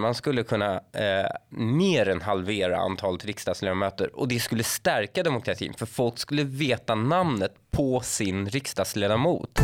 Man 0.00 0.14
skulle 0.14 0.42
kunna 0.42 0.74
eh, 0.74 1.26
mer 1.58 2.08
än 2.08 2.22
halvera 2.22 2.76
antalet 2.76 3.24
riksdagsledamöter 3.24 4.16
och 4.16 4.28
det 4.28 4.40
skulle 4.40 4.64
stärka 4.64 5.22
demokratin 5.22 5.74
för 5.74 5.86
folk 5.86 6.18
skulle 6.18 6.44
veta 6.44 6.94
namnet 6.94 7.54
på 7.70 8.00
sin 8.00 8.48
riksdagsledamot. 8.48 9.60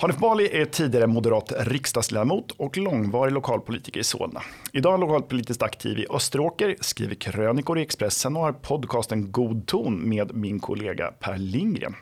Hanif 0.00 0.16
Bali 0.16 0.60
är 0.60 0.64
tidigare 0.64 1.06
moderat 1.06 1.52
riksdagsledamot 1.58 2.50
och 2.50 2.76
långvarig 2.76 3.32
lokalpolitiker 3.32 4.00
i 4.00 4.04
Solna. 4.04 4.42
Idag 4.72 4.94
är 4.94 4.98
lokalpolitiskt 4.98 5.62
aktiv 5.62 5.98
i 5.98 6.06
Österåker, 6.10 6.76
skriver 6.80 7.14
krönikor 7.14 7.78
i 7.78 7.82
Expressen 7.82 8.36
och 8.36 8.42
har 8.42 8.52
podcasten 8.52 9.32
God 9.32 9.66
ton 9.66 10.08
med 10.08 10.36
min 10.36 10.60
kollega 10.60 11.12
Per 11.20 11.38
Lindgren. 11.38 11.94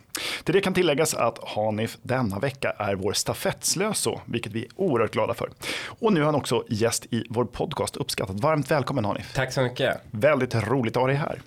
Till 0.44 0.54
det 0.54 0.60
kan 0.60 0.74
tilläggas 0.74 1.14
att 1.14 1.38
Hanif 1.42 1.98
denna 2.02 2.38
vecka 2.38 2.70
är 2.78 2.94
vår 2.94 3.12
stafettslöso, 3.12 4.20
vilket 4.24 4.52
vi 4.52 4.64
är 4.64 4.68
oerhört 4.76 5.12
glada 5.12 5.34
för. 5.34 5.50
Och 5.86 6.12
nu 6.12 6.20
är 6.20 6.24
han 6.24 6.34
också 6.34 6.64
gäst 6.68 7.06
i 7.10 7.24
vår 7.30 7.44
podcast. 7.44 7.96
Uppskattat. 7.96 8.40
Varmt 8.40 8.70
välkommen 8.70 9.04
Hanif. 9.04 9.34
Tack 9.34 9.52
så 9.52 9.62
mycket. 9.62 10.00
Väldigt 10.10 10.54
roligt 10.54 10.96
att 10.96 11.00
ha 11.00 11.06
dig 11.06 11.16
här. 11.16 11.40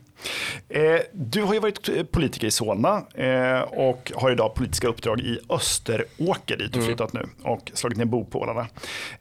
Eh, 0.69 0.99
du 1.11 1.43
har 1.43 1.53
ju 1.53 1.59
varit 1.59 2.11
politiker 2.11 2.47
i 2.47 2.51
Solna 2.51 3.03
eh, 3.15 3.59
och 3.61 4.11
har 4.15 4.31
idag 4.31 4.55
politiska 4.55 4.87
uppdrag 4.87 5.19
i 5.19 5.39
Österåker 5.49 6.57
dit 6.57 6.73
du 6.73 6.79
mm. 6.79 6.87
flyttat 6.87 7.13
nu 7.13 7.25
och 7.43 7.71
slagit 7.73 7.97
ner 7.97 8.05
bopålarna. 8.05 8.67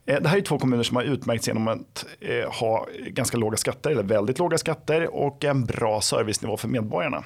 Eh, 0.06 0.20
det 0.20 0.28
här 0.28 0.36
är 0.36 0.40
två 0.40 0.58
kommuner 0.58 0.82
som 0.82 0.96
har 0.96 1.04
utmärkts 1.04 1.48
genom 1.48 1.68
att 1.68 2.04
ha 2.48 2.86
ganska 3.06 3.36
låga 3.36 3.56
skatter, 3.56 3.90
eller 3.90 4.02
väldigt 4.02 4.38
låga 4.38 4.58
skatter 4.58 5.14
och 5.14 5.44
en 5.44 5.64
bra 5.64 6.00
servicenivå 6.00 6.56
för 6.56 6.68
medborgarna. 6.68 7.24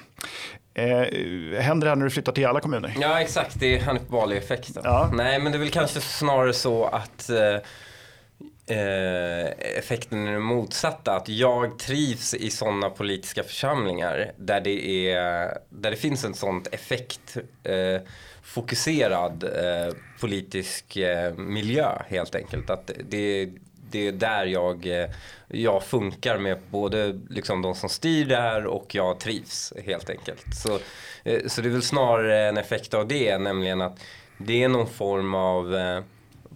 händer 0.75 1.85
det 1.85 1.89
här 1.89 1.95
när 1.95 2.03
du 2.03 2.09
flyttar 2.09 2.31
till 2.31 2.45
alla 2.45 2.59
kommuner? 2.59 2.95
Ja 2.99 3.21
exakt, 3.21 3.59
det 3.59 3.77
är 3.77 3.81
Hanif 3.81 4.07
Bali-effekten. 4.07 4.83
Ja. 4.85 5.09
Nej 5.13 5.39
men 5.39 5.51
det 5.51 5.57
är 5.57 5.59
väl 5.59 5.69
kanske 5.69 6.01
snarare 6.01 6.53
så 6.53 6.85
att 6.85 7.29
eh, 7.29 7.37
Eh, 8.67 9.45
effekten 9.77 10.27
är 10.27 10.31
den 10.31 10.41
motsatta. 10.41 11.15
Att 11.15 11.29
jag 11.29 11.79
trivs 11.79 12.33
i 12.33 12.49
sådana 12.49 12.89
politiska 12.89 13.43
församlingar 13.43 14.31
där 14.37 14.61
det, 14.61 15.07
är, 15.09 15.57
där 15.69 15.91
det 15.91 15.97
finns 15.97 16.23
en 16.23 16.33
sån 16.33 16.63
effektfokuserad 16.71 19.43
eh, 19.43 19.87
eh, 19.87 19.93
politisk 20.19 20.97
eh, 20.97 21.33
miljö 21.33 22.01
helt 22.07 22.35
enkelt. 22.35 22.69
Att 22.69 22.91
det, 23.09 23.49
det 23.91 24.07
är 24.07 24.11
där 24.11 24.45
jag, 24.45 24.87
eh, 24.87 25.09
jag 25.47 25.83
funkar 25.83 26.37
med 26.37 26.57
både 26.69 27.19
liksom 27.29 27.61
de 27.61 27.75
som 27.75 27.89
styr 27.89 28.25
där 28.25 28.65
och 28.65 28.95
jag 28.95 29.19
trivs 29.19 29.73
helt 29.85 30.09
enkelt. 30.09 30.55
Så, 30.55 30.79
eh, 31.23 31.47
så 31.47 31.61
det 31.61 31.67
är 31.67 31.71
väl 31.71 31.81
snarare 31.81 32.47
en 32.47 32.57
effekt 32.57 32.93
av 32.93 33.07
det, 33.07 33.37
nämligen 33.37 33.81
att 33.81 33.99
det 34.37 34.63
är 34.63 34.67
någon 34.67 34.87
form 34.87 35.33
av 35.33 35.75
eh, 35.75 36.03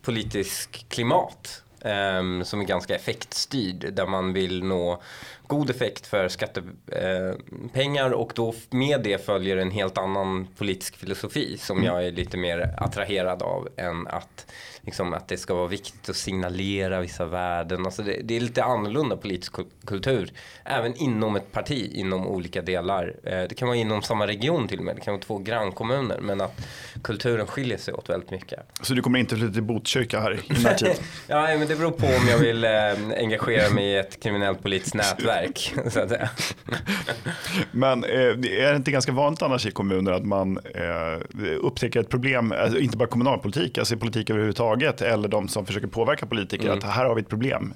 politisk 0.02 0.86
klimat 0.90 1.64
Um, 1.82 2.46
som 2.46 2.62
är 2.62 2.66
ganska 2.66 2.96
effektstyrd 2.96 3.94
där 3.94 4.08
man 4.08 4.34
vill 4.34 4.64
nå 4.64 5.02
god 5.48 5.70
effekt 5.70 6.08
för 6.08 6.28
skattepengar 6.28 8.12
och 8.12 8.32
då 8.36 8.54
med 8.70 9.02
det 9.04 9.26
följer 9.26 9.58
en 9.58 9.72
helt 9.72 9.98
annan 9.98 10.48
politisk 10.58 10.98
filosofi 10.98 11.58
som 11.58 11.78
mm. 11.78 11.88
jag 11.88 12.06
är 12.06 12.12
lite 12.12 12.38
mer 12.38 12.76
attraherad 12.78 13.42
av 13.42 13.68
än 13.78 14.08
att 14.08 14.46
liksom, 14.88 15.14
att 15.14 15.28
det 15.28 15.38
ska 15.38 15.54
vara 15.54 15.68
viktigt 15.68 16.10
att 16.10 16.16
signalera 16.16 17.02
vissa 17.02 17.26
värden. 17.26 17.86
Alltså 17.86 18.04
det, 18.04 18.22
det, 18.24 18.36
är 18.36 18.40
lite 18.40 18.64
annorlunda 18.64 19.18
politisk 19.18 19.54
kultur. 19.86 20.32
Även 20.64 20.96
inom 20.96 21.36
ett 21.36 21.52
parti, 21.52 21.92
inom 21.94 22.28
olika 22.28 22.62
delar. 22.62 23.16
Eh, 23.24 23.32
det 23.50 23.56
kan 23.56 23.68
vara 23.68 23.78
inom 23.78 24.02
samma 24.02 24.28
region 24.28 24.68
till 24.68 24.80
och 24.80 24.86
med. 24.86 24.96
Det 24.96 25.02
kan 25.02 25.14
vara 25.14 25.22
två 25.22 25.38
grannkommuner. 25.38 26.20
Men 26.22 26.42
att 26.42 26.68
kulturen 27.04 27.48
skiljer 27.48 27.78
sig 27.78 27.94
åt 27.94 28.10
väldigt 28.10 28.32
mycket. 28.32 28.60
Så 28.82 28.94
du 28.94 29.02
kommer 29.02 29.20
inte 29.20 29.36
flytta 29.36 29.54
till 29.54 29.64
Botkyrka 29.64 30.20
här 30.20 30.34
i 30.34 30.64
närtid? 30.64 30.96
ja, 31.28 31.42
men 31.48 31.68
det 31.68 31.76
beror 31.76 31.92
på 31.92 32.06
om 32.06 32.28
jag 32.30 32.38
vill 32.38 32.64
eh, 32.64 32.72
engagera 33.18 33.70
mig 33.74 33.86
i 33.86 33.98
ett 33.98 34.24
kriminellt 34.24 34.64
politiskt 34.64 34.96
nätverk. 34.96 35.74
men 37.72 38.04
eh, 38.04 38.10
är 38.10 38.70
det 38.72 38.76
inte 38.76 38.92
ganska 38.92 39.12
vanligt 39.12 39.42
annars 39.42 39.66
i 39.66 39.72
kommuner 39.72 40.12
att 40.12 40.26
man 40.26 40.58
eh, 40.58 41.22
upptäcker 41.62 42.00
ett 42.00 42.10
problem, 42.10 42.52
alltså 42.52 42.80
inte 42.80 42.98
bara 42.98 43.10
kommunalpolitik, 43.10 43.78
alltså 43.78 43.98
politik 43.98 44.30
överhuvudtaget 44.30 44.77
överhuvudtaget 44.78 45.02
eller 45.02 45.28
de 45.28 45.48
som 45.48 45.66
försöker 45.66 45.88
påverka 45.88 46.26
politiker 46.26 46.66
mm. 46.66 46.78
att 46.78 46.84
här 46.84 47.06
har 47.06 47.16
vi 47.16 47.22
ett 47.22 47.30
problem. 47.30 47.74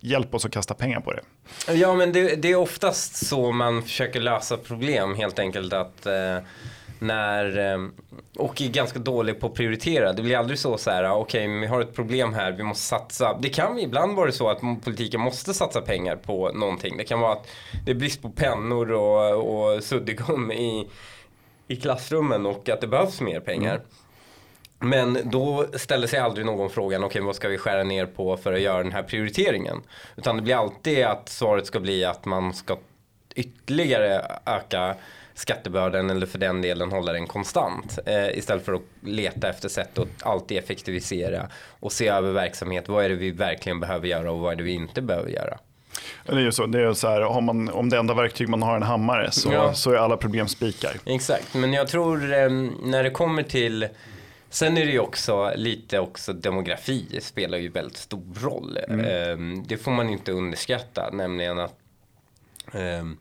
Hjälp 0.00 0.34
oss 0.34 0.44
att 0.44 0.52
kasta 0.52 0.74
pengar 0.74 1.00
på 1.00 1.12
det. 1.12 1.22
Ja 1.72 1.94
men 1.94 2.12
det, 2.12 2.42
det 2.42 2.48
är 2.48 2.56
oftast 2.56 3.26
så 3.26 3.52
man 3.52 3.82
försöker 3.82 4.20
lösa 4.20 4.56
problem 4.56 5.14
helt 5.14 5.38
enkelt 5.38 5.72
att 5.72 6.06
eh, 6.06 6.38
när, 6.98 7.72
eh, 7.72 7.78
och 8.38 8.62
är 8.62 8.68
ganska 8.68 8.98
dålig 8.98 9.40
på 9.40 9.46
att 9.46 9.54
prioritera. 9.54 10.12
Det 10.12 10.22
blir 10.22 10.36
aldrig 10.36 10.58
så 10.58 10.78
så 10.78 10.90
här, 10.90 11.04
ah, 11.04 11.14
okej 11.14 11.48
okay, 11.48 11.60
vi 11.60 11.66
har 11.66 11.80
ett 11.80 11.94
problem 11.94 12.34
här, 12.34 12.52
vi 12.52 12.62
måste 12.62 12.82
satsa. 12.82 13.38
Det 13.42 13.48
kan 13.48 13.78
ibland 13.78 14.16
vara 14.16 14.32
så 14.32 14.48
att 14.48 14.60
politiken 14.84 15.20
måste 15.20 15.54
satsa 15.54 15.80
pengar 15.80 16.16
på 16.16 16.52
någonting. 16.52 16.96
Det 16.96 17.04
kan 17.04 17.20
vara 17.20 17.32
att 17.32 17.46
det 17.84 17.90
är 17.90 17.94
brist 17.94 18.22
på 18.22 18.30
pennor 18.30 18.92
och, 18.92 19.74
och 19.74 19.84
suddgum 19.84 20.52
i, 20.52 20.88
i 21.68 21.76
klassrummen 21.76 22.46
och 22.46 22.68
att 22.68 22.80
det 22.80 22.86
behövs 22.86 23.20
mer 23.20 23.40
pengar. 23.40 23.74
Mm. 23.74 23.86
Men 24.84 25.18
då 25.24 25.66
ställer 25.74 26.06
sig 26.06 26.18
aldrig 26.18 26.46
någon 26.46 26.70
frågan, 26.70 27.04
okej 27.04 27.06
okay, 27.06 27.26
vad 27.26 27.36
ska 27.36 27.48
vi 27.48 27.58
skära 27.58 27.82
ner 27.82 28.06
på 28.06 28.36
för 28.36 28.52
att 28.52 28.60
göra 28.60 28.82
den 28.82 28.92
här 28.92 29.02
prioriteringen? 29.02 29.82
Utan 30.16 30.36
det 30.36 30.42
blir 30.42 30.54
alltid 30.54 31.04
att 31.04 31.28
svaret 31.28 31.66
ska 31.66 31.80
bli 31.80 32.04
att 32.04 32.24
man 32.24 32.54
ska 32.54 32.78
ytterligare 33.34 34.22
öka 34.46 34.94
skattebördan 35.34 36.10
eller 36.10 36.26
för 36.26 36.38
den 36.38 36.62
delen 36.62 36.92
hålla 36.92 37.12
den 37.12 37.26
konstant. 37.26 37.98
Eh, 38.06 38.38
istället 38.38 38.64
för 38.64 38.72
att 38.72 38.82
leta 39.00 39.48
efter 39.48 39.68
sätt 39.68 39.98
att 39.98 40.22
alltid 40.22 40.58
effektivisera 40.58 41.48
och 41.80 41.92
se 41.92 42.08
över 42.08 42.32
verksamhet. 42.32 42.88
Vad 42.88 43.04
är 43.04 43.08
det 43.08 43.14
vi 43.14 43.30
verkligen 43.30 43.80
behöver 43.80 44.08
göra 44.08 44.32
och 44.32 44.38
vad 44.38 44.52
är 44.52 44.56
det 44.56 44.62
vi 44.62 44.72
inte 44.72 45.02
behöver 45.02 45.30
göra? 45.30 45.58
Det 46.26 46.32
är 46.32 46.38
ju 46.38 46.52
så, 46.52 46.66
det 46.66 46.80
är 46.80 46.92
så 46.92 47.08
här, 47.08 47.40
man, 47.40 47.70
om 47.70 47.90
det 47.90 47.98
enda 47.98 48.14
verktyg 48.14 48.48
man 48.48 48.62
har 48.62 48.72
är 48.72 48.76
en 48.76 48.82
hammare 48.82 49.30
så, 49.30 49.52
ja. 49.52 49.74
så 49.74 49.90
är 49.90 49.96
alla 49.96 50.16
problem 50.16 50.48
spikar. 50.48 50.92
Exakt, 51.04 51.54
men 51.54 51.72
jag 51.72 51.88
tror 51.88 52.32
eh, 52.32 52.50
när 52.82 53.02
det 53.02 53.10
kommer 53.10 53.42
till 53.42 53.88
Sen 54.54 54.76
är 54.76 54.86
det 54.86 54.92
ju 54.92 54.98
också 54.98 55.52
lite 55.56 55.98
också 55.98 56.32
demografi 56.32 57.20
spelar 57.20 57.58
ju 57.58 57.68
väldigt 57.68 57.96
stor 57.96 58.34
roll. 58.34 58.78
Mm. 58.88 59.06
Ehm, 59.06 59.64
det 59.66 59.76
får 59.76 59.90
man 59.90 60.10
inte 60.10 60.32
underskatta, 60.32 61.10
nämligen 61.12 61.58
att 61.58 61.78
ehm, 62.72 63.16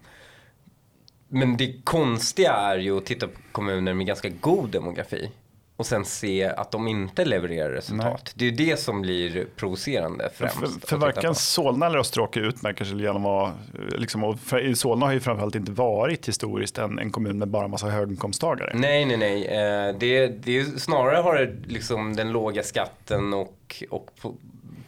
men 1.28 1.58
det 1.58 1.82
konstiga 1.84 2.52
är 2.54 2.78
ju 2.78 2.98
att 2.98 3.06
titta 3.06 3.28
på 3.28 3.40
kommuner 3.52 3.94
med 3.94 4.08
ganska 4.08 4.30
god 4.30 4.70
demografi 4.70 5.32
och 5.78 5.86
sen 5.86 6.06
se 6.06 6.46
att 6.46 6.72
de 6.72 6.88
inte 6.88 7.26
levererar 7.26 7.70
resultat. 7.70 8.22
Nej. 8.26 8.34
Det 8.36 8.46
är 8.46 8.50
ju 8.50 8.56
det 8.56 8.80
som 8.80 9.02
blir 9.02 9.48
provocerande 9.56 10.30
främst. 10.36 10.58
För, 10.58 10.88
för 10.88 10.98
varken 10.98 11.36
Solna 11.36 11.86
eller 11.86 12.00
Österåker 12.00 12.42
utmärker 12.42 12.86
sig 12.86 13.02
genom 13.02 13.26
att, 13.26 13.54
liksom, 13.98 14.38
för, 14.38 14.74
Solna 14.74 15.06
har 15.06 15.14
ju 15.14 15.20
framförallt 15.20 15.56
inte 15.56 15.72
varit 15.72 16.28
historiskt 16.28 16.78
en, 16.78 17.00
en 17.00 17.12
kommun 17.12 17.38
med 17.38 17.48
bara 17.48 17.68
massa 17.68 17.88
höginkomsttagare. 17.88 18.72
Nej, 18.76 19.06
nej, 19.06 19.18
nej. 19.18 19.46
Eh, 19.46 19.96
det, 20.00 20.28
det 20.28 20.82
snarare 20.82 21.18
har 21.18 21.36
det 21.36 21.54
liksom 21.68 22.16
den 22.16 22.32
låga 22.32 22.64
skatten 22.64 23.34
och, 23.34 23.84
och 23.90 24.10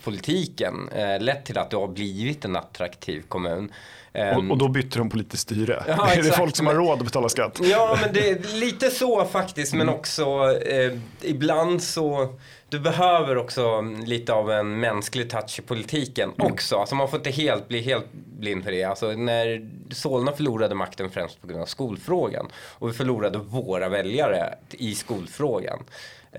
politiken 0.03 0.90
eh, 0.90 1.19
lett 1.19 1.45
till 1.45 1.57
att 1.57 1.69
det 1.69 1.78
har 1.78 1.88
blivit 1.88 2.45
en 2.45 2.56
attraktiv 2.56 3.24
kommun. 3.28 3.72
Och, 4.15 4.21
ehm, 4.21 4.51
och, 4.51 4.57
då 4.57 4.67
bytte 4.67 4.97
de 4.97 5.09
politiskt 5.09 5.43
styre. 5.43 5.83
Ja, 5.87 6.09
är 6.13 6.23
det 6.23 6.31
folk 6.31 6.55
som 6.55 6.67
har 6.67 6.73
råd 6.73 6.99
att 6.99 7.05
betala 7.05 7.29
skatt? 7.29 7.59
Ja, 7.63 7.97
men 8.01 8.13
det 8.13 8.29
är 8.29 8.59
lite 8.59 8.89
så 8.89 9.25
faktiskt. 9.25 9.73
Men 9.73 9.81
mm. 9.81 9.95
också 9.95 10.23
eh, 10.65 10.93
ibland 11.21 11.83
så 11.83 12.35
du 12.69 12.79
behöver 12.79 13.37
också 13.37 13.81
lite 13.81 14.33
av 14.33 14.51
en 14.51 14.79
mänsklig 14.79 15.29
touch 15.29 15.59
i 15.59 15.61
politiken 15.61 16.31
mm. 16.39 16.53
också. 16.53 16.75
Alltså 16.75 16.95
man 16.95 17.09
får 17.09 17.19
inte 17.19 17.29
helt 17.29 17.67
bli 17.67 17.81
helt 17.81 18.13
blind 18.13 18.63
för 18.63 18.71
det. 18.71 18.83
Alltså 18.83 19.12
när 19.12 19.69
Solna 19.94 20.31
förlorade 20.31 20.75
makten 20.75 21.09
främst 21.09 21.41
på 21.41 21.47
grund 21.47 21.61
av 21.61 21.65
skolfrågan 21.65 22.47
och 22.56 22.89
vi 22.89 22.94
förlorade 22.94 23.38
våra 23.38 23.89
väljare 23.89 24.56
i 24.71 24.95
skolfrågan. 24.95 25.79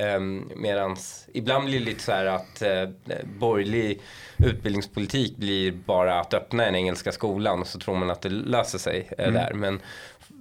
Um, 0.01 0.53
medans 0.57 1.29
ibland 1.33 1.65
blir 1.65 1.79
det 1.79 1.85
lite 1.85 2.03
så 2.03 2.13
här 2.13 2.25
att 2.25 2.63
uh, 2.63 2.95
borgerlig 3.25 4.01
utbildningspolitik 4.37 5.37
blir 5.37 5.73
bara 5.73 6.21
att 6.21 6.35
öppna 6.35 6.65
den 6.65 6.75
engelska 6.75 7.13
skolan 7.13 7.61
och 7.61 7.67
så 7.67 7.79
tror 7.79 7.97
man 7.97 8.11
att 8.11 8.23
det 8.23 8.29
löser 8.29 8.79
sig 8.79 9.11
uh, 9.19 9.29
mm. 9.29 9.35
där. 9.35 9.53
Men 9.53 9.81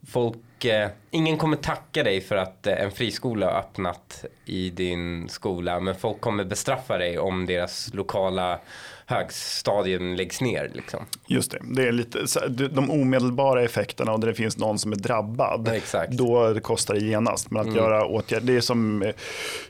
folk, 0.08 0.66
eh, 0.66 0.90
ingen 1.12 1.38
kommer 1.38 1.58
tacka 1.58 2.04
dig 2.04 2.22
för 2.22 2.36
att 2.36 2.68
eh, 2.68 2.82
en 2.82 2.92
friskola 2.92 3.46
har 3.46 3.60
öppnat 3.60 4.26
i 4.46 4.70
din 4.70 5.30
skola. 5.30 5.80
Men 5.80 5.96
folk 5.96 6.22
kommer 6.22 6.44
bestraffa 6.44 6.98
dig 6.98 7.20
om 7.20 7.46
deras 7.46 7.94
lokala 7.94 8.60
högstadium 9.06 10.16
läggs 10.16 10.42
ner. 10.42 10.72
Liksom. 10.74 11.06
Just 11.28 11.52
det, 11.52 11.60
det 11.64 11.88
är 11.88 11.92
lite 11.92 12.20
de 12.68 12.92
omedelbara 12.92 13.64
effekterna 13.64 14.12
och 14.12 14.20
där 14.20 14.28
det 14.28 14.34
finns 14.34 14.58
någon 14.58 14.80
som 14.80 14.92
är 14.92 14.96
drabbad. 14.96 15.68
Exakt. 15.68 16.12
Då 16.12 16.60
kostar 16.60 16.94
det 16.94 17.00
genast. 17.00 17.52
Men 17.52 17.70
att 17.70 17.76
göra 17.76 18.06
åtgärder, 18.06 18.48
det 18.48 18.56
är 18.56 18.62
som 18.62 19.02
eh, 19.02 19.10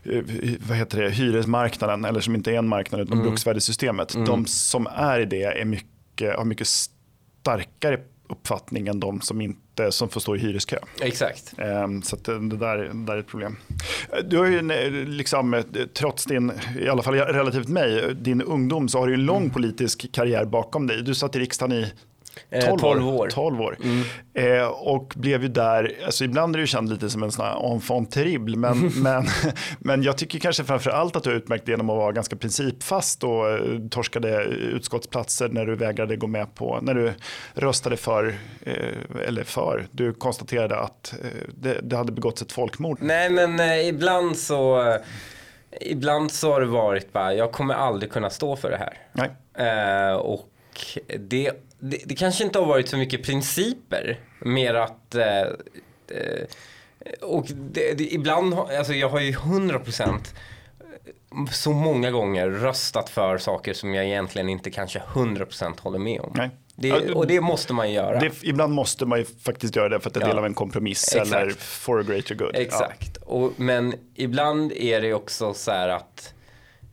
eh, 0.04 0.24
vad 0.68 0.78
heter 0.78 1.02
det, 1.02 1.10
hyresmarknaden, 1.10 2.06
eller 2.06 2.20
som 2.20 2.36
inte 2.36 2.52
är 2.52 2.58
en 2.58 2.68
marknad 2.68 3.02
utan 3.02 3.22
bruksvärdessystemet. 3.22 4.14
De 4.26 4.46
som 4.46 4.88
är 4.88 5.20
i 5.20 5.26
det 5.26 5.44
är 5.44 5.66
mycket, 5.66 6.36
har 6.36 6.46
mycket 6.46 6.68
starkare 6.68 8.00
uppfattning 8.30 8.88
än 8.88 9.00
de 9.00 9.22
som, 9.22 9.42
inte, 9.42 9.92
som 9.92 10.10
får 10.10 10.20
stå 10.22 10.36
i 10.36 10.40
hyreskö. 10.40 10.78
Exakt. 11.02 11.54
Ehm, 11.58 12.02
Så 12.02 12.16
det 12.16 12.32
där, 12.58 12.78
det 12.78 13.06
där 13.06 13.14
är 13.14 13.20
ett 13.20 13.28
problem. 13.28 13.58
Du 14.24 14.38
har 14.38 14.46
ju 14.46 14.72
eh, 14.72 14.92
liksom, 15.08 15.54
eh, 15.54 15.64
trots 15.94 16.26
din, 16.26 16.52
i 16.80 16.88
alla 16.90 17.04
fall 17.04 17.14
relativt 17.14 17.68
mig, 17.68 18.16
din 18.16 18.42
ungdom 18.42 18.90
så 18.90 19.00
har 19.00 19.08
du 19.08 19.14
en 19.14 19.26
lång 19.26 19.50
politisk 19.50 20.12
karriär 20.12 20.46
bakom 20.46 20.88
dig. 20.88 21.02
Du 21.04 21.16
satt 21.16 21.36
i 21.36 21.40
riksdagen 21.40 21.78
i 21.78 21.92
12, 22.66 22.80
12 22.80 23.08
år. 23.08 23.30
12 23.30 23.62
år. 23.62 23.78
Eh, 24.34 24.68
och 24.68 25.14
blev 25.16 25.42
ju 25.42 25.48
där, 25.48 25.96
alltså 26.06 26.24
ibland 26.24 26.56
är 26.56 26.60
du 26.60 26.68
känd 26.68 26.90
lite 26.90 27.10
som 27.10 27.24
en 27.24 27.32
sån 27.32 27.46
här 27.46 27.74
enfant 27.74 28.12
terrible, 28.12 28.58
men, 28.58 28.88
men, 28.96 29.26
men 29.80 30.04
jag 30.04 30.18
tycker 30.18 30.40
kanske 30.40 30.64
framför 30.64 30.92
allt 30.92 31.16
att 31.16 31.24
du 31.24 31.30
har 31.30 31.38
utmärkt 31.38 31.68
genom 31.68 31.90
att 31.90 31.98
vara 31.98 32.12
ganska 32.12 32.36
principfast 32.36 33.24
och 33.24 33.50
eh, 33.50 33.60
torskade 33.92 34.44
utskottsplatser 34.44 35.50
när 35.50 35.66
du 35.66 35.76
vägrade 35.76 36.16
gå 36.16 36.28
med 36.28 36.56
på, 36.56 36.80
när 36.82 36.94
du 36.94 37.14
röstade 37.54 37.98
för, 37.98 38.36
eh, 38.62 38.74
eller 39.28 39.44
för, 39.44 39.88
du 39.92 40.14
konstaterade 40.14 40.80
att 40.80 41.14
eh, 41.24 41.30
det, 41.56 41.80
det 41.84 41.98
hade 41.98 42.12
begåtts 42.12 42.42
ett 42.42 42.52
folkmord. 42.52 42.98
Nej 43.02 43.30
men 43.30 43.60
eh, 43.60 43.88
ibland 43.88 44.38
så 44.38 44.90
eh, 44.90 44.96
Ibland 45.82 46.32
så 46.32 46.54
har 46.54 46.60
det 46.60 46.66
varit 46.66 47.14
bara, 47.14 47.34
jag 47.34 47.52
kommer 47.52 47.74
aldrig 47.74 48.12
kunna 48.12 48.30
stå 48.30 48.56
för 48.56 48.72
det 48.72 48.78
här. 48.78 48.98
Nej. 49.12 49.30
Eh, 49.68 50.16
och 50.16 50.50
det, 51.20 51.52
det, 51.80 52.02
det 52.06 52.16
kanske 52.16 52.44
inte 52.44 52.60
har 52.60 52.66
varit 52.66 52.90
så 52.90 52.98
mycket 52.98 53.24
principer. 53.24 54.20
Mer 54.40 54.74
att 54.74 55.16
eh, 55.16 55.40
eh, 55.42 56.44
och 57.22 57.46
det, 57.72 57.94
det, 57.98 58.14
ibland, 58.14 58.54
alltså 58.54 58.94
jag 58.94 59.10
har 59.10 59.20
ju 59.20 59.32
100% 59.32 60.20
så 61.52 61.72
många 61.72 62.12
gånger 62.12 62.50
röstat 62.50 63.10
för 63.10 63.38
saker 63.38 63.74
som 63.74 63.94
jag 63.94 64.06
egentligen 64.06 64.50
inte 64.50 64.72
kanske 64.72 65.00
100% 65.00 65.80
håller 65.82 66.00
med 66.00 66.22
om. 66.22 66.32
Nej. 66.36 66.50
Det, 66.76 66.88
Ja, 66.88 67.00
och 67.16 67.28
det 67.28 67.42
måste 67.42 67.74
man 67.74 67.92
göra. 67.92 68.20
Det, 68.20 68.32
ibland 68.44 68.74
måste 68.74 69.06
man 69.06 69.20
ju 69.20 69.26
faktiskt 69.26 69.76
göra 69.76 69.90
det 69.90 70.00
för 70.00 70.10
att 70.10 70.14
det 70.14 70.20
är 70.20 70.22
Ja. 70.22 70.28
del 70.28 70.38
av 70.38 70.46
en 70.46 70.54
kompromiss 70.54 71.16
Exakt. 71.16 71.34
eller 71.34 71.50
for 71.52 72.00
a 72.00 72.04
greater 72.04 72.36
good. 72.36 72.52
Exakt. 72.56 73.18
Och, 73.18 73.52
men 73.58 73.94
ibland 74.16 74.72
är 74.72 75.02
det 75.02 75.14
också 75.14 75.54
så 75.54 75.72
här 75.72 75.90
att 75.90 76.34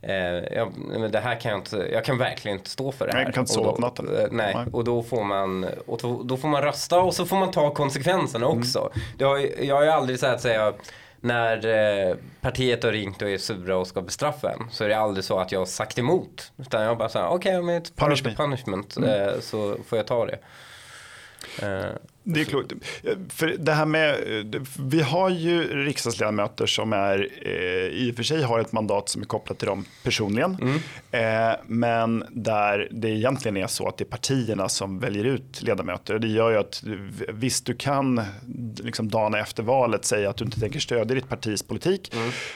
eh, 0.03 0.53
ja, 0.57 0.69
men 0.75 1.11
det 1.11 1.19
här 1.19 1.39
kan 1.39 1.51
jag 1.51 1.59
inte, 1.59 1.77
jag 1.91 2.05
kan 2.05 2.17
verkligen 2.17 2.57
inte 2.57 2.69
stå 2.69 2.91
för 2.91 3.07
det 3.07 3.13
här. 3.13 3.23
jag 3.23 3.33
kan 3.33 3.41
inte 3.41 3.53
sova 3.53 3.71
på 3.71 3.81
natten. 3.81 4.15
eh, 4.17 4.25
Nej, 4.31 4.55
och 4.73 4.83
då 4.83 5.03
får 5.03 5.23
man, 5.23 5.65
och 5.85 5.99
då, 6.01 6.23
då 6.23 6.37
får 6.37 6.47
man 6.47 6.61
rösta 6.61 6.99
och 7.01 7.13
så 7.13 7.25
får 7.25 7.35
man 7.35 7.51
ta 7.51 7.73
konsekvenserna 7.73 8.45
Mm. 8.45 8.59
också. 8.59 8.89
Det 9.17 9.23
har, 9.25 9.63
jag 9.63 9.75
har 9.75 9.83
ju 9.83 9.89
aldrig 9.89 10.19
så 10.19 10.25
att 10.25 10.41
säga 10.41 10.73
när 11.19 11.65
eh, 12.09 12.15
partiet 12.41 12.83
har 12.83 12.91
ringt 12.91 13.21
och 13.21 13.29
är 13.29 13.37
sura 13.37 13.77
och 13.77 13.87
ska 13.87 14.01
bestraffa 14.01 14.51
en 14.51 14.67
så 14.71 14.83
är 14.83 14.89
det 14.89 14.97
aldrig 14.97 15.23
så 15.25 15.39
att 15.39 15.51
jag 15.51 15.59
har 15.59 15.65
sagt 15.65 15.99
emot. 15.99 16.51
Utan 16.57 16.81
jag 16.83 16.97
bara 16.97 17.09
sagt 17.09 17.25
okej 17.31 17.57
okay, 17.59 17.79
it's 17.79 17.95
part 17.95 18.07
Punish 18.09 18.13
of 18.13 18.23
the 18.23 18.29
me. 18.29 18.35
punishment 18.35 18.97
Mm. 18.97 19.09
eh, 19.09 19.39
så 19.39 19.75
får 19.87 19.97
jag 19.97 20.07
ta 20.07 20.25
det. 20.25 20.39
Eh, 21.61 21.91
Det 22.23 22.41
är 22.41 22.45
klokt. 22.45 22.73
För 23.29 23.47
det 23.47 23.71
här 23.71 23.85
med, 23.85 24.15
vi 24.79 25.01
har 25.01 25.29
ju 25.29 25.85
riksdagsledamöter 25.85 26.65
som 26.65 26.93
är, 26.93 27.29
eh, 27.41 27.87
i 27.87 28.11
och 28.11 28.15
för 28.15 28.23
sig 28.23 28.43
har 28.43 28.59
ett 28.59 28.71
mandat 28.71 29.09
som 29.09 29.21
är 29.21 29.25
kopplat 29.25 29.57
till 29.57 29.67
dem 29.67 29.85
personligen. 30.03 30.57
Eh, 31.11 31.51
men 31.65 32.23
där 32.29 32.87
det 32.91 33.09
egentligen 33.09 33.57
är 33.57 33.67
så 33.67 33.87
att 33.87 33.97
det 33.97 34.03
är 34.03 34.09
partierna 34.09 34.69
som 34.69 34.99
väljer 34.99 35.23
ut 35.23 35.61
ledamöter. 35.61 36.19
Det 36.19 36.27
gör 36.27 36.51
ju 36.51 36.57
att 36.57 36.83
visst 37.29 37.65
du 37.65 37.73
kan 37.73 38.21
liksom 38.75 39.09
dagen 39.09 39.33
efter 39.33 39.63
valet 39.63 40.05
säga 40.05 40.29
att 40.29 40.37
du 40.37 40.45
inte 40.45 40.59
tänker 40.59 40.79
stödja 40.79 41.15
ditt 41.15 41.29
partis 41.29 41.63
politik 41.63 42.13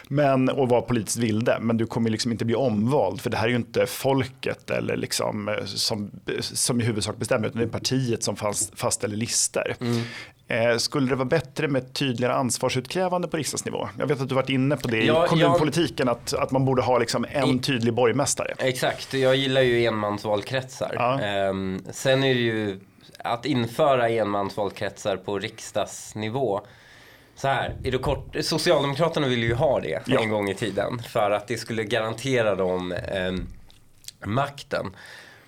men, 0.07 0.49
och 0.49 0.69
vara 0.69 0.81
politiskt 0.81 1.17
vilde. 1.17 1.57
Men 1.61 1.77
du 1.77 1.85
kommer 1.85 2.09
liksom 2.09 2.31
inte 2.31 2.45
bli 2.45 2.55
omvald 2.55 3.21
för 3.21 3.29
det 3.29 3.37
här 3.37 3.45
är 3.45 3.49
ju 3.49 3.55
inte 3.55 3.85
folket 3.85 4.69
eller 4.69 4.97
liksom, 4.97 5.47
eh, 5.47 5.65
som, 5.65 6.11
som 6.39 6.81
i 6.81 6.83
huvudsak 6.83 7.17
bestämmer 7.17 7.47
utan 7.47 7.59
det 7.59 7.67
är 7.67 7.69
partiet 7.69 8.23
som 8.23 8.35
fast, 8.35 8.79
fastställer 8.79 9.17
listor. 9.65 10.04
Eh, 10.50 10.77
skulle 10.77 11.09
det 11.09 11.15
vara 11.15 11.25
bättre 11.25 11.68
med 11.68 11.83
ett 11.83 11.94
tydligare 11.94 12.33
ansvarsutkrävande 12.33 13.27
på 13.27 13.38
riksdagsnivå? 13.38 13.89
Jag 14.00 14.07
vet 14.07 14.21
att 14.21 14.30
du 14.30 14.36
varit 14.36 14.50
inne 14.50 14.77
på 14.77 14.88
det 14.88 15.04
Ja, 15.06 15.25
i 15.25 15.30
kommunpolitiken, 15.30 16.09
att, 16.09 16.33
att 16.33 16.51
man 16.51 16.65
borde 16.65 16.81
ha 16.81 16.98
liksom 16.98 17.25
en 17.31 17.50
I- 17.50 17.59
tydlig 17.59 17.94
borgmästare. 17.94 18.54
Exakt, 18.57 19.13
jag 19.13 19.36
gillar 19.36 19.62
ju 19.62 19.86
enmansvalkretsar. 19.86 20.92
Ja. 20.95 21.19
Ehm, 21.21 21.83
sen 21.92 22.24
är 22.24 22.33
det 22.33 22.39
ju 22.42 22.80
att 23.19 23.45
införa 23.45 24.09
enmansvalkretsar 24.09 25.18
på 25.18 25.39
riksdagsnivå. 25.39 26.62
Så 27.36 27.48
här, 27.48 27.75
är 27.83 27.92
det 27.92 27.98
kort, 27.98 28.36
Socialdemokraterna 28.42 29.27
ville 29.27 29.45
ju 29.45 29.54
ha 29.54 29.80
det 29.80 30.01
Ja. 30.06 30.19
en 30.21 30.30
gång 30.30 30.50
i 30.50 30.56
tiden 30.56 31.00
för 31.09 31.31
att 31.31 31.48
det 31.48 31.57
skulle 31.57 31.83
garantera 31.83 32.56
dem 32.56 32.92
ehm, 32.92 33.48
makten. 34.25 34.86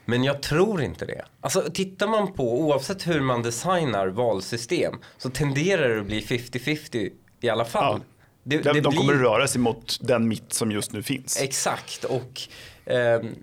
Men 0.10 0.24
jag 0.24 0.42
tror 0.42 0.82
inte 0.82 1.06
det. 1.06 1.26
Alltså 1.42 1.62
tittar 1.74 2.08
man 2.08 2.34
på, 2.34 2.60
oavsett 2.62 3.08
hur 3.08 3.22
man 3.22 3.44
designar 3.44 4.08
valsystem, 4.08 4.96
så 5.18 5.30
tenderar 5.30 5.90
det 5.90 6.00
att 6.00 6.06
bli 6.06 6.20
50-50 6.22 7.10
i 7.42 7.50
alla 7.50 7.66
fall. 7.66 8.00
Ja. 8.00 8.06
Det, 8.44 8.58
De, 8.58 8.74
det 8.74 8.82
de 8.82 8.96
kommer 8.96 9.14
blir- 9.14 9.26
att 9.26 9.32
röra 9.32 9.48
sig 9.48 9.62
mot 9.62 9.98
den 10.02 10.28
mitt 10.28 10.54
som 10.54 10.72
just 10.72 10.92
nu 10.94 11.04
finns. 11.04 11.42
Exakt 11.42 12.04
och 12.04 12.42
ehm, 12.86 13.36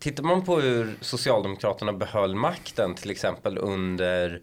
tittar 0.00 0.22
man 0.24 0.44
på 0.44 0.60
hur 0.60 0.94
Socialdemokraterna 1.00 1.92
behöll 1.92 2.34
makten 2.34 2.94
till 2.94 3.10
exempel 3.10 3.58
under 3.58 4.40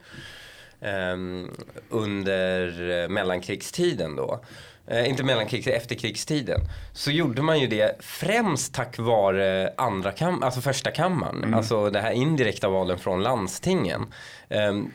ehm, 0.82 1.50
under 1.90 2.92
eh, 3.04 3.10
mellankrigstiden 3.10 4.16
då. 4.16 4.44
Eh, 4.88 5.10
inte 5.10 5.24
mellankrigstiden, 5.24 5.78
efterkrigstiden. 5.80 6.62
Så 6.94 7.12
gjorde 7.12 7.42
man 7.42 7.60
ju 7.60 7.68
det 7.68 7.96
främst 8.00 8.74
tack 8.74 9.00
vare 9.00 9.74
andra 9.78 10.12
kam- 10.12 10.44
alltså 10.44 10.62
första 10.62 10.92
kammaren. 10.92 11.54
Alltså 11.54 11.90
det 11.90 12.00
här 12.00 12.12
indirekta 12.12 12.70
valen 12.70 12.98
från 13.00 13.24
landstingen. 13.24 14.06
Ehm, 14.50 14.92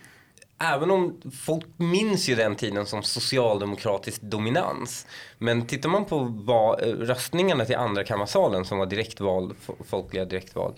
Även 0.60 0.90
om 0.90 1.20
folk 1.44 1.64
minns 1.76 2.28
ju 2.28 2.34
den 2.34 2.56
tiden 2.56 2.86
som 2.86 3.02
socialdemokratisk 3.02 4.22
dominans. 4.22 5.06
Men 5.38 5.66
tittar 5.66 5.88
man 5.88 6.04
på 6.04 6.16
eh, 6.82 6.86
röstningarna 6.86 7.64
till 7.64 7.76
andra 7.76 8.04
kammarsalen 8.04 8.64
som 8.64 8.78
var 8.78 8.86
direktval, 8.86 9.54
folkliga 9.88 10.24
direktval. 10.24 10.72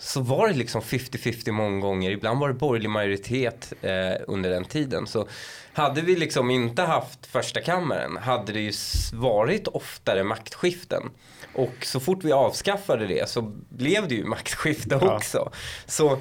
Så 0.00 0.20
var 0.20 0.48
det 0.48 0.54
liksom 0.54 0.80
50-50 0.80 1.52
många 1.52 1.80
gånger. 1.80 2.10
Ibland 2.10 2.40
var 2.40 2.48
det 2.48 2.54
borgerlig 2.54 2.90
majoritet 2.90 3.72
eh, 3.82 4.14
under 4.26 4.50
den 4.50 4.64
tiden. 4.64 5.06
Så 5.06 5.28
hade 5.72 6.00
vi 6.00 6.16
liksom 6.16 6.50
inte 6.50 6.82
haft 6.82 7.26
första 7.26 7.60
kammaren 7.60 8.16
hade 8.16 8.52
det 8.52 8.60
ju 8.60 8.72
varit 9.12 9.68
oftare 9.68 10.24
maktskiften. 10.24 11.10
Och 11.54 11.74
så 11.82 12.00
fort 12.00 12.24
vi 12.24 12.32
avskaffade 12.32 13.06
det 13.06 13.28
så 13.28 13.42
blev 13.68 14.08
det 14.08 14.14
ju 14.14 14.24
maktskifte 14.24 14.98
Ja. 15.00 15.16
också. 15.16 15.52
Så, 15.86 16.18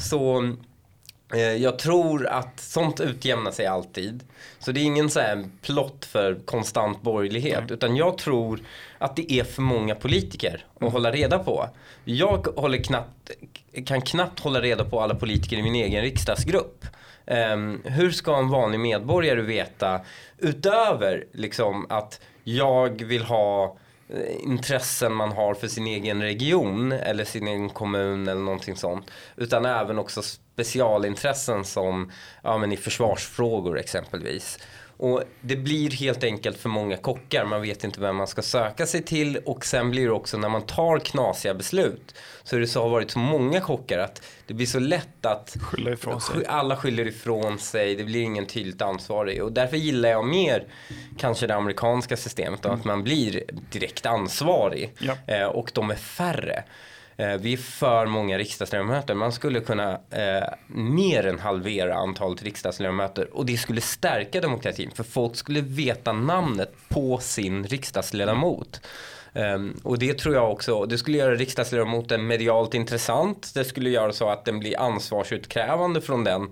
så 0.00 0.52
Jag 1.58 1.78
tror 1.78 2.26
att 2.26 2.60
sånt 2.60 3.00
utjämnar 3.00 3.50
sig 3.50 3.66
alltid. 3.66 4.24
Så 4.58 4.72
det 4.72 4.80
är 4.80 4.84
ingen 4.84 5.10
så 5.10 5.20
här 5.20 5.48
plott 5.62 6.04
för 6.04 6.34
konstant 6.44 7.02
borgerlighet. 7.02 7.70
Utan 7.70 7.96
jag 7.96 8.18
tror 8.18 8.60
att 8.98 9.16
det 9.16 9.32
är 9.32 9.44
för 9.44 9.62
många 9.62 9.94
politiker 9.94 10.64
att 10.80 10.92
hålla 10.92 11.12
reda 11.12 11.38
på. 11.38 11.68
Jag 12.04 12.46
håller 12.56 12.78
knappt, 12.78 13.30
kan 13.86 14.02
knappt 14.02 14.40
hålla 14.40 14.60
reda 14.60 14.84
på 14.84 15.00
alla 15.00 15.14
politiker 15.14 15.56
i 15.56 15.62
min 15.62 15.74
egen 15.74 16.02
riksdagsgrupp. 16.02 16.84
Ehm, 17.26 17.82
hur 17.84 18.10
ska 18.10 18.36
en 18.36 18.48
vanlig 18.48 18.80
medborgare 18.80 19.42
veta 19.42 20.00
utöver 20.38 21.24
liksom 21.32 21.86
att 21.88 22.20
jag 22.44 23.02
vill 23.02 23.22
ha 23.22 23.64
eh, 23.64 23.70
Eh, 24.08 24.42
intressen 24.42 25.12
man 25.12 25.32
har 25.32 25.54
för 25.54 25.68
sin 25.68 25.86
egen 25.86 26.22
region 26.22 26.92
eller 26.92 27.24
sin 27.24 27.48
egen 27.48 27.70
kommun 27.70 28.28
eller 28.28 28.40
någonting 28.40 28.76
sånt. 28.76 29.10
Utan 29.36 29.64
även 29.64 29.98
också 29.98 30.22
specialintressen 30.22 31.64
som 31.64 32.12
ja, 32.42 32.58
men 32.58 32.72
i 32.72 32.76
försvarsfrågor 32.76 33.78
exempelvis. 33.78 34.58
Och 34.98 35.22
det 35.40 35.56
blir 35.56 35.90
helt 35.90 36.24
enkelt 36.24 36.58
för 36.58 36.68
många 36.68 36.96
kockar. 36.96 37.44
Man 37.44 37.62
vet 37.62 37.84
inte 37.84 38.00
vem 38.00 38.16
man 38.16 38.26
ska 38.26 38.42
söka 38.42 38.86
sig 38.86 39.02
till 39.02 39.36
och 39.36 39.64
sen 39.64 39.90
blir 39.90 40.06
det 40.06 40.12
också 40.12 40.38
när 40.38 40.48
man 40.48 40.62
tar 40.62 40.98
knasiga 40.98 41.54
beslut 41.54 42.14
så 42.46 42.56
det 42.56 42.66
så 42.66 42.82
har 42.82 42.88
varit 42.88 43.10
så 43.10 43.18
många 43.18 43.60
kockar 43.60 43.98
att 43.98 44.22
det 44.46 44.54
blir 44.54 44.66
så 44.66 44.78
lätt 44.78 45.26
att 45.26 45.56
Skylla 45.60 45.90
ifrån 45.90 46.20
sig. 46.20 46.46
Alla 46.46 46.76
skyller 46.76 47.06
ifrån 47.06 47.58
sig, 47.58 47.96
det 47.96 48.04
blir 48.04 48.22
ingen 48.22 48.46
tydligt 48.46 48.82
ansvarig. 48.82 49.42
Och 49.42 49.52
därför 49.52 49.76
gillar 49.76 50.08
jag 50.08 50.24
mer 50.24 50.64
kanske 51.18 51.46
det 51.46 51.54
amerikanska 51.54 52.16
systemet, 52.16 52.62
då, 52.62 52.68
att 52.68 52.84
man 52.84 53.02
blir 53.02 53.42
direkt 53.72 54.06
ansvarig. 54.06 54.92
Ja. 54.98 55.16
Eh, 55.26 55.46
och 55.46 55.70
de 55.74 55.90
är 55.90 55.94
färre. 55.94 56.64
Eh, 57.16 57.34
vi 57.34 57.52
är 57.52 57.56
för 57.56 58.06
många 58.06 58.38
riksdagsledamöter. 58.38 59.14
Man 59.14 59.32
skulle 59.32 59.60
kunna 59.60 59.92
eh, 59.92 60.48
mer 60.68 61.26
än 61.26 61.38
halvera 61.38 61.96
antalet 61.96 62.42
riksdagsledamöter 62.42 63.36
och 63.36 63.46
det 63.46 63.56
skulle 63.56 63.80
stärka 63.80 64.40
demokratin 64.40 64.90
för 64.94 65.04
folk 65.04 65.36
skulle 65.36 65.60
veta 65.60 66.12
namnet 66.12 66.72
på 66.88 67.18
sin 67.18 67.64
riksdagsledamot. 67.64 68.80
Um, 69.36 69.80
och 69.82 69.98
det 69.98 70.18
tror 70.18 70.34
jag 70.34 70.52
också, 70.52 70.86
det 70.86 70.98
skulle 70.98 71.18
göra 71.18 71.34
riksdagsledamoten 71.34 72.26
medialt 72.26 72.74
intressant. 72.74 73.54
Det 73.54 73.64
skulle 73.64 73.90
göra 73.90 74.12
så 74.12 74.28
att 74.28 74.44
den 74.44 74.58
blir 74.58 74.80
ansvarsutkrävande 74.80 76.00
från 76.00 76.24
den 76.24 76.48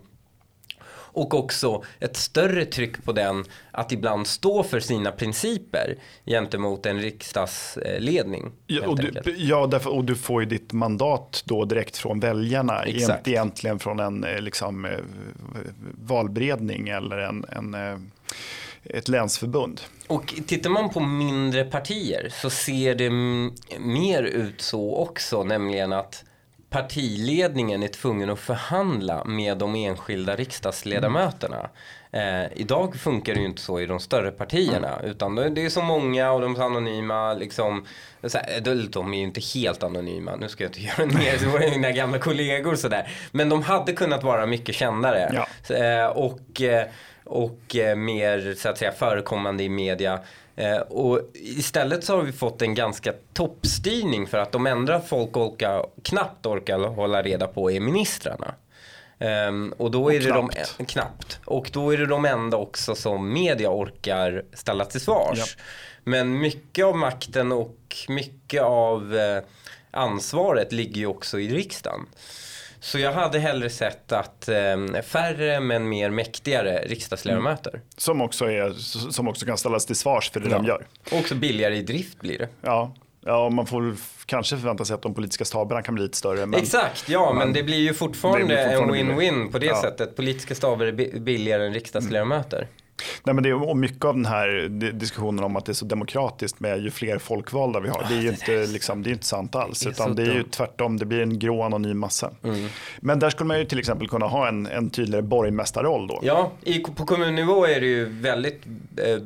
och 1.14 1.34
också 1.34 1.84
ett 2.00 2.16
större 2.16 2.64
tryck 2.64 3.04
på 3.04 3.12
den 3.12 3.44
att 3.70 3.92
ibland 3.92 4.26
stå 4.26 4.62
för 4.62 4.80
sina 4.80 5.12
principer 5.12 5.96
gentemot 6.26 6.86
en 6.86 7.00
riksdagsledning. 7.00 8.52
Ja, 8.66 8.86
och, 8.86 8.98
du, 8.98 9.34
ja 9.36 9.66
därför, 9.66 9.90
och 9.90 10.04
du 10.04 10.14
får 10.16 10.42
ju 10.42 10.48
ditt 10.48 10.72
mandat 10.72 11.42
då 11.44 11.64
direkt 11.64 11.96
från 11.96 12.20
väljarna, 12.20 12.82
Exakt. 12.82 13.28
egentligen 13.28 13.78
från 13.78 14.00
en 14.00 14.24
eh, 14.24 14.40
liksom, 14.40 14.84
eh, 14.84 14.90
valberedning 16.04 16.88
eller 16.88 17.18
en, 17.18 17.44
en 17.48 17.74
eh, 17.74 17.98
ett 18.84 19.08
länsförbund. 19.08 19.80
Och 20.06 20.34
tittar 20.46 20.70
man 20.70 20.90
på 20.90 21.00
mindre 21.00 21.64
partier 21.64 22.28
så 22.32 22.50
ser 22.50 22.94
det 22.94 23.10
mer 23.78 24.22
ut 24.22 24.60
så 24.60 24.96
också, 24.96 25.44
nämligen 25.44 25.92
att 25.92 26.24
partiledningen 26.70 27.82
är 27.82 27.88
tvungen 27.88 28.30
att 28.30 28.38
förhandla 28.38 29.24
med 29.24 29.58
de 29.58 29.74
enskilda 29.74 30.36
riksdagsledamöterna. 30.36 31.70
Eh, 32.12 32.44
idag 32.54 32.96
funkar 32.96 33.34
det 33.34 33.40
ju 33.40 33.46
inte 33.46 33.62
så 33.62 33.80
i 33.80 33.86
de 33.86 34.00
större 34.00 34.30
partierna 34.30 34.96
mm. 34.96 35.10
utan 35.10 35.34
det 35.34 35.64
är 35.64 35.68
så 35.68 35.82
många 35.82 36.32
och 36.32 36.40
de 36.40 36.56
är 36.56 36.60
anonyma 36.60 37.34
liksom. 37.34 37.86
Så 38.22 38.38
här, 38.38 38.60
de 38.90 39.14
är 39.14 39.18
ju 39.18 39.24
inte 39.24 39.40
helt 39.54 39.82
anonyma, 39.82 40.36
nu 40.36 40.48
ska 40.48 40.64
jag 40.64 40.68
inte 40.68 40.80
göra 41.02 41.06
ner 41.06 41.52
var 41.52 41.58
det 41.58 41.70
mina 41.70 41.90
gamla 41.90 42.18
kollegor 42.18 42.76
sådär. 42.76 43.08
Men 43.32 43.48
de 43.48 43.62
hade 43.62 43.92
kunnat 43.92 44.22
vara 44.22 44.46
mycket 44.46 44.74
kändare. 44.74 45.46
Ja. 45.68 45.74
Eh, 45.74 46.06
och, 46.06 46.60
eh, 46.60 46.86
och 47.24 47.76
eh, 47.76 47.96
mer 47.96 48.54
så 48.58 48.68
att 48.68 48.78
säga 48.78 48.92
förekommande 48.92 49.62
i 49.62 49.68
media. 49.68 50.20
Eh, 50.56 50.76
och 50.76 51.20
istället 51.34 52.04
så 52.04 52.16
har 52.16 52.22
vi 52.22 52.32
fått 52.32 52.62
en 52.62 52.74
ganska 52.74 53.12
toppstyrning 53.32 54.26
för 54.26 54.38
att 54.38 54.52
de 54.52 54.66
enda 54.66 55.00
folk 55.00 55.36
orkar, 55.36 55.86
knappt 56.02 56.46
orkar 56.46 56.78
hålla 56.78 57.22
reda 57.22 57.46
på 57.46 57.70
är 57.70 57.80
ministrarna. 57.80 58.54
Um, 59.18 59.74
och 59.76 59.90
då 59.90 60.12
är 60.12 60.16
och 60.16 60.22
det 60.22 60.30
knappt. 60.30 60.74
de 60.78 60.84
knappt. 60.84 61.40
Och 61.44 61.70
då 61.72 61.90
är 61.90 61.98
det 61.98 62.06
de 62.06 62.24
enda 62.24 62.56
också 62.56 62.94
som 62.94 63.32
media 63.32 63.70
orkar 63.70 64.44
ställa 64.52 64.84
till 64.84 65.00
svars. 65.00 65.38
Ja. 65.38 65.62
Men 66.04 66.38
mycket 66.38 66.84
av 66.84 66.96
makten 66.96 67.52
och 67.52 67.78
mycket 68.08 68.62
av 68.62 69.16
eh, 69.16 69.42
ansvaret 69.90 70.72
ligger 70.72 70.96
ju 70.96 71.06
också 71.06 71.40
i 71.40 71.48
riksdagen. 71.48 72.06
Så 72.84 72.98
jag 72.98 73.12
hade 73.12 73.38
hellre 73.38 73.70
sett 73.70 74.12
att 74.12 74.48
eh, 74.48 75.02
färre 75.02 75.60
men 75.60 75.88
mer 75.88 76.10
mäktigare 76.10 76.84
riksdagsledamöter. 76.86 77.70
Mm. 77.70 77.84
Som, 77.96 78.20
också 78.20 78.50
är, 78.50 78.72
som 79.10 79.28
också 79.28 79.46
kan 79.46 79.58
ställas 79.58 79.86
till 79.86 79.96
svars 79.96 80.30
för 80.30 80.40
det 80.40 80.50
ja. 80.50 80.56
de 80.56 80.66
gör. 80.66 80.86
Och 81.12 81.18
också 81.18 81.34
billigare 81.34 81.76
i 81.76 81.82
drift 81.82 82.20
blir 82.20 82.38
det. 82.38 82.48
Ja, 82.60 82.94
Ja, 83.26 83.50
man 83.50 83.66
får 83.66 83.96
kanske 84.26 84.56
förvänta 84.56 84.84
sig 84.84 84.94
att 84.94 85.02
de 85.02 85.14
politiska 85.14 85.44
staberna 85.44 85.82
kan 85.82 85.94
bli 85.94 86.04
lite 86.04 86.16
större. 86.16 86.46
Men, 86.46 86.60
Exakt, 86.60 87.08
ja 87.08 87.32
men, 87.32 87.38
men 87.38 87.52
det 87.52 87.62
blir 87.62 87.78
ju 87.78 87.94
fortfarande, 87.94 88.56
fortfarande 88.56 88.98
en 88.98 89.10
win-win 89.10 89.52
på 89.52 89.58
det 89.58 89.66
ja. 89.66 89.82
sättet. 89.82 90.16
Politiska 90.16 90.54
staber 90.54 90.86
är 90.86 91.18
billigare 91.20 91.66
än 91.66 91.74
riksdagsledamöter. 91.74 92.58
Mm. 92.58 92.68
Nej, 93.22 93.34
men 93.34 93.44
det 93.44 93.50
är, 93.50 93.74
mycket 93.74 94.04
av 94.04 94.14
den 94.14 94.26
här 94.26 94.68
diskussionen 94.92 95.44
om 95.44 95.56
att 95.56 95.66
det 95.66 95.72
är 95.72 95.74
så 95.74 95.84
demokratiskt 95.84 96.60
med 96.60 96.82
ju 96.82 96.90
fler 96.90 97.18
folkvalda 97.18 97.80
vi 97.80 97.88
har. 97.88 98.06
Det 98.08 98.14
är 98.14 98.20
ju 98.20 98.28
inte, 98.28 98.66
liksom, 98.66 99.02
det 99.02 99.10
är 99.10 99.12
inte 99.12 99.26
sant 99.26 99.54
alls. 99.54 99.80
Det 99.80 99.90
utan 99.90 100.14
det 100.14 100.22
är 100.22 100.34
ju 100.34 100.42
tvärtom, 100.42 100.96
det 100.98 101.06
blir 101.06 101.22
en 101.22 101.38
grå 101.38 101.62
anonym 101.62 101.98
massa. 101.98 102.30
Mm. 102.44 102.68
Men 103.00 103.18
där 103.18 103.30
skulle 103.30 103.48
man 103.48 103.58
ju 103.58 103.64
till 103.64 103.78
exempel 103.78 104.08
kunna 104.08 104.26
ha 104.26 104.48
en, 104.48 104.66
en 104.66 104.90
tydligare 104.90 105.22
borgmästarroll 105.22 106.06
då. 106.06 106.20
Ja, 106.22 106.52
i, 106.62 106.78
på 106.78 107.06
kommunnivå 107.06 107.66
är 107.66 107.80
det 107.80 107.86
ju 107.86 108.04
väldigt, 108.04 108.62
eh, 108.96 109.18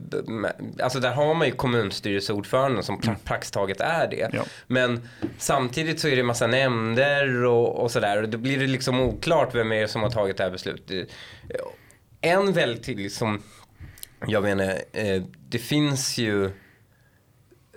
alltså 0.83 1.01
där 1.01 1.13
har 1.13 1.35
man 1.35 1.47
ju 1.47 1.53
kommunstyrelseordföranden 1.53 2.83
som 2.83 3.01
mm. 3.05 3.17
praktiskt 3.25 3.55
taget 3.55 3.81
är 3.81 4.09
det. 4.11 4.31
Ja. 4.33 4.43
Men 4.67 5.09
samtidigt 5.39 6.01
så 6.01 6.09
är 6.09 6.17
det 6.17 6.23
massa 6.23 6.47
nämnder 6.47 7.45
och, 7.45 7.83
och 7.83 7.91
sådär. 7.91 8.23
Och 8.23 8.29
då 8.29 8.39
blir 8.39 8.59
det 8.59 8.67
liksom 8.67 9.01
oklart 9.01 9.55
vem 9.55 9.73
är 9.73 9.81
det 9.81 9.89
som 9.89 10.03
har 10.03 10.11
tagit 10.11 10.37
det 10.37 10.43
här 10.43 10.51
beslutet. 10.51 11.09
En 12.21 12.53
väldigt 12.53 12.85
tydlig 12.85 13.13
som 13.13 13.43
jag 14.27 14.43
menar, 14.43 14.75
eh, 14.93 15.23
det 15.49 15.59
finns 15.59 16.19
ju 16.19 16.51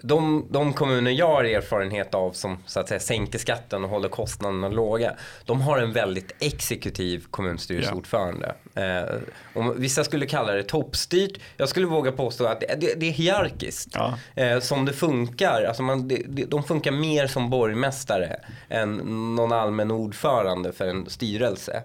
de, 0.03 0.47
de 0.49 0.73
kommuner 0.73 1.11
jag 1.11 1.27
har 1.27 1.43
erfarenhet 1.43 2.15
av 2.15 2.31
som 2.31 2.57
så 2.65 2.79
att 2.79 2.87
säga 2.87 2.99
sänker 2.99 3.39
skatten 3.39 3.83
och 3.83 3.89
håller 3.89 4.09
kostnaderna 4.09 4.69
låga. 4.69 5.13
De 5.45 5.61
har 5.61 5.79
en 5.79 5.93
väldigt 5.93 6.35
exekutiv 6.39 7.25
kommunstyrelseordförande. 7.31 8.55
Ja. 8.73 8.81
Eh, 8.81 9.15
och 9.53 9.83
vissa 9.83 10.03
skulle 10.03 10.25
kalla 10.25 10.53
det 10.53 10.63
toppstyrt. 10.63 11.39
Jag 11.57 11.69
skulle 11.69 11.85
våga 11.85 12.11
påstå 12.11 12.45
att 12.45 12.59
det, 12.59 12.75
det, 12.79 12.93
det 12.97 13.05
är 13.05 13.11
hierarkiskt. 13.11 13.89
Ja. 13.93 14.17
Eh, 14.35 14.59
som 14.59 14.85
det 14.85 14.93
funkar. 14.93 15.63
Alltså 15.63 15.83
man, 15.83 16.07
det, 16.07 16.45
de 16.47 16.63
funkar 16.63 16.91
mer 16.91 17.27
som 17.27 17.49
borgmästare 17.49 18.39
än 18.69 18.95
någon 19.35 19.51
allmän 19.51 19.91
ordförande 19.91 20.73
för 20.73 20.87
en 20.87 21.09
styrelse. 21.09 21.83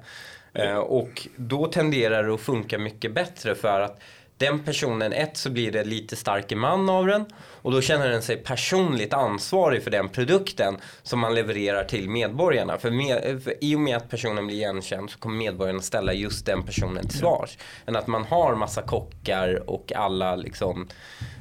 Eh, 0.52 0.76
och 0.76 1.28
då 1.36 1.66
tenderar 1.66 2.22
det 2.22 2.34
att 2.34 2.40
funka 2.40 2.78
mycket 2.78 3.14
bättre 3.14 3.54
för 3.54 3.80
att 3.80 4.00
den 4.38 4.64
personen, 4.64 5.12
ett 5.12 5.36
så 5.36 5.50
blir 5.50 5.72
det 5.72 5.84
lite 5.84 6.16
starke 6.16 6.56
man 6.56 6.88
av 6.88 7.06
den 7.06 7.26
och 7.66 7.72
då 7.72 7.80
känner 7.80 8.08
den 8.08 8.22
sig 8.22 8.36
personligt 8.36 9.12
ansvarig 9.12 9.82
för 9.82 9.90
den 9.90 10.08
produkten 10.08 10.76
som 11.02 11.20
man 11.20 11.34
levererar 11.34 11.84
till 11.84 12.10
medborgarna. 12.10 12.78
För, 12.78 12.90
med, 12.90 13.42
för 13.42 13.54
i 13.64 13.76
och 13.76 13.80
med 13.80 13.96
att 13.96 14.10
personen 14.10 14.46
blir 14.46 14.56
igenkänd 14.56 15.10
så 15.10 15.18
kommer 15.18 15.36
medborgarna 15.36 15.80
ställa 15.80 16.12
just 16.12 16.46
den 16.46 16.62
personen 16.62 17.08
till 17.08 17.18
svars. 17.18 17.58
Ja. 17.58 17.64
Än 17.86 17.96
att 17.96 18.06
man 18.06 18.24
har 18.24 18.54
massa 18.54 18.82
kockar 18.82 19.70
och 19.70 19.92
alla 19.92 20.36
liksom. 20.36 20.88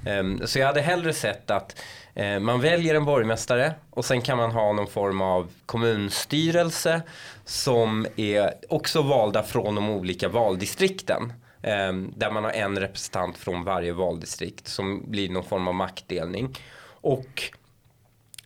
Um, 0.08 0.42
så 0.46 0.60
jag 0.60 0.68
hade 0.68 0.82
hellre 0.82 1.14
sett 1.14 1.52
att 1.52 1.82
uh, 2.20 2.40
man 2.40 2.62
väljer 2.62 2.96
en 2.96 3.06
borgmästare 3.06 3.74
och 3.90 4.06
sen 4.06 4.22
kan 4.22 4.38
man 4.38 4.52
ha 4.52 4.74
någon 4.74 4.88
form 4.88 5.22
av 5.22 5.52
kommunstyrelse 5.66 7.02
som 7.46 8.08
är 8.16 8.54
också 8.70 9.02
valda 9.02 9.44
från 9.44 9.76
de 9.76 9.90
olika 9.90 10.30
valdistrikten. 10.30 11.34
Ehm, 11.66 12.14
där 12.16 12.32
man 12.32 12.44
har 12.44 12.52
en 12.52 12.80
representant 12.80 13.38
från 13.38 13.64
varje 13.64 13.94
valdistrikt 13.94 14.68
som 14.68 15.12
blir 15.12 15.30
någon 15.30 15.44
form 15.44 15.68
av 15.68 15.76
maktdelning. 15.76 16.58
Och 16.88 17.44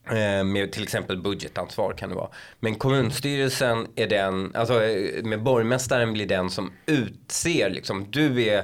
eh, 0.06 0.44
med 0.44 0.72
till 0.72 0.84
exempel 0.84 1.18
budgetansvar 1.18 1.94
kan 1.94 2.10
det 2.10 2.16
vara. 2.16 2.30
Men 2.60 2.76
kommunstyrelsen 2.76 3.88
är 3.96 4.08
den, 4.08 4.56
alltså 4.56 4.84
eh, 4.84 5.24
med 5.24 5.44
borgmästaren 5.44 6.14
blir 6.14 6.26
den 6.26 6.50
som 6.50 6.72
utser, 6.86 7.70
liksom, 7.70 8.12
du 8.12 8.44
är 8.44 8.64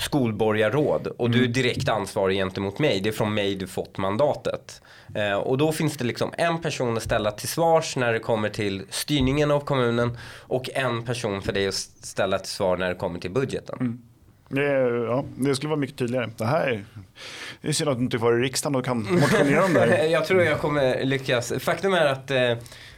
skolborgarråd 0.00 1.06
och 1.06 1.30
du 1.30 1.38
är 1.38 1.42
mm. 1.42 1.52
direkt 1.52 1.88
ansvarig 1.88 2.36
gentemot 2.36 2.78
mig. 2.78 3.00
Det 3.00 3.08
är 3.08 3.12
från 3.12 3.34
mig 3.34 3.54
du 3.54 3.66
fått 3.66 3.98
mandatet. 3.98 4.82
Eh, 5.16 5.34
och 5.34 5.58
då 5.58 5.72
finns 5.72 5.96
det 5.96 6.04
liksom 6.04 6.32
en 6.38 6.60
person 6.60 6.96
att 6.96 7.02
ställa 7.02 7.30
till 7.30 7.48
svars 7.48 7.96
när 7.96 8.12
det 8.12 8.18
kommer 8.18 8.48
till 8.48 8.82
styrningen 8.90 9.50
av 9.50 9.60
kommunen 9.60 10.18
och 10.40 10.70
en 10.74 11.04
person 11.04 11.42
för 11.42 11.52
dig 11.52 11.68
att 11.68 11.74
ställa 11.74 12.38
till 12.38 12.50
svar 12.50 12.76
när 12.76 12.88
det 12.88 12.94
kommer 12.94 13.18
till 13.18 13.30
budgeten. 13.30 13.78
Mm. 13.80 14.02
Det, 14.48 14.62
ja, 15.06 15.24
det 15.36 15.56
skulle 15.56 15.68
vara 15.68 15.80
mycket 15.80 15.96
tydligare. 15.96 16.30
Det 16.36 16.44
här 16.44 16.84
är 17.62 17.72
synd 17.72 17.90
att 17.90 17.98
du 17.98 18.04
inte 18.04 18.18
var 18.18 18.38
i 18.38 18.42
riksdagen 18.42 18.76
och 18.76 18.84
kan 18.84 18.98
motionera 18.98 19.64
om 19.64 19.74
det 19.74 19.80
här. 19.80 20.04
jag 20.10 20.26
tror 20.26 20.42
jag 20.42 20.60
kommer 20.60 21.04
lyckas. 21.04 21.52
Faktum 21.58 21.94
är 21.94 22.06
att 22.06 22.30
eh, 22.30 22.52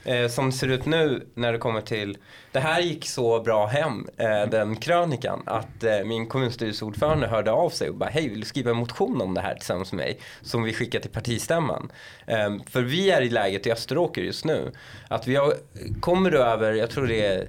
eh, 0.09 0.29
som 0.29 0.53
ser 0.53 0.69
ut 0.69 0.87
nu 0.87 1.27
när 1.35 1.53
det 1.53 1.59
kommer 1.59 1.81
till, 1.81 2.19
det 2.53 2.61
här 2.61 2.81
gick 2.81 3.07
så 3.07 3.41
bra 3.41 3.67
hem, 3.67 4.09
eh, 4.17 4.51
den 4.51 4.77
krönikan, 4.77 5.43
att 5.47 5.85
eh, 5.85 6.05
min 6.05 6.27
kommunstyrelseordförande 6.27 7.27
hörde 7.27 7.51
av 7.51 7.71
sig 7.71 7.89
och 7.89 7.95
bara 7.95 8.11
hej, 8.11 8.29
vill 8.29 8.41
du 8.41 8.47
skriva 8.47 8.71
en 8.71 8.77
motion 8.77 9.21
om 9.21 9.35
det 9.35 9.41
här 9.41 9.55
tillsammans 9.55 9.93
med 9.93 10.05
mig? 10.05 10.21
Som 10.43 10.63
vi 10.63 10.73
skickar 10.73 11.01
till 11.01 11.11
partistämman. 11.11 11.93
Ehm, 12.27 12.65
för 12.65 12.83
vi 12.83 13.11
är 13.11 13.23
i 13.23 13.31
läget 13.31 13.67
i 13.67 13.73
Österåker 13.73 14.23
just 14.23 14.45
nu, 14.45 14.73
att 15.09 15.27
vi 15.27 15.37
har, 15.37 15.55
kommer 16.01 16.33
över, 16.33 16.73
jag 16.73 16.91
tror 16.91 17.07
det 17.07 17.27
är 17.27 17.49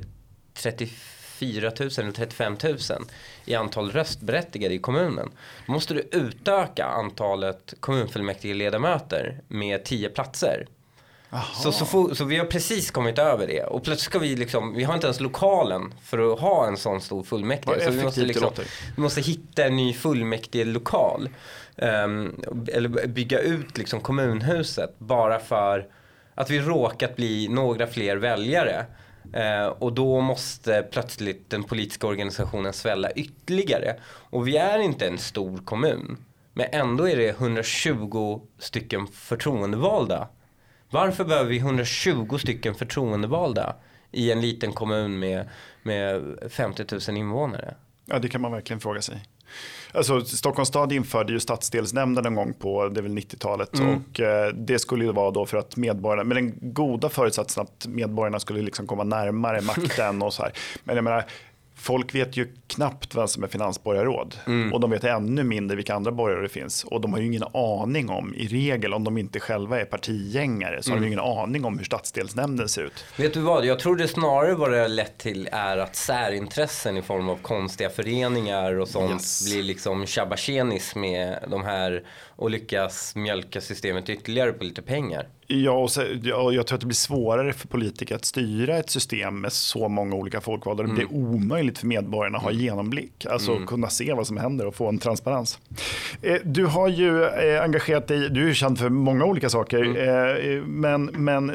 34 0.53 1.71
000 1.79 1.89
eller 1.97 2.11
35 2.11 2.57
000 2.63 2.77
i 3.45 3.55
antal 3.55 3.91
röstberättigade 3.91 4.73
i 4.73 4.79
kommunen. 4.79 5.29
Då 5.65 5.73
måste 5.73 5.93
du 5.93 6.09
utöka 6.11 6.85
antalet 6.85 7.73
kommunfullmäktige 7.79 8.53
ledamöter 8.53 9.41
med 9.47 9.83
10 9.83 10.09
platser. 10.09 10.67
Så, 11.63 11.71
så, 11.71 12.15
så, 12.15 12.25
vi 12.25 12.38
har 12.38 12.45
precis 12.45 12.91
kommit 12.91 13.19
över 13.19 13.48
det 13.48 13.63
och 13.63 13.83
plötsligt 13.83 14.05
ska 14.05 14.19
vi 14.19 14.36
liksom, 14.36 14.74
vi 14.74 14.83
har 14.83 14.93
inte 14.93 15.07
ens 15.07 15.19
lokalen 15.19 15.93
för 16.03 16.33
att 16.33 16.39
ha 16.39 16.67
en 16.67 16.77
sån 16.77 17.01
stor 17.01 17.24
fullmäktige. 17.24 17.86
Så 17.86 17.91
vi 17.91 18.03
måste, 18.03 18.21
liksom, 18.21 18.50
vi 18.95 19.01
måste 19.01 19.21
hitta 19.21 19.65
en 19.65 19.75
ny 19.75 19.93
fullmäktige 19.93 20.65
lokal. 20.65 21.29
Um, 21.75 22.41
eller 22.67 23.07
bygga 23.07 23.39
ut 23.39 23.77
liksom 23.77 24.01
kommunhuset 24.01 25.00
bara 25.00 25.39
för 25.39 25.88
att 26.36 26.50
vi 26.50 26.59
råkat 26.59 27.15
bli 27.15 27.48
några 27.48 27.88
fler 27.88 28.17
väljare. 28.17 28.86
Uh, 29.36 29.67
och 29.67 29.93
då 29.93 30.21
måste 30.21 30.88
plötsligt 30.91 31.50
den 31.50 31.63
politiska 31.63 32.07
organisationen 32.07 32.74
svälla 32.74 33.12
ytterligare. 33.12 33.95
Och 34.05 34.48
vi 34.48 34.57
är 34.57 34.79
inte 34.79 35.07
en 35.07 35.17
stor 35.17 35.57
kommun. 35.57 36.17
Men 36.53 36.67
ändå 36.71 37.09
är 37.09 37.17
det 37.17 37.29
120 37.29 38.41
stycken 38.59 39.07
förtroendevalda 39.07 40.27
Varför 40.89 41.24
behöver 41.25 41.50
vi 41.50 41.58
120 41.58 42.38
stycken 42.38 42.75
förtroendevalda 42.75 43.75
i 44.12 44.31
en 44.31 44.41
liten 44.41 44.74
kommun 44.74 45.19
med, 45.19 45.50
med 45.84 46.22
50 46.51 46.86
000 47.10 47.17
invånare? 47.17 47.75
Ja, 48.05 48.19
det 48.19 48.29
kan 48.29 48.41
man 48.41 48.51
verkligen 48.51 48.79
fråga 48.79 49.01
sig. 49.01 49.24
Alltså, 49.91 50.22
Stockholms 50.22 50.69
stad 50.69 50.91
införde 50.91 51.34
ju 51.34 51.39
stadsdelsnämnden 51.39 52.25
en 52.25 52.36
gång 52.36 52.53
på 52.53 52.89
det 52.89 53.01
90-talet 53.01 53.79
mm. 53.79 53.96
och 53.96 54.19
eh, 54.19 54.53
det 54.53 54.79
skulle 54.79 55.05
ju 55.05 55.12
vara 55.12 55.31
då 55.31 55.46
för 55.46 55.58
att 55.58 55.77
medborgarna, 55.77 56.24
med 56.24 56.38
den 56.38 56.74
goda 56.74 57.10
föresatsen 57.10 57.63
att 57.63 57.88
medborgarna 57.88 58.39
skulle 58.39 58.62
liksom 58.62 58.88
komma 58.88 59.03
närmare 59.03 59.62
makten 59.62 60.22
och 60.22 60.34
så 60.34 60.43
här. 60.43 60.51
Men 60.84 60.96
jag 60.96 61.03
menar, 61.03 61.25
Folk 61.79 62.15
vet 62.15 62.38
ju 62.38 62.48
knappt 62.67 63.15
vem 63.15 63.27
som 63.27 63.43
är 63.43 63.48
finansborgarråd 63.48 64.36
mm. 64.48 64.74
och 64.74 64.79
de 64.79 64.91
vet 64.91 65.03
ännu 65.03 65.43
mindre 65.43 65.75
vilka 65.75 65.95
andra 65.95 66.12
borgare 66.12 66.41
det 66.41 66.50
finns 66.50 66.83
och 66.83 67.01
de 67.01 67.13
har 67.13 67.19
ju 67.19 67.25
ingen 67.25 67.43
aning 67.53 68.09
om, 68.09 68.33
i 68.36 68.48
regel 68.48 68.93
om 68.93 69.03
de 69.03 69.17
inte 69.17 69.39
själva 69.39 69.81
är 69.81 69.86
partigängare, 69.86 70.83
så 70.83 70.91
mm. 70.91 70.98
har 70.98 71.05
de 71.05 71.13
mm. 71.13 71.19
ingen 71.19 71.39
aning 71.39 71.65
om 71.65 71.77
hur 71.77 71.86
stadsdelsnämnden 71.86 72.69
ser 72.69 72.83
ut. 72.83 73.05
Vet 73.17 73.33
du 73.33 73.39
vad, 73.39 73.65
jag 73.65 73.79
tror 73.79 73.95
det 73.95 74.07
snarare 74.07 74.55
vad 74.55 74.71
det 74.71 74.77
har 74.77 74.88
lett 74.88 75.17
till 75.17 75.50
är 75.51 75.77
att 75.77 75.95
särintressen 75.95 76.98
i 76.98 77.01
form 77.01 77.29
av 77.29 77.36
konstiga 77.36 77.89
föreningar 77.89 78.79
och 78.79 78.88
sånt 78.88 79.12
yes. 79.12 79.45
blir 79.45 79.63
liksom 79.63 80.05
tjabachenis 80.05 80.95
med 80.95 81.39
de 81.48 81.63
här 81.63 82.03
och 82.27 82.50
lyckas 82.50 83.15
mjölka 83.15 83.62
systemet 83.62 84.09
ytterligare 84.09 84.51
på 84.51 84.63
lite 84.63 84.81
pengar. 84.81 85.27
Ja, 85.51 85.71
och 85.71 85.91
så, 85.91 86.03
ja, 86.23 86.51
jag 86.51 86.67
tror 86.67 86.75
att 86.75 86.81
det 86.81 86.87
blir 86.87 86.95
svårare 86.95 87.53
för 87.53 87.67
politiker 87.67 88.15
att 88.15 88.25
styra 88.25 88.77
ett 88.77 88.89
system 88.89 89.41
med 89.41 89.53
så 89.53 89.87
många 89.87 90.15
olika 90.15 90.41
folkvalda. 90.41 90.83
Det 90.83 90.89
blir 90.89 91.05
mm. 91.05 91.15
omöjligt 91.15 91.77
för 91.77 91.87
medborgarna 91.87 92.37
att 92.37 92.43
ha 92.43 92.51
mm. 92.51 92.61
genomblick, 92.61 93.25
alltså 93.25 93.51
mm. 93.51 93.67
kunna 93.67 93.89
se 93.89 94.13
vad 94.13 94.27
som 94.27 94.37
händer 94.37 94.67
och 94.67 94.75
få 94.75 94.87
en 94.87 94.99
transparens. 94.99 95.59
Eh, 96.21 96.37
du 96.43 96.65
har 96.65 96.87
ju 96.87 97.23
eh, 97.23 97.63
engagerat 97.63 98.07
dig, 98.07 98.29
du 98.29 98.49
är 98.49 98.53
känd 98.53 98.79
för 98.79 98.89
många 98.89 99.25
olika 99.25 99.49
saker, 99.49 99.83
mm. 99.83 100.57
eh, 100.57 100.63
men, 100.63 101.05
men 101.05 101.47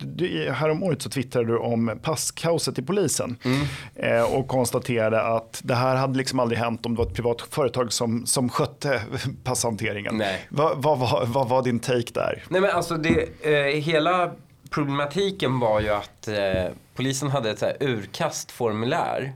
du, 0.00 0.50
häromåret 0.50 1.02
så 1.02 1.10
twittrade 1.10 1.46
du 1.46 1.58
om 1.58 1.98
passkaoset 2.02 2.78
i 2.78 2.82
polisen 2.82 3.36
mm. 3.42 4.26
och 4.32 4.48
konstaterade 4.48 5.22
att 5.22 5.60
det 5.64 5.74
här 5.74 5.96
hade 5.96 6.18
liksom 6.18 6.40
aldrig 6.40 6.58
hänt 6.58 6.86
om 6.86 6.94
det 6.94 6.98
var 6.98 7.06
ett 7.06 7.14
privat 7.14 7.42
företag 7.50 7.92
som, 7.92 8.26
som 8.26 8.48
skötte 8.48 9.00
passhanteringen. 9.44 10.22
Vad, 10.48 10.82
vad, 10.82 10.98
vad, 10.98 11.28
vad 11.28 11.48
var 11.48 11.62
din 11.62 11.78
take 11.78 12.12
där? 12.14 12.44
Nej, 12.48 12.60
men 12.60 12.70
alltså 12.70 12.96
det, 12.96 13.25
eh, 13.42 13.80
hela 13.80 14.32
problematiken 14.70 15.60
var 15.60 15.80
ju 15.80 15.88
att 15.88 16.28
eh, 16.28 16.64
polisen 16.94 17.30
hade 17.30 17.50
ett 17.50 17.58
så 17.58 17.66
här 17.66 17.76
urkastformulär 17.80 19.32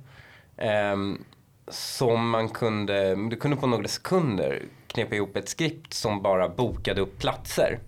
eh, 0.57 0.97
som 1.69 2.31
man 2.31 2.49
kunde, 2.49 3.15
du 3.15 3.37
kunde 3.37 3.57
på 3.57 3.67
några 3.67 3.89
sekunder 3.89 4.63
knepa 4.87 5.15
ihop 5.15 5.37
ett 5.37 5.49
skript 5.49 5.95
som 5.95 6.23
bara 6.23 6.49
bokade 6.49 7.01
upp 7.01 7.19
platser. 7.19 7.79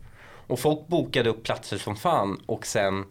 Och 0.47 0.59
folk 0.59 0.87
bokade 0.87 1.31
upp 1.31 1.43
platser 1.43 1.79
som 1.79 1.97
fan 1.97 2.41
och 2.47 2.67
sen 2.67 3.05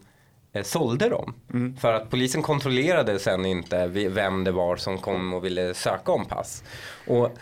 eh, 0.52 0.62
sålde 0.62 1.08
dem. 1.08 1.34
Mm. 1.52 1.76
För 1.76 1.92
att 1.92 2.10
polisen 2.10 2.42
kontrollerade 2.42 3.18
sen 3.18 3.46
inte 3.46 3.86
vem 3.86 4.44
det 4.44 4.52
var 4.52 4.76
som 4.76 4.98
kom 4.98 5.34
och 5.34 5.44
ville 5.44 5.74
söka 5.74 6.12
om 6.12 6.24
pass. 6.24 6.64
Och 7.06 7.38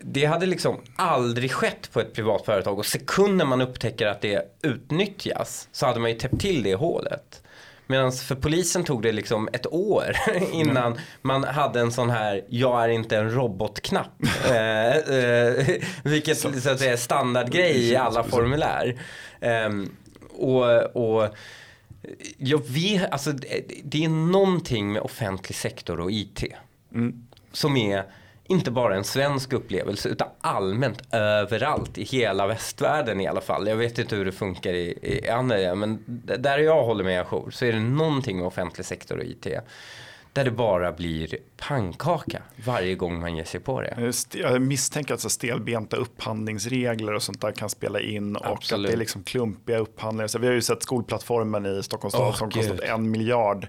det 0.00 0.24
hade 0.24 0.46
liksom 0.46 0.80
aldrig 0.96 1.52
skett 1.52 1.92
på 1.92 2.00
ett 2.00 2.14
privat 2.14 2.44
företag 2.44 2.78
och 2.78 2.86
sekunden 2.86 3.48
man 3.48 3.60
upptäcker 3.60 4.06
att 4.06 4.20
det 4.20 4.42
utnyttjas 4.62 5.68
så 5.72 5.86
hade 5.86 6.00
man 6.00 6.10
ju 6.10 6.16
täppt 6.16 6.40
till 6.40 6.62
det 6.62 6.74
hålet. 6.74 7.42
Medan 7.86 8.12
för 8.12 8.34
polisen 8.34 8.84
tog 8.84 9.02
det 9.02 9.12
liksom 9.12 9.48
ett 9.52 9.66
år 9.72 10.16
innan 10.52 10.92
mm. 10.92 10.98
man 11.22 11.44
hade 11.44 11.80
en 11.80 11.92
sån 11.92 12.10
här 12.10 12.44
jag 12.48 12.84
är 12.84 12.88
inte 12.88 13.16
en 13.16 13.34
robotknapp. 13.34 14.22
eh, 14.50 14.96
eh, 14.96 15.66
vilket 16.04 16.38
så, 16.38 16.52
så 16.52 16.70
att 16.70 16.78
säga 16.78 16.92
är 16.92 16.96
standardgrej 16.96 17.90
i 17.90 17.96
alla 17.96 18.24
formulär. 18.24 19.00
Eh, 19.40 19.70
och, 20.30 20.96
och 20.96 21.36
jag 22.36 22.68
vet, 22.68 23.12
alltså, 23.12 23.32
det 23.84 24.04
är 24.04 24.08
någonting 24.08 24.92
med 24.92 25.02
offentlig 25.02 25.56
sektor 25.56 26.00
och 26.00 26.12
IT. 26.12 26.44
Mm. 26.94 27.26
Som 27.52 27.76
är 27.76 28.04
inte 28.52 28.70
bara 28.70 28.96
en 28.96 29.04
svensk 29.04 29.52
upplevelse 29.52 30.08
utan 30.08 30.28
allmänt 30.40 31.14
överallt 31.14 31.98
i 31.98 32.04
hela 32.04 32.46
västvärlden 32.46 33.20
i 33.20 33.26
alla 33.26 33.40
fall. 33.40 33.68
Jag 33.68 33.76
vet 33.76 33.98
inte 33.98 34.16
hur 34.16 34.24
det 34.24 34.32
funkar 34.32 34.72
i, 34.72 34.98
i 35.02 35.28
andra 35.28 35.74
men 35.74 36.04
där 36.38 36.58
jag 36.58 36.84
håller 36.84 37.04
med 37.04 37.20
ajour 37.20 37.50
så 37.50 37.64
är 37.64 37.72
det 37.72 37.80
någonting 37.80 38.36
med 38.38 38.46
offentlig 38.46 38.86
sektor 38.86 39.18
och 39.18 39.24
IT 39.24 39.46
där 40.32 40.44
det 40.44 40.50
bara 40.50 40.92
blir 40.92 41.36
pannkaka 41.56 42.42
varje 42.64 42.94
gång 42.94 43.20
man 43.20 43.36
ger 43.36 43.44
sig 43.44 43.60
på 43.60 43.80
det. 43.80 44.12
Jag 44.32 44.62
misstänker 44.62 45.14
att 45.14 45.32
stelbenta 45.32 45.96
upphandlingsregler 45.96 47.14
och 47.14 47.22
sånt 47.22 47.40
där 47.40 47.52
kan 47.52 47.70
spela 47.70 48.00
in 48.00 48.36
Absolut. 48.36 48.72
och 48.72 48.78
att 48.78 48.82
det 48.82 48.92
är 48.92 48.96
liksom 48.96 49.22
klumpiga 49.22 49.78
upphandlingar. 49.78 50.28
Så 50.28 50.38
vi 50.38 50.46
har 50.46 50.54
ju 50.54 50.62
sett 50.62 50.82
skolplattformen 50.82 51.66
i 51.66 51.82
Stockholms 51.82 52.14
stad 52.14 52.28
oh, 52.28 52.34
som 52.34 52.50
kostat 52.50 52.80
en 52.80 53.10
miljard 53.10 53.68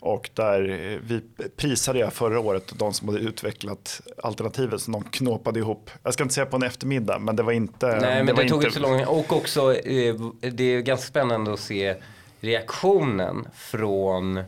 och 0.00 0.30
där 0.34 0.70
eh, 0.70 0.98
vi 1.02 1.20
prisade 1.56 1.98
jag 1.98 2.12
förra 2.12 2.40
året 2.40 2.72
de 2.78 2.94
som 2.94 3.08
hade 3.08 3.20
utvecklat 3.20 4.00
alternativet 4.22 4.80
som 4.80 4.92
de 4.92 5.04
knåpade 5.04 5.60
ihop. 5.60 5.90
Jag 6.02 6.14
ska 6.14 6.22
inte 6.22 6.34
säga 6.34 6.46
på 6.46 6.56
en 6.56 6.62
eftermiddag 6.62 7.18
men 7.18 7.36
det 7.36 7.42
var 7.42 7.52
inte. 7.52 7.86
Nej 7.86 8.24
men 8.24 8.36
det, 8.36 8.42
det 8.42 8.48
tog 8.48 8.64
inte 8.64 8.74
så 8.74 8.80
lång 8.80 9.04
Och 9.04 9.32
också 9.32 9.74
eh, 9.74 10.14
det 10.40 10.64
är 10.64 10.80
ganska 10.80 11.06
spännande 11.06 11.52
att 11.52 11.60
se 11.60 11.94
reaktionen 12.40 13.48
från 13.54 14.40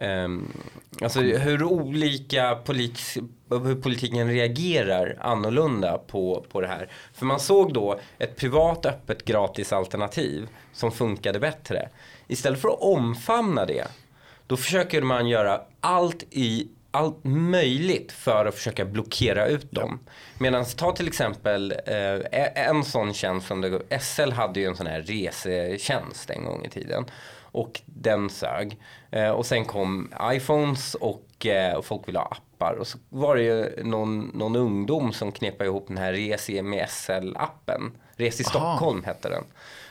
Um, 0.00 0.52
alltså 1.02 1.20
hur 1.20 1.62
olika 1.62 2.54
polit 2.54 3.00
hur 3.50 3.74
politiken 3.74 4.28
reagerar 4.28 5.16
annorlunda 5.20 5.98
på, 5.98 6.46
på 6.52 6.60
det 6.60 6.66
här. 6.66 6.90
För 7.14 7.26
man 7.26 7.40
såg 7.40 7.72
då 7.72 8.00
ett 8.18 8.36
privat 8.36 8.86
öppet 8.86 9.24
gratis 9.24 9.72
alternativ 9.72 10.48
som 10.72 10.92
funkade 10.92 11.40
bättre. 11.40 11.88
Istället 12.28 12.60
för 12.60 12.68
att 12.68 12.80
omfamna 12.80 13.66
det 13.66 13.86
då 14.46 14.56
försöker 14.56 15.02
man 15.02 15.28
göra 15.28 15.60
allt 15.80 16.24
i 16.30 16.68
allt 16.96 17.24
möjligt 17.24 18.12
för 18.12 18.46
att 18.46 18.54
försöka 18.54 18.84
blockera 18.84 19.46
ut 19.46 19.72
dem. 19.72 19.98
Medan 20.38 20.64
ta 20.64 20.92
till 20.92 21.08
exempel 21.08 21.74
eh, 21.86 22.68
en 22.68 22.84
sån 22.84 23.14
tjänst 23.14 23.46
som 23.46 23.60
det, 23.60 24.00
SL 24.00 24.30
hade 24.30 24.60
ju 24.60 24.66
en 24.66 24.76
sån 24.76 24.86
här 24.86 25.02
resetjänst 25.02 26.30
en 26.30 26.44
gång 26.44 26.64
i 26.64 26.68
tiden. 26.68 27.04
Och 27.42 27.80
den 27.86 28.30
sög. 28.30 28.78
Eh, 29.10 29.30
och 29.30 29.46
sen 29.46 29.64
kom 29.64 30.14
iPhones 30.22 30.94
och, 30.94 31.46
eh, 31.46 31.74
och 31.74 31.84
folk 31.84 32.08
ville 32.08 32.18
ha 32.18 32.26
appar. 32.26 32.76
Och 32.80 32.86
så 32.86 32.98
var 33.08 33.36
det 33.36 33.42
ju 33.42 33.84
någon, 33.84 34.30
någon 34.34 34.56
ungdom 34.56 35.12
som 35.12 35.32
knepade 35.32 35.64
ihop 35.64 35.88
den 35.88 35.98
här 35.98 36.12
Resi 36.12 36.62
med 36.62 36.88
SL-appen. 36.88 37.90
Resi 38.16 38.44
Stockholm 38.44 39.04
hette 39.04 39.28
den. 39.28 39.44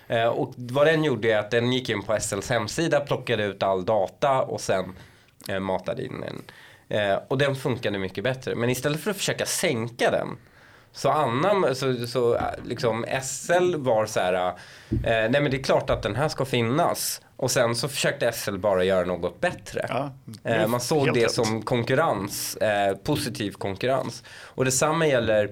Eh, 0.08 0.28
och 0.28 0.54
vad 0.58 0.88
den 0.88 1.04
gjorde 1.04 1.34
är 1.34 1.38
att 1.38 1.52
den 1.52 1.74
gick 1.74 1.90
in 1.90 2.02
på 2.02 2.18
SLs 2.20 2.50
hemsida, 2.50 3.00
plockade 3.00 3.44
ut 3.44 3.64
all 3.64 3.86
data 3.86 4.42
och 4.42 4.62
sen 4.62 4.94
eh, 5.50 5.60
matade 5.60 6.06
in 6.06 6.22
den. 6.22 6.42
Eh, 6.90 7.20
och 7.28 7.38
den 7.38 7.56
funkade 7.56 8.00
mycket 8.00 8.24
bättre. 8.24 8.56
Men 8.56 8.70
istället 8.70 9.02
för 9.02 9.12
att 9.12 9.18
försöka 9.18 9.46
sänka 9.46 10.12
den 10.12 10.38
så 10.92 11.10
Anna, 11.10 11.76
så, 11.76 12.08
så 12.08 12.40
liksom 12.64 13.06
SL 13.24 13.76
var 13.76 14.06
så 14.06 14.20
här, 14.20 14.54
nej 15.04 15.42
men 15.42 15.52
det 15.52 15.58
är 15.58 15.64
klart 15.64 15.90
att 15.90 16.04
den 16.04 16.16
här 16.16 16.30
ska 16.30 16.46
finnas. 16.46 17.22
Och 17.38 17.52
sen 17.52 17.76
så 17.76 17.88
försökte 17.88 18.32
SL 18.32 18.58
bara 18.58 18.84
göra 18.84 19.06
något 19.06 19.42
bättre. 19.42 19.86
Ja, 20.44 20.68
man 20.68 20.82
såg 20.82 21.14
det 21.14 21.26
rätt. 21.26 21.32
som 21.32 21.62
konkurrens, 21.62 22.56
eh, 22.56 22.96
positiv 22.96 23.52
konkurrens. 23.52 24.24
Och 24.30 24.66
detsamma 24.66 25.08
gäller 25.08 25.50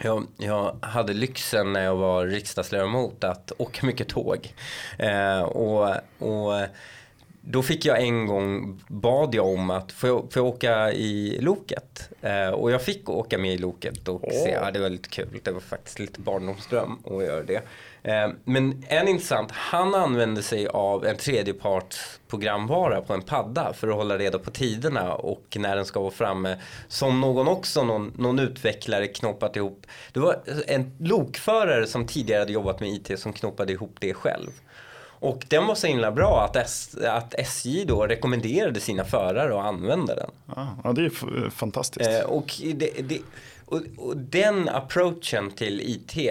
jag, 0.00 0.26
jag, 0.36 0.76
hade 0.82 1.12
lyxen 1.12 1.72
när 1.72 1.84
jag 1.84 1.96
var 1.96 2.26
riksdagsledamot 2.26 3.24
att 3.24 3.52
åka 3.58 3.86
mycket 3.86 4.08
tåg. 4.08 4.54
Eh, 4.98 5.40
och, 5.42 5.96
och 6.18 6.66
då 7.44 7.62
fick 7.62 7.84
jag 7.84 8.02
en 8.02 8.26
gång, 8.26 8.80
bad 8.88 9.34
jag 9.34 9.46
om 9.46 9.70
att 9.70 9.92
få 9.92 10.28
jag 10.34 10.46
åka 10.46 10.92
i 10.92 11.38
loket? 11.40 12.08
Eh, 12.20 12.48
och 12.48 12.70
jag 12.70 12.82
fick 12.82 13.08
åka 13.08 13.38
med 13.38 13.54
i 13.54 13.58
loket 13.58 14.08
och 14.08 14.24
oh. 14.24 14.30
se, 14.30 14.50
ja, 14.50 14.70
det 14.70 14.78
var 14.78 14.88
lite 14.88 15.08
kul. 15.08 15.40
Det 15.42 15.50
var 15.50 15.60
faktiskt 15.60 15.98
lite 15.98 16.20
barndomsdröm 16.20 16.98
att 17.04 17.24
göra 17.24 17.42
det. 17.42 17.62
Eh, 18.02 18.30
men 18.44 18.84
en 18.88 19.08
intressant, 19.08 19.50
han 19.52 19.94
använde 19.94 20.42
sig 20.42 20.66
av 20.66 21.06
en 21.06 21.16
tredjeparts 21.16 22.20
programvara 22.28 23.00
på 23.00 23.14
en 23.14 23.22
padda 23.22 23.72
för 23.72 23.88
att 23.88 23.94
hålla 23.94 24.18
reda 24.18 24.38
på 24.38 24.50
tiderna 24.50 25.14
och 25.14 25.56
när 25.58 25.76
den 25.76 25.84
ska 25.84 26.00
vara 26.00 26.10
framme. 26.10 26.56
Som 26.88 27.20
någon 27.20 27.48
också, 27.48 27.84
någon, 27.84 28.12
någon 28.16 28.38
utvecklare 28.38 29.06
knoppat 29.06 29.56
ihop. 29.56 29.86
Det 30.12 30.20
var 30.20 30.42
en 30.66 30.92
lokförare 30.98 31.86
som 31.86 32.06
tidigare 32.06 32.40
hade 32.40 32.52
jobbat 32.52 32.80
med 32.80 32.88
IT 32.88 33.18
som 33.18 33.32
knoppade 33.32 33.72
ihop 33.72 33.96
det 34.00 34.14
själv. 34.14 34.50
Och 35.22 35.44
den 35.48 35.66
var 35.66 35.74
så 35.74 35.86
himla 35.86 36.12
bra 36.12 36.44
att, 36.44 36.56
S, 36.56 36.96
att 37.06 37.34
SJ 37.34 37.84
då 37.84 38.06
rekommenderade 38.06 38.80
sina 38.80 39.04
förare 39.04 39.58
att 39.58 39.64
använda 39.64 40.14
den. 40.14 40.30
Ja, 40.84 40.92
det 40.92 41.04
är 41.04 41.50
fantastiskt. 41.50 42.10
Eh, 42.10 42.20
och, 42.20 42.52
det, 42.74 42.90
det, 43.02 43.20
och, 43.64 43.80
och, 43.96 44.16
den 44.16 44.68
approachen 44.68 45.50
till 45.50 45.80
IT 45.80 46.30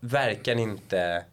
verkar 0.00 0.58
inte... 0.58 1.24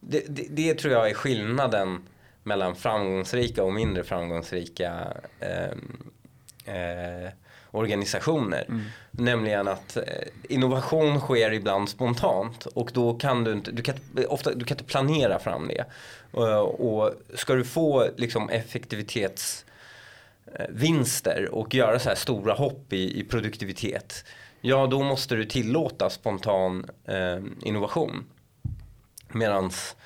Det, 0.00 0.24
det, 0.28 0.46
det, 0.50 0.74
tror 0.74 0.92
jag 0.92 1.10
är 1.10 1.14
skillnaden 1.14 2.02
mellan 2.42 2.76
framgångsrika 2.76 3.64
och 3.64 3.72
mindre 3.72 4.04
framgångsrika 4.04 5.12
eh, 5.40 6.74
eh, 6.74 7.30
organisationer. 7.76 8.64
Mm. 8.68 8.82
Nämligen 9.10 9.68
att 9.68 9.96
eh, 9.96 10.02
innovation 10.48 11.20
sker 11.20 11.52
ibland 11.52 11.88
spontant 11.88 12.66
och 12.66 12.90
då 12.94 13.14
kan 13.14 13.44
du 13.44 13.52
inte, 13.52 13.70
du 13.70 13.82
kan, 13.82 13.94
ofta, 14.28 14.54
du 14.54 14.64
kan 14.64 14.74
inte 14.74 14.84
planera 14.84 15.38
fram 15.38 15.68
det. 15.68 15.84
Och 16.62 17.10
ska 17.34 17.54
du 17.54 17.64
få 17.64 18.08
liksom 18.16 18.48
effektivitetsvinster 18.48 21.48
och 21.52 21.74
göra 21.74 21.98
så 21.98 22.08
här 22.08 22.16
stora 22.16 22.54
hopp 22.54 22.92
i, 22.92 23.20
i 23.20 23.24
produktivitet. 23.24 24.24
Ja, 24.60 24.86
då 24.86 25.02
måste 25.02 25.34
du 25.34 25.44
tillåta 25.44 26.10
spontan 26.10 26.86
eh, 27.04 27.38
innovation. 27.62 28.24
Medans 29.28 29.96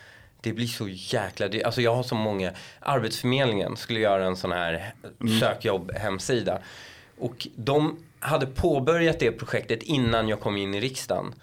det 0.41 0.53
blir 0.53 0.67
så 0.67 0.89
jäkla 0.89 1.49
dyrt. 1.49 1.63
Alltså 1.63 1.81
jag 1.81 1.95
har 1.95 2.03
så 2.03 2.15
många. 2.15 2.53
Arbetsförmedlingen 2.81 3.77
skulle 3.77 4.01
göra 4.01 4.27
en 4.27 4.37
sån 4.37 4.53
här 4.53 4.95
mm. 5.21 5.41
sökjobb 5.41 5.93
hemsida. 5.93 6.59
Och 7.21 7.49
de 7.57 7.97
hade 8.21 8.47
påbörjat 8.47 9.19
det 9.19 9.33
projektet 9.33 9.83
innan 9.83 10.29
jag 10.29 10.41
kom 10.41 10.57
in 10.57 10.75
i 10.75 10.81
riksdagen. 10.81 11.35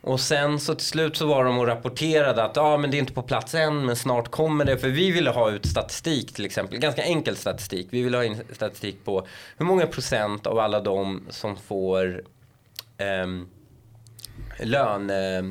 Och 0.00 0.20
sen 0.20 0.60
så 0.60 0.74
till 0.74 0.86
slut 0.86 1.16
så 1.16 1.26
var 1.26 1.44
de 1.44 1.58
och 1.58 1.66
rapporterade 1.66 2.44
att 2.44 2.56
ah, 2.56 2.76
men 2.76 2.90
det 2.90 2.96
är 2.96 2.98
inte 2.98 3.12
på 3.12 3.22
plats 3.22 3.54
än 3.54 3.86
men 3.86 3.96
snart 3.96 4.30
kommer 4.30 4.64
det. 4.64 4.78
För 4.78 4.88
vi 4.88 5.10
ville 5.10 5.30
ha 5.30 5.50
ut 5.50 5.66
statistik 5.66 6.32
till 6.32 6.44
exempel. 6.44 6.78
Ganska 6.78 7.02
enkel 7.02 7.36
statistik. 7.36 7.88
Vi 7.90 8.02
ville 8.02 8.16
ha 8.16 8.24
in 8.24 8.42
statistik 8.52 9.04
på 9.04 9.26
hur 9.56 9.66
många 9.66 9.86
procent 9.86 10.46
av 10.46 10.58
alla 10.58 10.80
de 10.80 11.22
som 11.30 11.56
får 11.56 12.22
eh, 12.98 13.26
lön 14.60 15.10
eh, 15.10 15.42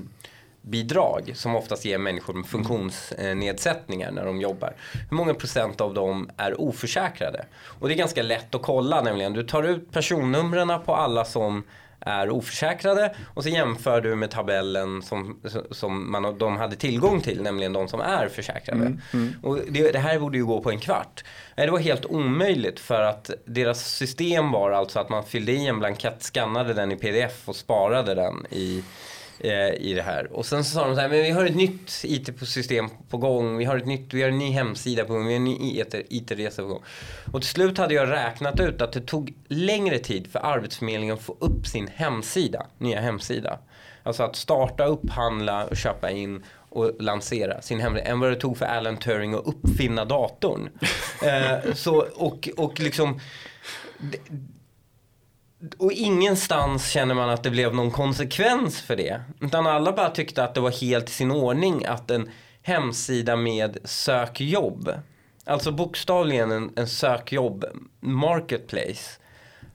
bidrag 0.62 1.32
som 1.36 1.56
oftast 1.56 1.86
ger 1.86 1.97
människor 1.97 2.34
med 2.34 2.45
funktionsnedsättningar 2.45 4.12
när 4.12 4.26
de 4.26 4.41
jobbar. 4.41 4.74
Hur 5.10 5.17
många 5.17 5.34
procent 5.34 5.82
av 5.82 5.93
dem 5.93 6.30
är 6.38 6.62
oförsäkrade? 6.62 7.45
Och 7.63 7.88
det 7.88 7.93
är 7.93 7.97
ganska 7.97 8.24
lätt 8.24 8.56
att 8.56 8.62
kolla 8.62 9.02
nämligen. 9.02 9.34
Du 9.34 9.43
tar 9.43 9.63
ut 9.63 9.91
personnumren 9.91 10.82
på 10.86 10.95
alla 10.95 11.26
som 11.26 11.63
är 12.06 12.30
oförsäkrade 12.30 13.15
och 13.34 13.43
så 13.43 13.50
jämför 13.50 14.02
du 14.02 14.15
med 14.15 14.32
tabellen 14.32 15.02
som, 15.02 15.39
som 15.71 16.12
man, 16.12 16.38
de 16.38 16.58
hade 16.58 16.76
tillgång 16.76 17.21
till, 17.21 17.41
nämligen 17.41 17.74
de 17.74 17.88
som 17.88 18.02
är 18.02 18.28
försäkrade. 18.28 18.82
Mm, 18.82 19.02
mm. 19.13 19.34
Och 19.43 19.60
det, 19.69 19.91
det, 19.91 20.00
här 20.00 20.19
borde 20.19 20.38
ju 20.38 20.45
gå 20.45 20.62
på 20.62 20.71
en 20.71 20.80
kvart. 20.80 21.24
Det 21.56 21.71
var 21.71 21.80
helt 21.80 22.06
omöjligt 22.06 22.80
för 22.80 23.02
att 23.02 23.30
deras 23.45 23.95
system 23.95 24.52
var 24.52 24.71
alltså 24.71 25.00
att 25.00 25.10
man 25.10 25.24
fyllde 25.24 25.52
i 25.52 25.67
en 25.67 25.80
blankett, 25.80 26.24
skannade 26.24 26.74
den 26.74 26.91
i 26.91 26.95
pdf 26.95 27.50
och 27.50 27.56
sparade 27.56 28.15
den 28.15 28.45
i 28.50 28.84
i 29.44 29.94
det 29.94 30.02
här. 30.02 30.34
Och 30.34 30.46
sen 30.46 30.64
så 30.64 30.72
sa 30.72 30.88
de 30.88 30.96
så 30.96 31.02
här, 31.02 31.10
men 31.10 31.18
vi 31.18 31.30
har 31.30 31.46
ett 31.46 31.56
nytt 31.56 32.04
IT-system 32.04 32.90
på 33.10 33.18
gång, 33.18 33.58
vi 33.58 33.66
har, 33.66 33.78
ett 33.78 33.86
nytt, 33.86 34.14
vi 34.14 34.22
har 34.22 34.30
en 34.30 34.38
ny 34.38 34.52
hemsida 34.52 35.06
på 35.06 35.14
gång, 35.14 35.28
vi 35.28 35.34
har 35.34 35.38
en 35.38 35.44
ny 35.44 35.84
IT-resa 36.10 36.62
på 36.62 36.68
gång. 36.68 36.84
Och 37.32 37.42
till 37.42 37.50
slut 37.50 37.78
hade 37.78 37.94
jag 37.94 38.12
räknat 38.12 38.60
ut 38.60 38.82
att 38.82 38.92
det 38.92 39.02
tog 39.02 39.34
längre 39.48 40.00
tid 40.00 40.32
för 40.32 40.40
Arbetsförmedlingen 40.40 41.16
att 41.16 41.22
få 41.22 41.38
upp 41.40 41.68
sin 41.68 41.88
hemsida, 41.88 42.66
nya 42.78 43.00
hemsida. 43.00 43.60
Alltså 44.04 44.24
att 44.24 44.36
starta, 44.36 44.86
upphandla 44.86 45.66
och 45.66 45.78
köpa 45.78 46.12
in 46.12 46.44
och 46.70 46.92
lansera 47.00 47.62
sin 47.62 47.80
hemsida 47.80 48.06
än 48.06 48.20
vad 48.20 48.30
det 48.30 48.36
tog 48.36 48.58
för 48.58 48.66
Alan 48.66 48.98
Turing 48.98 49.34
att 49.34 49.48
uppfinna 49.48 50.06
datorn. 50.06 50.70
eh, 51.26 51.74
så, 51.74 52.06
och, 52.16 52.50
och 52.58 52.80
liksom 52.80 53.20
och 55.78 55.91
ingenstans 55.91 56.89
känner 56.89 57.15
man 57.15 57.30
att 57.30 57.43
det 57.43 57.50
blev 57.50 57.76
någon 57.76 57.91
konsekvens 57.91 58.82
för 58.82 58.95
det. 58.95 59.21
Utan 59.41 59.67
alla 59.67 59.91
bara 59.91 60.10
tyckte 60.10 60.43
att 60.43 60.54
det 60.54 60.62
var 60.62 60.82
helt 60.82 61.10
i 61.10 61.12
sin 61.12 61.32
ordning 61.32 61.86
att 61.86 62.12
en 62.12 62.30
hemsida 62.62 63.36
med 63.36 63.78
sökjobb, 63.84 64.91
alltså 65.45 65.71
bokstavligen 65.71 66.52
en, 66.52 66.71
en 66.76 66.88
sökjobb 66.88 67.65
marketplace, 68.00 69.19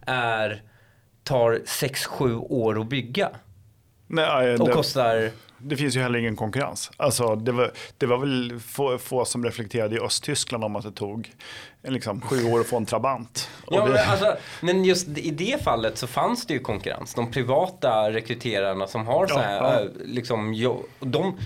är, 0.07 0.63
tar 1.25 1.53
6-7 1.53 2.39
år 2.39 2.81
att 2.81 2.89
bygga. 2.89 3.31
Nej, 4.07 4.55
och 4.55 4.71
kostar 4.71 5.31
det 5.59 5.77
finns 5.77 5.97
ju 5.97 6.01
heller 6.01 6.19
ingen 6.19 6.37
konkurrens. 6.37 6.91
Alltså, 6.97 7.37
det, 7.37 7.53
var, 7.53 7.73
det 7.99 8.07
var 8.07 8.19
väl 8.19 8.61
få, 8.61 8.99
få 8.99 9.25
som 9.25 9.45
reflekterade 9.45 9.97
i 9.97 9.99
Östtyskland 9.99 10.65
om 10.65 10.77
att 10.77 10.85
det 10.85 10.93
tog 10.93 11.33
liksom, 11.89 12.21
sju 12.21 12.45
år 12.45 12.61
att 12.61 12.67
få 12.67 12.77
en 12.77 12.87
Trabant. 12.87 13.49
Ja, 13.71 13.87
men, 13.87 14.11
alltså, 14.11 14.37
men, 14.61 14.85
just 14.85 15.09
i 15.09 15.31
det 15.31 15.63
fallet 15.63 15.99
så 15.99 16.07
fanns 16.07 16.47
det 16.47 16.55
ju 16.55 16.61
konkurrens. 16.61 17.15
De 17.15 17.31
privata 17.31 18.13
rekryterarna 18.13 18.87
som 18.87 19.07
har 19.07 19.27
så 19.27 19.39
här, 19.39 19.57
ja. 19.57 19.81
Äh, 19.81 19.89
liksom, 20.05 20.55
de, 21.01 21.37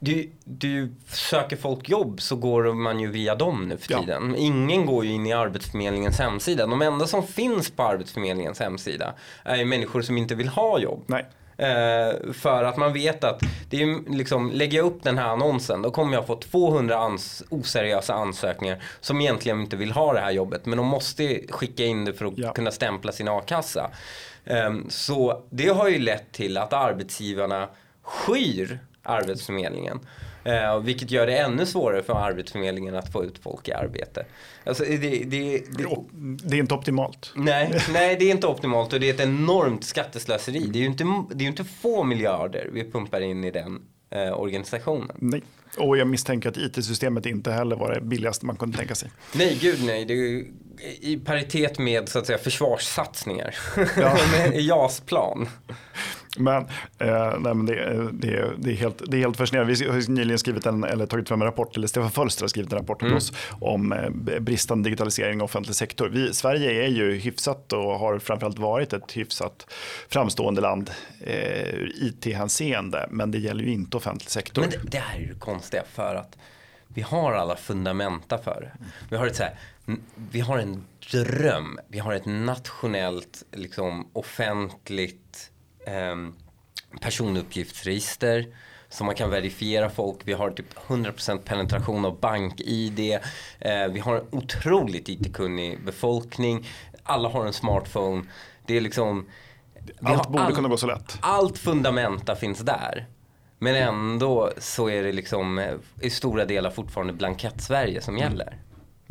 du, 0.00 0.30
du 0.44 0.94
söker 1.08 1.56
folk 1.56 1.88
jobb 1.88 2.20
så 2.20 2.36
går 2.36 2.74
man 2.74 3.00
ju 3.00 3.10
via 3.10 3.34
dem 3.34 3.68
nu 3.68 3.76
för 3.76 4.00
tiden. 4.00 4.30
Ja. 4.30 4.36
Ingen 4.36 4.86
går 4.86 5.04
ju 5.04 5.12
in 5.12 5.26
i 5.26 5.32
Arbetsförmedlingens 5.32 6.18
hemsida. 6.18 6.66
De 6.66 6.82
enda 6.82 7.06
som 7.06 7.26
finns 7.26 7.70
på 7.70 7.82
Arbetsförmedlingens 7.82 8.60
hemsida 8.60 9.14
är 9.44 9.64
människor 9.64 10.02
som 10.02 10.18
inte 10.18 10.34
vill 10.34 10.48
ha 10.48 10.78
jobb. 10.78 11.04
Nej. 11.06 11.26
Eh, 11.62 12.32
för 12.32 12.64
att 12.64 12.76
man 12.76 12.92
vet 12.92 13.24
att 13.24 13.42
det 13.70 13.82
är 13.82 14.10
liksom, 14.10 14.50
lägger 14.50 14.78
jag 14.78 14.86
upp 14.86 15.02
den 15.02 15.18
här 15.18 15.28
annonsen 15.28 15.82
då 15.82 15.90
kommer 15.90 16.14
jag 16.14 16.26
få 16.26 16.36
200 16.36 16.96
ans 16.96 17.42
oseriösa 17.48 18.14
ansökningar 18.14 18.82
som 19.00 19.20
egentligen 19.20 19.60
inte 19.60 19.76
vill 19.76 19.92
ha 19.92 20.12
det 20.12 20.20
här 20.20 20.30
jobbet. 20.30 20.66
Men 20.66 20.78
de 20.78 20.86
måste 20.86 21.40
skicka 21.50 21.84
in 21.84 22.04
det 22.04 22.12
för 22.12 22.24
att 22.24 22.38
ja. 22.38 22.52
kunna 22.52 22.70
stämpla 22.70 23.12
sin 23.12 23.28
a-kassa. 23.28 23.90
Eh, 24.44 24.74
så 24.88 25.42
det 25.50 25.68
har 25.68 25.88
ju 25.88 25.98
lett 25.98 26.32
till 26.32 26.56
att 26.56 26.72
arbetsgivarna 26.72 27.68
skyr 28.02 28.78
Arbetsförmedlingen. 29.02 30.00
Eh, 30.44 30.78
vilket 30.78 31.10
gör 31.10 31.26
det 31.26 31.38
ännu 31.38 31.66
svårare 31.66 32.02
för 32.02 32.14
Arbetsförmedlingen 32.14 32.94
att 32.94 33.12
få 33.12 33.24
ut 33.24 33.38
folk 33.38 33.68
i 33.68 33.72
arbete. 33.72 34.24
Alltså, 34.64 34.84
det, 34.84 34.96
det, 34.96 35.24
det, 35.24 35.62
det, 36.44 36.56
är 36.56 36.60
inte 36.60 36.74
optimalt. 36.74 37.32
Nej, 37.34 37.80
nej, 37.92 38.16
det 38.16 38.24
är 38.24 38.30
inte 38.30 38.46
optimalt 38.46 38.92
och 38.92 39.00
det 39.00 39.10
är 39.10 39.14
ett 39.14 39.20
enormt 39.20 39.84
skatteslöseri. 39.84 40.66
Det 40.66 40.78
är 40.78 40.80
ju 40.80 40.86
inte, 40.86 41.04
det 41.34 41.44
är 41.44 41.48
inte 41.48 41.64
få 41.64 42.04
miljarder 42.04 42.70
vi 42.72 42.90
pumpar 42.90 43.20
in 43.20 43.44
i 43.44 43.50
den 43.50 43.82
eh, 44.10 44.40
organisationen. 44.40 45.16
Nej. 45.18 45.42
Och 45.78 45.98
jag 45.98 46.06
misstänker 46.06 46.48
att 46.48 46.56
it-systemet 46.56 47.26
inte 47.26 47.52
heller 47.52 47.76
var 47.76 47.94
det 47.94 48.00
billigaste 48.00 48.46
man 48.46 48.56
kunde 48.56 48.78
tänka 48.78 48.94
sig. 48.94 49.10
Nej, 49.34 49.58
gud 49.60 49.84
nej. 49.84 50.04
Det 50.04 50.14
är 50.14 50.44
i 51.00 51.20
paritet 51.24 51.78
med 51.78 52.08
så 52.08 52.18
att 52.18 52.26
säga 52.26 52.38
försvarssatsningar. 52.38 53.54
Ja. 53.96 54.18
JAS-plan. 54.52 55.48
Men, 56.36 56.62
eh, 56.98 57.38
nej, 57.38 57.54
men 57.54 57.66
det, 57.66 58.08
det, 58.12 58.50
det, 58.58 58.70
är 58.70 58.74
helt, 58.74 59.02
det 59.06 59.16
är 59.16 59.20
helt 59.20 59.36
fascinerande. 59.36 59.74
Vi 59.74 59.88
har 59.88 60.10
nyligen 60.10 60.38
skrivit 60.38 60.66
en, 60.66 60.84
eller 60.84 61.06
tagit 61.06 61.28
fram 61.28 61.42
en 61.42 61.46
rapport, 61.46 61.76
eller 61.76 61.86
Stefan 61.86 62.10
Fölster 62.10 62.42
har 62.42 62.48
skrivit 62.48 62.72
en 62.72 62.78
rapport 62.78 63.02
mm. 63.02 63.16
oss 63.16 63.32
om 63.60 63.92
eh, 63.92 64.40
bristande 64.40 64.88
digitalisering 64.88 65.40
av 65.40 65.44
offentlig 65.44 65.76
sektor. 65.76 66.08
Vi, 66.08 66.34
Sverige 66.34 66.84
är 66.84 66.88
ju 66.88 67.14
hyfsat 67.14 67.72
och 67.72 67.98
har 67.98 68.18
framförallt 68.18 68.58
varit 68.58 68.92
ett 68.92 69.12
hyfsat 69.12 69.66
framstående 70.08 70.60
land 70.60 70.90
eh, 71.20 71.78
IT-hänseende, 72.00 73.06
men 73.10 73.30
det 73.30 73.38
gäller 73.38 73.64
ju 73.64 73.72
inte 73.72 73.96
offentlig 73.96 74.30
sektor. 74.30 74.62
Men 74.62 74.70
det, 74.70 74.80
det 74.90 74.98
här 74.98 75.18
är 75.18 75.22
ju 75.22 75.34
konstiga 75.34 75.82
för 75.92 76.14
att 76.14 76.36
vi 76.94 77.02
har 77.02 77.32
alla 77.32 77.56
fundamenta 77.56 78.38
för 78.38 78.60
det. 78.60 78.86
Vi 79.10 79.16
har, 79.16 79.26
ett 79.26 79.36
så 79.36 79.42
här, 79.42 79.56
vi 80.30 80.40
har 80.40 80.58
en 80.58 80.84
dröm, 81.12 81.78
vi 81.88 81.98
har 81.98 82.14
ett 82.14 82.26
nationellt 82.26 83.44
liksom, 83.52 84.08
offentligt 84.12 85.21
eh, 85.21 85.21
personuppgiftsregister 87.00 88.46
som 88.92 89.06
man 89.06 89.14
kan 89.14 89.30
verifiera 89.30 89.90
folk. 89.90 90.18
Vi 90.24 90.32
har 90.32 90.50
typ 90.50 90.74
100% 90.88 91.38
penetration 91.38 92.04
av 92.04 92.20
bank-id. 92.20 93.18
Eh, 93.60 93.86
vi 93.92 94.00
har 94.00 94.16
en 94.16 94.26
otroligt 94.30 95.08
IT-kunnig 95.08 95.84
befolkning. 95.84 96.68
Alla 97.02 97.28
har 97.28 97.46
en 97.46 97.52
smartphone. 97.52 98.24
Det 98.66 98.76
är 98.76 98.80
liksom... 98.80 99.26
Allt 100.02 100.28
borde 100.28 100.44
all, 100.44 100.54
kunna 100.54 100.68
gå 100.68 100.76
så 100.76 100.86
lätt. 100.86 101.18
Allt 101.20 101.58
fundamenta 101.58 102.36
finns 102.36 102.58
där. 102.58 103.06
Men 103.58 103.74
ändå 103.74 104.52
så 104.58 104.88
är 104.88 105.02
det 105.02 105.12
liksom 105.12 105.58
eh, 105.58 105.74
i 106.00 106.10
stora 106.10 106.44
delar 106.44 106.70
fortfarande 106.70 107.12
blankett-Sverige 107.12 108.00
som 108.00 108.18
gäller. 108.18 108.56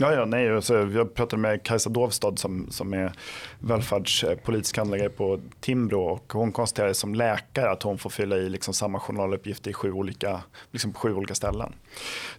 Ja, 0.01 0.13
ja, 0.13 0.25
nej, 0.25 0.55
alltså, 0.55 0.87
jag 0.93 1.13
pratade 1.13 1.41
med 1.41 1.63
Kajsa 1.63 1.89
Dovstad 1.89 2.35
som, 2.35 2.67
som 2.71 2.93
är 2.93 3.11
välfärdspolitisk 3.59 4.77
handläggare 4.77 5.09
på 5.09 5.39
Timbro 5.59 6.01
och 6.01 6.33
hon 6.33 6.51
konstaterade 6.51 6.93
som 6.93 7.15
läkare 7.15 7.71
att 7.71 7.83
hon 7.83 7.97
får 7.97 8.09
fylla 8.09 8.37
i 8.37 8.49
liksom 8.49 8.73
samma 8.73 8.99
journaluppgift 8.99 9.67
i 9.67 9.73
sju 9.73 9.91
olika, 9.91 10.41
liksom 10.71 10.93
på 10.93 10.99
sju 10.99 11.13
olika 11.13 11.35
ställen. 11.35 11.73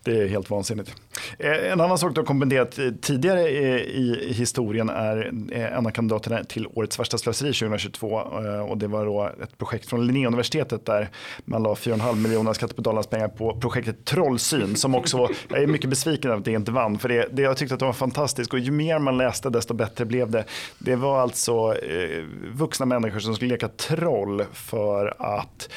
Det 0.05 0.19
är 0.19 0.27
helt 0.27 0.51
vansinnigt. 0.51 0.95
Eh, 1.39 1.73
en 1.73 1.81
annan 1.81 1.99
sak 1.99 2.15
du 2.15 2.21
har 2.21 2.27
kommenterat 2.27 2.79
tidigare 3.01 3.51
i 3.51 4.33
historien 4.33 4.89
är 4.89 5.33
eh, 5.53 5.73
en 5.73 5.87
av 5.87 5.91
kandidaterna 5.91 6.45
till 6.45 6.67
årets 6.75 6.99
värsta 6.99 7.19
slöseri 7.19 7.53
2022 7.53 8.21
eh, 8.21 8.61
och 8.71 8.79
det 8.79 8.87
var 8.87 9.07
då 9.07 9.31
ett 9.43 9.59
projekt 9.59 9.87
från 9.87 10.07
Linnéuniversitetet 10.07 10.87
där 10.87 11.11
man 11.45 11.63
la 11.63 11.75
4,5 11.75 12.17
miljoner 12.17 12.53
skattebetalarnas 12.53 13.07
pengar 13.07 13.29
på 13.29 13.61
projektet 13.61 14.05
Trollsyn 14.05 14.77
som 14.77 14.95
också 14.95 15.17
var, 15.17 15.31
jag 15.49 15.63
är 15.63 15.67
mycket 15.67 15.91
besviken 15.91 16.31
över 16.31 16.39
att 16.39 16.45
det 16.45 16.53
inte 16.53 16.73
vann 16.73 16.99
för 16.99 17.09
det, 17.09 17.29
det 17.33 17.52
jag 17.53 17.59
tyckte 17.59 17.75
att 17.75 17.81
det 17.81 17.87
var 17.87 17.93
fantastiskt 17.93 18.53
och 18.53 18.59
ju 18.59 18.71
mer 18.71 18.99
man 18.99 19.19
läste 19.19 19.51
desto 19.51 19.75
bättre 19.75 20.05
blev 20.05 20.31
det. 20.31 20.45
Det 20.79 20.97
var 20.97 21.21
alltså 21.21 21.75
eh, 21.75 22.25
vuxna 22.53 22.87
människor 22.87 23.21
som 23.21 23.35
skulle 23.35 23.51
leka 23.51 23.69
troll 23.69 24.45
för 24.53 25.15
att 25.19 25.69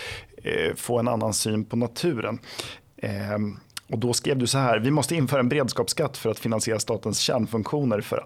eh, 0.43 0.75
få 0.75 0.99
en 0.99 1.07
annan 1.07 1.33
syn 1.33 1.65
på 1.65 1.75
naturen. 1.75 2.39
Eh, 2.97 3.37
och 3.87 3.99
då 3.99 4.13
skrev 4.13 4.37
du 4.37 4.47
så 4.47 4.57
här, 4.57 4.79
vi 4.79 4.91
måste 4.91 5.15
införa 5.15 5.39
en 5.39 5.49
beredskapsskatt 5.49 6.17
för 6.17 6.29
att 6.29 6.39
finansiera 6.39 6.79
statens 6.79 7.19
kärnfunktioner 7.19 8.01
för 8.01 8.25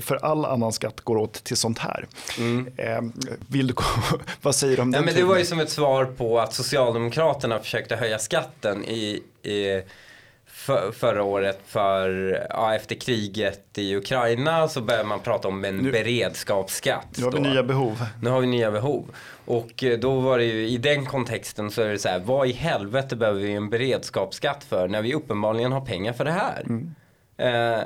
för 0.00 0.24
all 0.24 0.44
annan 0.44 0.72
skatt 0.72 1.00
går 1.00 1.16
åt 1.16 1.44
till 1.44 1.56
sånt 1.56 1.78
här. 1.78 2.06
Mm. 2.38 2.68
Eh, 2.76 3.00
vill 3.48 3.66
du, 3.66 3.74
vad 4.42 4.54
säger 4.54 4.76
du 4.76 4.82
om 4.82 4.90
den? 4.90 5.00
Ja, 5.00 5.06
men 5.06 5.14
det 5.14 5.22
var 5.22 5.38
ju 5.38 5.44
som 5.44 5.60
ett 5.60 5.70
svar 5.70 6.04
på 6.04 6.40
att 6.40 6.54
Socialdemokraterna 6.54 7.58
försökte 7.58 7.96
höja 7.96 8.18
skatten 8.18 8.84
i, 8.84 9.22
i 9.42 9.82
för, 10.58 10.92
förra 10.92 11.22
året 11.22 11.60
för, 11.66 12.38
ja, 12.50 12.74
efter 12.74 12.94
kriget 12.94 13.78
i 13.78 13.96
Ukraina 13.96 14.68
så 14.68 14.80
började 14.80 15.08
man 15.08 15.20
prata 15.20 15.48
om 15.48 15.64
en 15.64 15.76
nu, 15.76 15.92
beredskapsskatt. 15.92 17.06
Nu 17.16 17.24
har 17.24 17.32
vi 17.32 17.40
nya 17.40 17.62
behov. 17.62 18.04
Nu 18.22 18.30
har 18.30 18.40
vi 18.40 18.46
nya 18.46 18.70
behov. 18.70 19.04
Och 19.44 19.84
eh, 19.84 19.98
då 19.98 20.20
var 20.20 20.38
det 20.38 20.44
ju 20.44 20.68
i 20.68 20.78
den 20.78 21.06
kontexten 21.06 21.70
så 21.70 21.82
är 21.82 21.88
det 21.88 21.98
så 21.98 22.08
här, 22.08 22.18
vad 22.18 22.48
i 22.48 22.52
helvete 22.52 23.16
behöver 23.16 23.40
vi 23.40 23.52
en 23.52 23.70
beredskapsskatt 23.70 24.64
för 24.64 24.88
när 24.88 25.02
vi 25.02 25.14
uppenbarligen 25.14 25.72
har 25.72 25.80
pengar 25.80 26.12
för 26.12 26.24
det 26.24 26.32
här? 26.32 26.60
Mm. 26.60 26.94
Eh, 27.36 27.82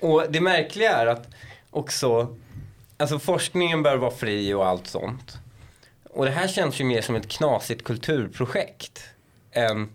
och 0.00 0.24
det 0.28 0.40
märkliga 0.40 0.92
är 0.92 1.06
att 1.06 1.26
också, 1.70 2.36
alltså 2.96 3.18
forskningen 3.18 3.82
bör 3.82 3.96
vara 3.96 4.10
fri 4.10 4.54
och 4.54 4.66
allt 4.66 4.86
sånt. 4.86 5.38
Och 6.10 6.24
det 6.24 6.30
här 6.30 6.48
känns 6.48 6.80
ju 6.80 6.84
mer 6.84 7.00
som 7.00 7.16
ett 7.16 7.28
knasigt 7.28 7.84
kulturprojekt 7.84 9.04
än 9.52 9.88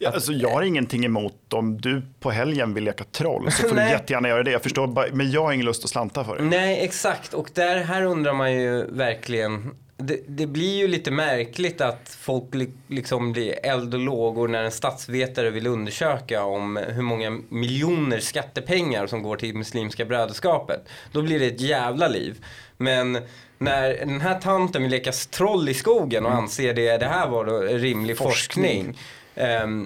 Ja, 0.00 0.10
alltså, 0.10 0.32
jag 0.32 0.50
har 0.50 0.62
ingenting 0.62 1.04
emot 1.04 1.52
om 1.52 1.80
du 1.80 2.02
på 2.20 2.30
helgen 2.30 2.74
vill 2.74 2.84
leka 2.84 3.04
troll 3.04 3.52
så 3.52 3.68
får 3.68 3.76
du 3.76 3.82
jättegärna 3.82 4.28
göra 4.28 4.42
det. 4.42 4.50
Jag 4.50 4.62
förstår, 4.62 5.12
men 5.12 5.30
jag 5.30 5.44
har 5.44 5.52
ingen 5.52 5.66
lust 5.66 5.84
att 5.84 5.90
slanta 5.90 6.24
för 6.24 6.36
det. 6.36 6.42
Nej, 6.42 6.84
exakt. 6.84 7.34
Och 7.34 7.50
där, 7.54 7.76
här 7.76 8.02
undrar 8.02 8.32
man 8.32 8.52
ju 8.52 8.84
verkligen. 8.84 9.74
Det, 9.96 10.20
det 10.28 10.46
blir 10.46 10.76
ju 10.76 10.88
lite 10.88 11.10
märkligt 11.10 11.80
att 11.80 12.16
folk 12.20 12.54
li, 12.54 12.70
liksom 12.88 13.32
blir 13.32 13.66
eld 13.66 13.94
och 13.94 14.00
lågor 14.00 14.48
när 14.48 14.64
en 14.64 14.70
statsvetare 14.70 15.50
vill 15.50 15.66
undersöka 15.66 16.44
om 16.44 16.76
hur 16.76 17.02
många 17.02 17.30
miljoner 17.48 18.18
skattepengar 18.18 19.06
som 19.06 19.22
går 19.22 19.36
till 19.36 19.54
Muslimska 19.54 20.04
brödraskapet. 20.04 20.88
Då 21.12 21.22
blir 21.22 21.38
det 21.38 21.46
ett 21.46 21.60
jävla 21.60 22.08
liv. 22.08 22.44
Men 22.76 23.18
när 23.58 23.88
den 23.88 24.20
här 24.20 24.40
tanten 24.40 24.82
vill 24.82 24.90
leka 24.90 25.12
troll 25.12 25.68
i 25.68 25.74
skogen 25.74 26.24
och 26.24 26.30
mm. 26.30 26.42
anser 26.42 26.74
det, 26.74 26.96
det 26.96 27.06
här 27.06 27.28
var 27.28 27.44
rimlig 27.78 28.18
forskning, 28.18 28.84
forskning 28.84 28.98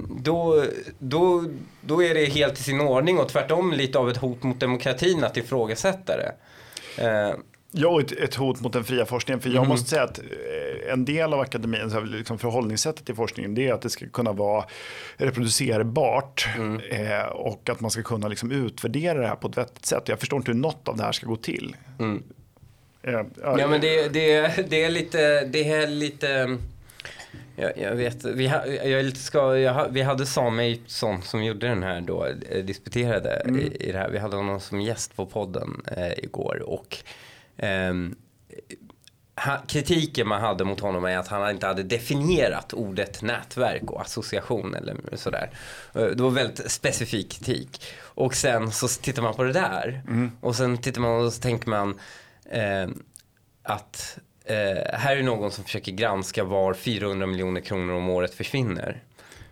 då, 0.08 0.64
då, 0.98 1.44
då 1.80 2.02
är 2.02 2.14
det 2.14 2.24
helt 2.24 2.58
i 2.60 2.62
sin 2.62 2.80
ordning 2.80 3.18
och 3.18 3.28
tvärtom 3.28 3.72
lite 3.72 3.98
av 3.98 4.10
ett 4.10 4.16
hot 4.16 4.42
mot 4.42 4.60
demokratin 4.60 5.24
att 5.24 5.36
ifrågasätta 5.36 6.16
det. 6.16 6.34
Ehm. 7.02 7.36
Ja, 7.74 8.00
ett, 8.00 8.12
ett 8.12 8.34
hot 8.34 8.60
mot 8.60 8.72
den 8.72 8.84
fria 8.84 9.06
forskningen. 9.06 9.40
För 9.40 9.48
jag 9.48 9.56
mm. 9.56 9.68
måste 9.68 9.90
säga 9.90 10.02
att 10.02 10.18
eh, 10.18 10.92
en 10.92 11.04
del 11.04 11.32
av 11.32 11.40
akademins 11.40 11.94
liksom 12.04 12.38
förhållningssättet 12.38 13.06
till 13.06 13.14
forskningen 13.14 13.54
det 13.54 13.68
är 13.68 13.72
att 13.72 13.82
det 13.82 13.90
ska 13.90 14.08
kunna 14.08 14.32
vara 14.32 14.64
reproducerbart 15.16 16.48
mm. 16.56 16.80
eh, 16.80 17.26
och 17.26 17.68
att 17.70 17.80
man 17.80 17.90
ska 17.90 18.02
kunna 18.02 18.28
liksom 18.28 18.52
utvärdera 18.52 19.18
det 19.18 19.26
här 19.26 19.36
på 19.36 19.48
ett 19.48 19.58
vettigt 19.58 19.86
sätt. 19.86 20.02
Jag 20.08 20.20
förstår 20.20 20.36
inte 20.36 20.52
hur 20.52 20.58
något 20.58 20.88
av 20.88 20.96
det 20.96 21.02
här 21.02 21.12
ska 21.12 21.26
gå 21.26 21.36
till. 21.36 21.76
Mm. 21.98 22.22
Eh, 23.02 23.22
ja, 23.42 23.66
men 23.68 23.80
det, 23.80 24.08
det, 24.08 24.70
det, 24.70 24.84
är 24.84 24.90
lite, 24.90 25.44
det 25.44 25.70
är 25.70 25.86
lite 25.86 26.58
jag, 27.62 27.78
jag, 27.78 27.96
vet, 27.96 28.24
vi, 28.24 28.48
ha, 28.48 28.66
jag 28.66 29.16
ska, 29.16 29.58
jag, 29.58 29.88
vi 29.88 30.02
hade 30.02 30.26
Samuelsson 30.26 31.22
som 31.22 31.44
gjorde 31.44 31.68
den 31.68 31.82
här 31.82 32.00
då, 32.00 32.26
eh, 32.26 32.64
disputerade 32.64 33.30
mm. 33.30 33.60
i, 33.60 33.76
i 33.80 33.92
det 33.92 33.98
här. 33.98 34.10
Vi 34.10 34.18
hade 34.18 34.36
honom 34.36 34.60
som 34.60 34.80
gäst 34.80 35.16
på 35.16 35.26
podden 35.26 35.82
eh, 35.96 36.12
igår 36.18 36.62
och 36.66 36.96
eh, 37.56 37.94
ha, 39.36 39.58
kritiken 39.66 40.28
man 40.28 40.40
hade 40.40 40.64
mot 40.64 40.80
honom 40.80 41.04
är 41.04 41.18
att 41.18 41.28
han 41.28 41.50
inte 41.50 41.66
hade 41.66 41.82
definierat 41.82 42.72
ordet 42.72 43.22
nätverk 43.22 43.90
och 43.90 44.00
association 44.00 44.74
eller 44.74 44.96
sådär. 45.12 45.50
Eh, 45.94 46.04
det 46.04 46.22
var 46.22 46.30
väldigt 46.30 46.70
specifik 46.70 47.32
kritik. 47.32 47.84
Och 48.00 48.34
sen 48.34 48.72
så 48.72 48.88
tittar 48.88 49.22
man 49.22 49.34
på 49.34 49.42
det 49.42 49.52
där 49.52 50.02
mm. 50.08 50.30
och 50.40 50.56
sen 50.56 50.78
tittar 50.78 51.00
man 51.00 51.26
och 51.26 51.32
så 51.32 51.40
tänker 51.40 51.68
man 51.68 52.00
eh, 52.50 52.88
att 53.62 54.18
eh, 54.44 54.98
här 54.98 55.16
är 55.16 55.22
någon 55.22 55.50
som 55.50 55.64
försöker 55.64 55.92
granska 55.92 56.44
var 56.44 56.74
400 56.74 57.26
miljoner 57.26 57.60
kronor 57.60 57.94
om 57.94 58.08
året 58.08 58.34
försvinner. 58.34 59.02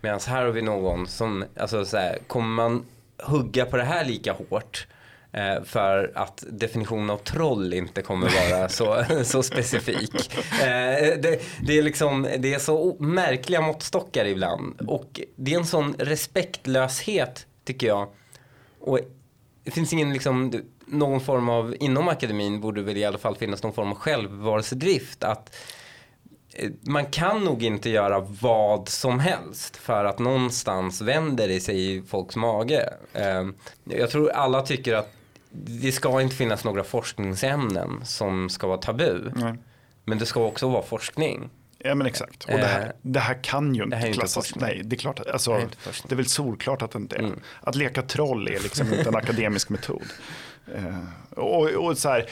Medan 0.01 0.21
här 0.27 0.45
har 0.45 0.51
vi 0.51 0.63
någon 0.63 1.07
som, 1.07 1.45
alltså 1.57 1.85
så 1.85 1.97
här, 1.97 2.19
kommer 2.27 2.49
man 2.49 2.85
hugga 3.23 3.65
på 3.65 3.77
det 3.77 3.85
här 3.85 4.05
lika 4.05 4.33
hårt 4.33 4.87
eh, 5.33 5.63
för 5.65 6.13
att 6.15 6.45
definitionen 6.49 7.11
av 7.11 7.17
troll 7.19 7.73
inte 7.73 8.03
kommer 8.03 8.51
vara 8.51 8.69
så, 8.69 9.05
så 9.25 9.43
specifik. 9.43 10.37
Eh, 10.63 11.19
det, 11.19 11.43
det, 11.63 11.79
är 11.79 11.83
liksom, 11.83 12.29
det 12.39 12.55
är 12.55 12.59
så 12.59 12.97
märkliga 12.99 13.61
måttstockar 13.61 14.25
ibland 14.25 14.81
och 14.81 15.21
det 15.37 15.55
är 15.55 15.59
en 15.59 15.67
sån 15.67 15.95
respektlöshet 15.99 17.47
tycker 17.65 17.87
jag. 17.87 18.09
Och 18.81 18.99
det 19.65 19.71
finns 19.71 19.93
ingen 19.93 20.13
liksom, 20.13 20.53
någon 20.91 21.21
form 21.21 21.49
av, 21.49 21.75
inom 21.81 22.09
akademin 22.09 22.61
borde 22.61 22.83
väl 22.83 22.97
i 22.97 23.05
alla 23.05 23.19
fall 23.19 23.37
finnas 23.37 23.63
någon 23.63 23.73
form 23.73 23.91
av 23.91 23.95
självbevarelsedrift. 23.95 25.25
Att 25.25 25.57
eh, 26.55 26.71
man 26.81 27.07
kan 27.07 27.45
nog 27.45 27.63
inte 27.63 27.91
göra 27.91 28.21
vad 28.21 28.89
som 28.89 29.19
helst 29.19 29.77
för 29.77 30.05
att 30.05 30.19
någonstans 30.19 31.01
vänder 31.01 31.49
det 31.49 31.61
sig 31.61 31.97
i 31.97 32.03
folks 32.03 32.37
mage. 32.37 32.95
Ehm, 33.13 33.55
jag 33.85 34.11
tror 34.11 34.31
alla 34.31 34.63
tycker 34.63 34.95
att 34.95 35.13
det 35.53 35.93
ska 35.93 36.21
inte 36.21 36.37
finnas 36.37 36.65
några 36.65 36.85
forskningsämnen 36.85 38.01
som 38.05 38.49
ska 38.49 38.67
vara 38.67 38.79
tabu. 38.79 39.31
Nej. 39.35 39.55
Men 40.05 40.19
det 40.19 40.27
ska 40.27 40.45
också 40.45 40.69
vara 40.69 40.83
forskning. 40.83 41.51
Ja 41.85 41.95
men 41.95 42.07
exakt. 42.07 42.45
Och 42.45 42.51
det 42.59 42.67
här, 42.67 42.87
eh, 42.87 42.93
det 43.03 43.21
här 43.21 43.43
kan 43.43 43.75
ju 43.75 43.83
inte 43.83 44.13
klassas. 44.13 44.53
Inte 44.53 44.67
nej, 44.67 44.83
det 44.85 44.97
är 44.97 44.99
klart. 44.99 45.21
Alltså, 45.27 45.53
det, 45.53 45.63
är 45.63 46.09
det 46.09 46.15
är 46.15 46.17
väl 46.17 46.27
solklart 46.27 46.83
att 46.83 46.91
det 46.91 46.99
inte 46.99 47.17
är. 47.17 47.21
Mm. 47.21 47.41
Att 47.61 47.75
leka 47.75 48.03
troll 48.03 48.49
är 48.49 48.61
liksom 48.61 48.95
inte 48.95 49.09
en 49.09 49.17
akademisk 49.17 49.69
metod. 49.69 50.07
Eh, 50.75 51.39
och, 51.39 51.69
och 51.69 51.99
så 51.99 52.09
här, 52.09 52.27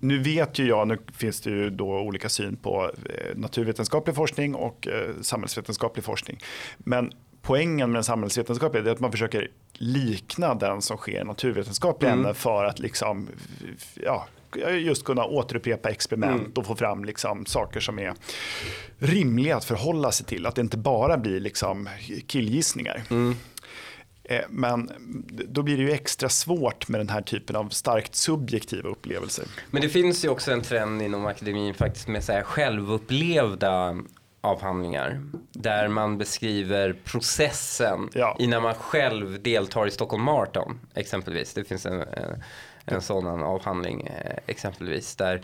nu 0.00 0.18
vet 0.18 0.58
ju 0.58 0.66
jag, 0.66 0.88
nu 0.88 0.98
finns 1.12 1.40
det 1.40 1.50
ju 1.50 1.70
då 1.70 2.00
olika 2.00 2.28
syn 2.28 2.56
på 2.56 2.90
eh, 3.04 3.36
naturvetenskaplig 3.36 4.16
forskning 4.16 4.54
och 4.54 4.88
eh, 4.88 5.10
samhällsvetenskaplig 5.20 6.04
forskning. 6.04 6.38
Men 6.78 7.12
poängen 7.42 7.90
med 7.90 7.96
den 7.96 8.04
samhällsvetenskapliga 8.04 8.84
är 8.84 8.90
att 8.90 9.00
man 9.00 9.12
försöker 9.12 9.50
likna 9.72 10.54
den 10.54 10.82
som 10.82 10.96
sker 10.96 11.20
i 11.20 11.24
naturvetenskapliga 11.24 12.12
mm. 12.12 12.20
ämnen 12.20 12.34
för 12.34 12.64
att 12.64 12.78
liksom, 12.78 13.28
ja, 13.94 14.26
just 14.80 15.04
kunna 15.04 15.24
återupprepa 15.24 15.90
experiment 15.90 16.40
mm. 16.40 16.52
och 16.56 16.66
få 16.66 16.76
fram 16.76 17.04
liksom 17.04 17.46
saker 17.46 17.80
som 17.80 17.98
är 17.98 18.14
rimliga 18.98 19.56
att 19.56 19.64
förhålla 19.64 20.12
sig 20.12 20.26
till. 20.26 20.46
Att 20.46 20.54
det 20.54 20.60
inte 20.60 20.76
bara 20.76 21.16
blir 21.16 21.40
liksom 21.40 21.88
killgissningar. 22.26 23.02
Mm. 23.10 23.36
Eh, 24.24 24.40
men 24.48 24.90
då 25.48 25.62
blir 25.62 25.76
det 25.76 25.82
ju 25.82 25.90
extra 25.90 26.28
svårt 26.28 26.88
med 26.88 27.00
den 27.00 27.08
här 27.08 27.22
typen 27.22 27.56
av 27.56 27.68
starkt 27.68 28.14
subjektiva 28.14 28.88
upplevelser. 28.88 29.44
Men 29.70 29.82
det 29.82 29.88
finns 29.88 30.24
ju 30.24 30.28
också 30.28 30.52
en 30.52 30.62
trend 30.62 31.02
inom 31.02 31.26
akademin 31.26 31.74
faktiskt 31.74 32.08
med 32.08 32.24
så 32.24 32.32
här 32.32 32.42
självupplevda 32.42 33.96
avhandlingar. 34.40 35.20
Där 35.52 35.88
man 35.88 36.18
beskriver 36.18 36.96
processen 37.04 38.10
ja. 38.14 38.36
innan 38.38 38.62
man 38.62 38.74
själv 38.74 39.42
deltar 39.42 39.86
i 39.86 39.90
Stockholm 39.90 40.22
Marathon 40.22 40.80
exempelvis. 40.94 41.54
Det 41.54 41.64
finns 41.64 41.86
en, 41.86 42.00
en, 42.00 42.42
en 42.86 43.00
sådan 43.00 43.42
avhandling 43.42 44.00
eh, 44.00 44.38
exempelvis. 44.46 45.16
Där 45.16 45.42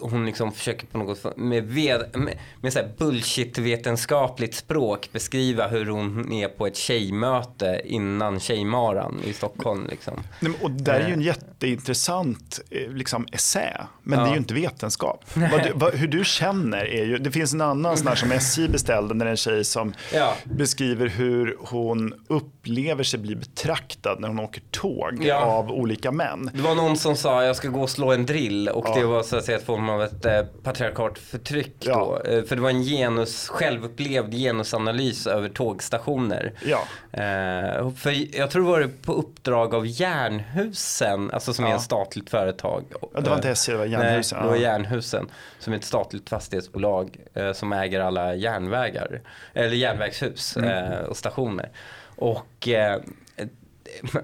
hon 0.00 0.26
liksom 0.26 0.52
försöker 0.52 0.86
på 0.86 0.98
något 0.98 1.36
med, 1.36 1.64
ved, 1.64 2.16
med, 2.18 2.38
med 2.60 2.72
så 2.72 2.80
bullshit-vetenskapligt 2.98 4.54
språk 4.54 5.08
beskriva 5.12 5.68
hur 5.68 5.86
hon 5.86 6.32
är 6.32 6.48
på 6.48 6.66
ett 6.66 6.76
tjejmöte 6.76 7.80
innan 7.84 8.40
Tjejmaran 8.40 9.20
i 9.24 9.32
Stockholm. 9.32 9.86
Liksom. 9.90 10.14
Och 10.62 10.70
där 10.70 11.00
är 11.00 11.08
ju 11.08 11.12
en 11.12 11.20
eh. 11.20 11.26
jätteintressant 11.26 12.60
eh, 12.70 12.92
liksom, 12.92 13.26
essä, 13.32 13.86
men 14.02 14.18
ja. 14.18 14.24
det 14.24 14.30
är 14.30 14.32
ju 14.32 14.38
inte 14.38 14.54
vetenskap. 14.54 15.24
Vad 15.34 15.70
vad, 15.74 15.94
hur 15.94 16.08
du 16.08 16.24
känner 16.24 16.84
är 16.84 17.04
ju, 17.04 17.18
det 17.18 17.30
finns 17.30 17.52
en 17.52 17.60
annan 17.60 17.96
sån 17.96 18.06
här 18.06 18.14
som 18.14 18.32
SJ 18.32 18.68
beställde 18.68 19.14
när 19.14 19.24
det 19.24 19.28
är 19.28 19.30
en 19.30 19.36
tjej 19.36 19.64
som 19.64 19.94
ja. 20.14 20.34
beskriver 20.44 21.06
hur 21.06 21.56
hon 21.60 22.14
upplever 22.28 23.04
sig 23.04 23.20
bli 23.20 23.36
betraktad 23.36 24.20
när 24.20 24.28
hon 24.28 24.38
åker 24.38 24.62
tåg 24.70 25.18
ja. 25.22 25.36
av 25.36 25.70
olika 25.70 26.10
män. 26.10 26.50
Det 26.54 26.62
var 26.62 26.74
någon 26.74 26.96
som 26.96 27.16
sa 27.16 27.44
jag 27.44 27.56
ska 27.56 27.68
gå 27.68 27.82
och 27.82 27.90
slå 27.90 28.12
en 28.12 28.26
drill 28.26 28.68
och 28.68 28.94
det 28.94 29.04
var 29.04 29.22
så 29.22 29.37
att 29.38 29.44
säga 29.44 29.58
ett 29.58 29.64
form 29.64 29.88
av 29.88 30.02
ett 30.02 30.24
eh, 30.24 30.42
patriarkalt 30.62 31.18
förtryck 31.18 31.74
ja. 31.78 32.20
då. 32.24 32.30
Eh, 32.30 32.44
för 32.44 32.56
det 32.56 32.62
var 32.62 32.70
en 32.70 32.82
genus, 32.82 33.48
självupplevd 33.48 34.34
genusanalys 34.34 35.26
över 35.26 35.48
tågstationer. 35.48 36.52
Ja. 36.64 36.80
Eh, 37.12 37.90
för 37.90 38.36
jag 38.38 38.50
tror 38.50 38.78
det 38.78 38.86
var 38.86 38.90
på 39.02 39.12
uppdrag 39.12 39.74
av 39.74 39.86
Jernhusen, 39.86 41.30
alltså 41.30 41.54
som 41.54 41.64
ja. 41.64 41.70
är 41.70 41.76
ett 41.76 41.82
statligt 41.82 42.30
företag. 42.30 42.84
Ja, 43.14 43.20
det 43.20 43.30
var 43.30 43.36
inte 43.36 43.50
SJ, 43.50 43.72
det 43.72 43.78
var 43.78 43.84
Jernhusen. 43.84 44.38
Nej, 44.38 44.46
det 44.46 44.50
var 44.50 44.56
Jernhusen 44.56 45.30
som 45.58 45.72
är 45.72 45.76
ett 45.76 45.84
statligt 45.84 46.28
fastighetsbolag 46.28 47.16
eh, 47.34 47.52
som 47.52 47.72
äger 47.72 48.00
alla 48.00 48.34
järnvägar, 48.34 49.20
eller 49.54 49.76
järnvägshus 49.76 50.56
mm. 50.56 50.68
Eh, 50.68 50.98
och 50.98 51.16
stationer. 51.16 51.70
Och 52.16 52.68
eh, 52.68 53.00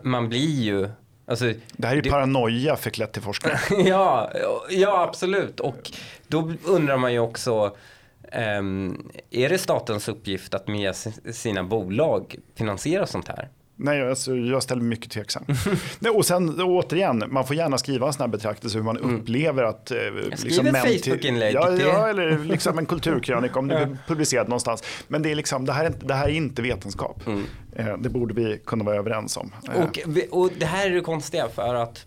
man 0.02 0.28
blir 0.28 0.62
ju 0.62 0.88
Alltså, 1.26 1.52
det 1.72 1.86
här 1.86 1.96
är 1.96 2.02
det... 2.02 2.10
paranoia 2.10 2.76
förklätt 2.76 3.12
till 3.12 3.22
forskning. 3.22 3.52
ja, 3.86 4.32
ja, 4.70 5.02
absolut. 5.02 5.60
Och 5.60 5.90
då 6.28 6.52
undrar 6.64 6.96
man 6.96 7.12
ju 7.12 7.18
också, 7.18 7.76
um, 8.58 9.10
är 9.30 9.48
det 9.48 9.58
statens 9.58 10.08
uppgift 10.08 10.54
att 10.54 10.68
med 10.68 10.96
sina 11.32 11.64
bolag 11.64 12.36
finansiera 12.54 13.06
sånt 13.06 13.28
här? 13.28 13.48
Nej, 13.76 14.08
alltså, 14.08 14.36
jag 14.36 14.62
ställer 14.62 14.82
mig 14.82 14.88
mycket 14.88 15.10
tveksam. 15.10 15.44
Nej, 15.98 16.12
och 16.12 16.26
sen 16.26 16.60
återigen, 16.60 17.24
man 17.28 17.46
får 17.46 17.56
gärna 17.56 17.78
skriva 17.78 18.06
en 18.06 18.12
sån 18.12 18.20
här 18.20 18.28
betraktelse 18.28 18.78
hur 18.78 18.84
man 18.84 18.96
mm. 18.96 19.16
upplever 19.16 19.62
att... 19.62 19.90
Eh, 19.90 19.96
liksom, 20.42 20.66
ett 20.66 21.04
Facebook-inlägg. 21.04 21.54
Ja, 21.54 21.72
ja, 21.72 22.08
eller 22.08 22.38
liksom 22.38 22.78
en 22.78 22.86
kulturkrönika 22.86 23.58
om 23.58 23.68
det 23.68 23.86
blir 23.86 23.98
publicerat 24.06 24.48
någonstans. 24.48 24.82
Men 25.08 25.22
det, 25.22 25.30
är 25.30 25.34
liksom, 25.34 25.64
det, 25.64 25.72
här, 25.72 25.84
är, 25.84 25.92
det 26.00 26.14
här 26.14 26.28
är 26.28 26.32
inte 26.32 26.62
vetenskap. 26.62 27.26
Mm. 27.26 27.44
Eh, 27.76 27.98
det 27.98 28.08
borde 28.08 28.34
vi 28.34 28.60
kunna 28.66 28.84
vara 28.84 28.96
överens 28.96 29.36
om. 29.36 29.52
Eh. 29.74 29.82
Och, 29.82 29.98
och 30.30 30.50
det 30.58 30.66
här 30.66 30.90
är 30.90 30.94
det 30.94 31.00
konstiga 31.00 31.48
för 31.48 31.74
att 31.74 32.06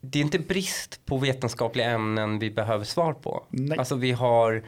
det 0.00 0.18
är 0.18 0.22
inte 0.22 0.38
brist 0.38 1.00
på 1.06 1.18
vetenskapliga 1.18 1.90
ämnen 1.90 2.38
vi 2.38 2.50
behöver 2.50 2.84
svar 2.84 3.12
på. 3.12 3.44
Nej. 3.50 3.78
Alltså 3.78 3.94
vi 3.94 4.12
har 4.12 4.62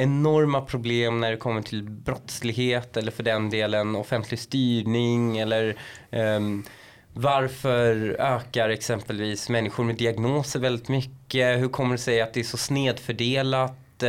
enorma 0.00 0.60
problem 0.60 1.20
när 1.20 1.30
det 1.30 1.36
kommer 1.36 1.62
till 1.62 1.82
brottslighet 1.82 2.96
eller 2.96 3.12
för 3.12 3.22
den 3.22 3.50
delen 3.50 3.96
offentlig 3.96 4.40
styrning 4.40 5.38
eller 5.38 5.76
um, 6.10 6.64
varför 7.12 8.16
ökar 8.20 8.68
exempelvis 8.68 9.48
människor 9.48 9.84
med 9.84 9.96
diagnoser 9.96 10.60
väldigt 10.60 10.88
mycket? 10.88 11.60
Hur 11.60 11.68
kommer 11.68 11.92
det 11.92 11.98
sig 11.98 12.20
att 12.20 12.34
det 12.34 12.40
är 12.40 12.44
så 12.44 12.56
snedfördelat? 12.56 14.02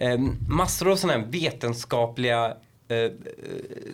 Um, 0.00 0.38
massor 0.48 0.90
av 0.90 0.96
sådana 0.96 1.18
här 1.18 1.26
vetenskapliga 1.26 2.48
uh, 2.48 3.10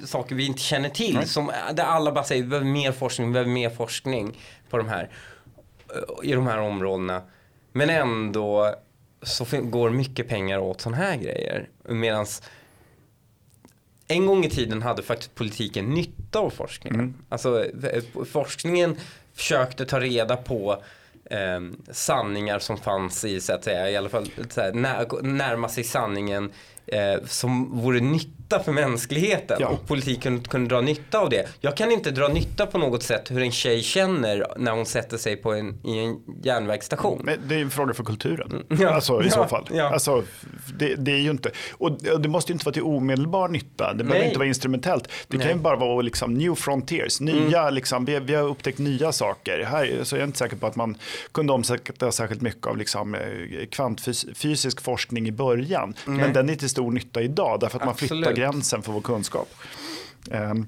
saker 0.04 0.34
vi 0.34 0.46
inte 0.46 0.60
känner 0.60 0.88
till. 0.88 1.28
Som, 1.28 1.50
där 1.74 1.84
alla 1.84 2.12
bara 2.12 2.24
säger 2.24 2.42
vi 2.42 2.48
behöver 2.48 2.70
mer 2.70 2.92
forskning, 2.92 3.26
vi 3.28 3.32
behöver 3.32 3.50
mer 3.50 3.70
forskning 3.70 4.38
på 4.70 4.76
de 4.76 4.88
här, 4.88 5.10
uh, 5.96 6.30
i 6.30 6.32
de 6.32 6.46
här 6.46 6.58
områdena. 6.58 7.22
Men 7.72 7.90
ändå 7.90 8.74
så 9.22 9.46
går 9.62 9.90
mycket 9.90 10.28
pengar 10.28 10.58
åt 10.58 10.80
sådana 10.80 11.02
här 11.02 11.16
grejer. 11.16 11.68
Medan 11.82 12.26
en 14.08 14.26
gång 14.26 14.44
i 14.44 14.50
tiden 14.50 14.82
hade 14.82 15.02
faktiskt 15.02 15.34
politiken 15.34 15.90
nytta 15.90 16.38
av 16.38 16.50
forskningen. 16.50 17.00
Mm. 17.00 17.14
Alltså 17.28 17.66
forskningen 18.32 18.96
försökte 19.34 19.86
ta 19.86 20.00
reda 20.00 20.36
på 20.36 20.82
eh, 21.30 21.60
sanningar 21.90 22.58
som 22.58 22.78
fanns 22.78 23.24
i, 23.24 23.40
så 23.40 23.52
att 23.52 23.64
säga, 23.64 23.90
i 23.90 23.96
alla 23.96 24.08
fall 24.08 24.28
här, 24.56 24.72
när, 24.72 25.22
närma 25.22 25.68
sig 25.68 25.84
sanningen 25.84 26.52
eh, 26.86 27.24
som 27.24 27.80
vore 27.80 28.00
nytta 28.46 28.64
för 28.64 28.72
mänskligheten 28.72 29.56
ja. 29.60 29.68
och 29.68 29.86
politiken 29.86 30.40
kunde 30.40 30.74
dra 30.74 30.80
nytta 30.80 31.18
av 31.18 31.30
det. 31.30 31.48
Jag 31.60 31.76
kan 31.76 31.92
inte 31.92 32.10
dra 32.10 32.28
nytta 32.28 32.66
på 32.66 32.78
något 32.78 33.02
sätt 33.02 33.30
hur 33.30 33.42
en 33.42 33.52
tjej 33.52 33.82
känner 33.82 34.46
när 34.56 34.72
hon 34.72 34.86
sätter 34.86 35.16
sig 35.16 35.36
på 35.36 35.52
en, 35.52 35.80
i 35.84 35.98
en 35.98 36.16
järnvägsstation. 36.42 37.20
Men 37.24 37.38
det 37.48 37.54
är 37.54 37.60
en 37.60 37.70
fråga 37.70 37.94
för 37.94 38.04
kulturen, 38.04 38.50
mm. 38.50 38.64
ja. 38.82 38.90
alltså 38.90 39.22
i 39.22 39.26
ja. 39.26 39.30
så 39.30 39.44
fall. 39.44 39.68
Ja. 39.72 39.92
Alltså, 39.92 40.22
det, 40.78 40.94
det, 40.94 41.12
är 41.12 41.18
ju 41.18 41.30
inte, 41.30 41.50
och 41.72 41.92
det 42.20 42.28
måste 42.28 42.52
ju 42.52 42.54
inte 42.54 42.64
vara 42.64 42.72
till 42.72 42.82
omedelbar 42.82 43.48
nytta, 43.48 43.94
det 43.94 44.04
behöver 44.04 44.26
inte 44.26 44.38
vara 44.38 44.48
instrumentellt. 44.48 45.08
Det 45.28 45.36
Nej. 45.36 45.46
kan 45.46 45.56
ju 45.56 45.62
bara 45.62 45.76
vara 45.76 46.02
liksom 46.02 46.34
new 46.34 46.54
frontiers, 46.54 47.20
nya, 47.20 47.62
mm. 47.62 47.74
liksom, 47.74 48.04
vi, 48.04 48.18
vi, 48.18 48.34
har 48.34 48.48
upptäckt 48.48 48.78
nya 48.78 49.12
saker. 49.12 49.64
Här 49.64 50.00
så 50.02 50.16
är 50.16 50.20
jag 50.20 50.28
inte 50.28 50.38
säker 50.38 50.56
på 50.56 50.66
att 50.66 50.76
man 50.76 50.96
kunde 51.32 51.52
omsätta 51.52 52.12
särskilt 52.12 52.42
mycket 52.42 52.66
av 52.66 52.76
liksom, 52.76 53.14
eh, 53.14 53.20
kvantfysisk 53.70 54.80
forskning 54.80 55.28
i 55.28 55.32
början. 55.32 55.94
Mm. 56.06 56.20
Men 56.20 56.32
den 56.32 56.48
är 56.48 56.54
till 56.54 56.68
stor 56.68 56.92
nytta 56.92 57.22
idag 57.22 57.60
därför 57.60 57.78
att 57.78 57.88
Absolut. 57.88 58.10
man 58.10 58.18
flyttar 58.18 58.35
gränsen 58.36 58.82
för 58.82 58.92
vår 58.92 59.00
kunskap. 59.00 59.48
Um, 60.30 60.66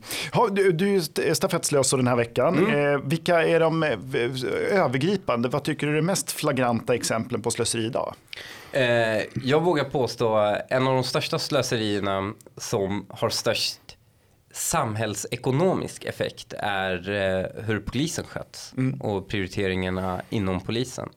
du, 0.50 0.72
du 0.72 0.96
är 0.96 1.34
stafettslös 1.34 1.90
den 1.90 2.06
här 2.06 2.16
veckan. 2.16 2.58
Mm. 2.58 2.74
Uh, 2.74 3.00
vilka 3.04 3.46
är 3.46 3.60
de 3.60 3.82
uh, 3.82 3.92
övergripande, 4.70 5.48
vad 5.48 5.64
tycker 5.64 5.86
du 5.86 5.92
är 5.92 5.96
de 5.96 6.02
mest 6.02 6.32
flagranta 6.32 6.94
exemplen 6.94 7.42
på 7.42 7.50
slöseri 7.50 7.86
idag? 7.86 8.14
Uh, 8.76 8.82
jag 9.44 9.60
vågar 9.60 9.84
påstå 9.84 10.56
en 10.68 10.86
av 10.86 10.94
de 10.94 11.04
största 11.04 11.38
slöserierna 11.38 12.32
som 12.56 13.06
har 13.08 13.28
störst 13.30 13.80
samhällsekonomisk 14.52 16.04
effekt 16.04 16.52
är 16.58 16.98
hur 17.62 17.80
polisen 17.80 18.24
sköts 18.24 18.72
mm. 18.76 19.00
och 19.00 19.28
prioriteringarna 19.28 20.22
inom 20.30 20.60
polisen. 20.60 21.08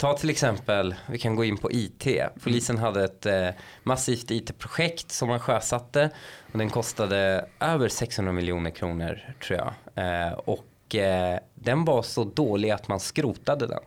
Ta 0.00 0.16
till 0.16 0.30
exempel, 0.30 0.94
vi 1.06 1.18
kan 1.18 1.36
gå 1.36 1.44
in 1.44 1.56
på 1.56 1.72
IT. 1.72 2.06
Polisen 2.42 2.78
hade 2.78 3.04
ett 3.04 3.26
eh, 3.26 3.48
massivt 3.82 4.30
IT-projekt 4.30 5.10
som 5.10 5.28
man 5.28 5.40
sjösatte 5.40 6.10
och 6.52 6.58
den 6.58 6.70
kostade 6.70 7.48
över 7.60 7.88
600 7.88 8.32
miljoner 8.32 8.70
kronor 8.70 9.34
tror 9.44 9.58
jag. 9.58 9.72
Eh, 10.04 10.32
och 10.32 10.94
eh, 10.94 11.38
den 11.54 11.84
var 11.84 12.02
så 12.02 12.24
dålig 12.24 12.70
att 12.70 12.88
man 12.88 13.00
skrotade 13.00 13.66
den. 13.66 13.80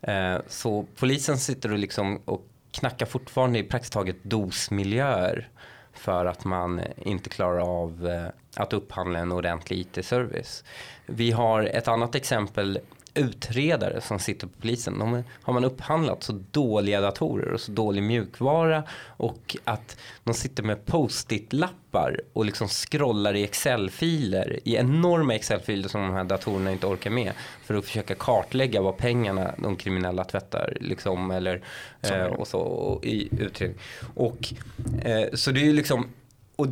Eh, 0.00 0.40
så 0.48 0.86
polisen 0.96 1.38
sitter 1.38 1.72
och, 1.72 1.78
liksom 1.78 2.20
och 2.24 2.46
knackar 2.70 3.06
fortfarande 3.06 3.58
i 3.58 3.62
praktiskt 3.62 3.92
taget 3.92 4.24
dosmiljöer 4.24 5.48
för 5.92 6.26
att 6.26 6.44
man 6.44 6.80
inte 6.96 7.30
klarar 7.30 7.82
av 7.82 8.08
eh, 8.08 8.62
att 8.62 8.72
upphandla 8.72 9.18
en 9.18 9.32
ordentlig 9.32 9.78
IT-service. 9.78 10.64
Vi 11.06 11.30
har 11.30 11.62
ett 11.62 11.88
annat 11.88 12.14
exempel 12.14 12.80
utredare 13.14 14.00
som 14.00 14.18
sitter 14.18 14.46
på 14.46 14.60
polisen. 14.60 14.98
De 14.98 15.24
har 15.42 15.52
man 15.52 15.64
upphandlat 15.64 16.22
så 16.22 16.40
dåliga 16.50 17.00
datorer 17.00 17.52
och 17.52 17.60
så 17.60 17.72
dålig 17.72 18.02
mjukvara 18.02 18.84
och 19.16 19.56
att 19.64 19.96
de 20.24 20.34
sitter 20.34 20.62
med 20.62 20.86
post-it-lappar 20.86 22.20
och 22.32 22.44
liksom 22.44 22.68
scrollar 22.68 23.34
i 23.34 23.44
Excel-filer, 23.44 24.60
i 24.64 24.76
enorma 24.76 25.34
Excel-filer 25.34 25.88
som 25.88 26.00
de 26.00 26.12
här 26.12 26.24
datorerna 26.24 26.72
inte 26.72 26.86
orkar 26.86 27.10
med 27.10 27.32
för 27.64 27.74
att 27.74 27.84
försöka 27.84 28.14
kartlägga 28.14 28.82
vad 28.82 28.96
pengarna 28.96 29.54
de 29.58 29.76
kriminella 29.76 30.24
tvättar 30.24 30.76
liksom 30.80 31.30
eller 31.30 31.62
eh, 32.02 32.24
och 32.24 32.48
så 32.48 32.60
och 32.60 33.04
i 33.04 33.28
utredning. 33.38 33.78
Och 34.14 34.54
eh, 35.02 35.28
så 35.34 35.50
det 35.50 35.60
är 35.60 35.64
ju 35.64 35.72
liksom 35.72 36.08
och 36.56 36.66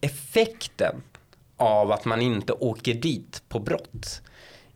effekten 0.00 1.02
av 1.56 1.92
att 1.92 2.04
man 2.04 2.20
inte 2.20 2.52
åker 2.52 2.94
dit 2.94 3.42
på 3.48 3.58
brott 3.58 4.22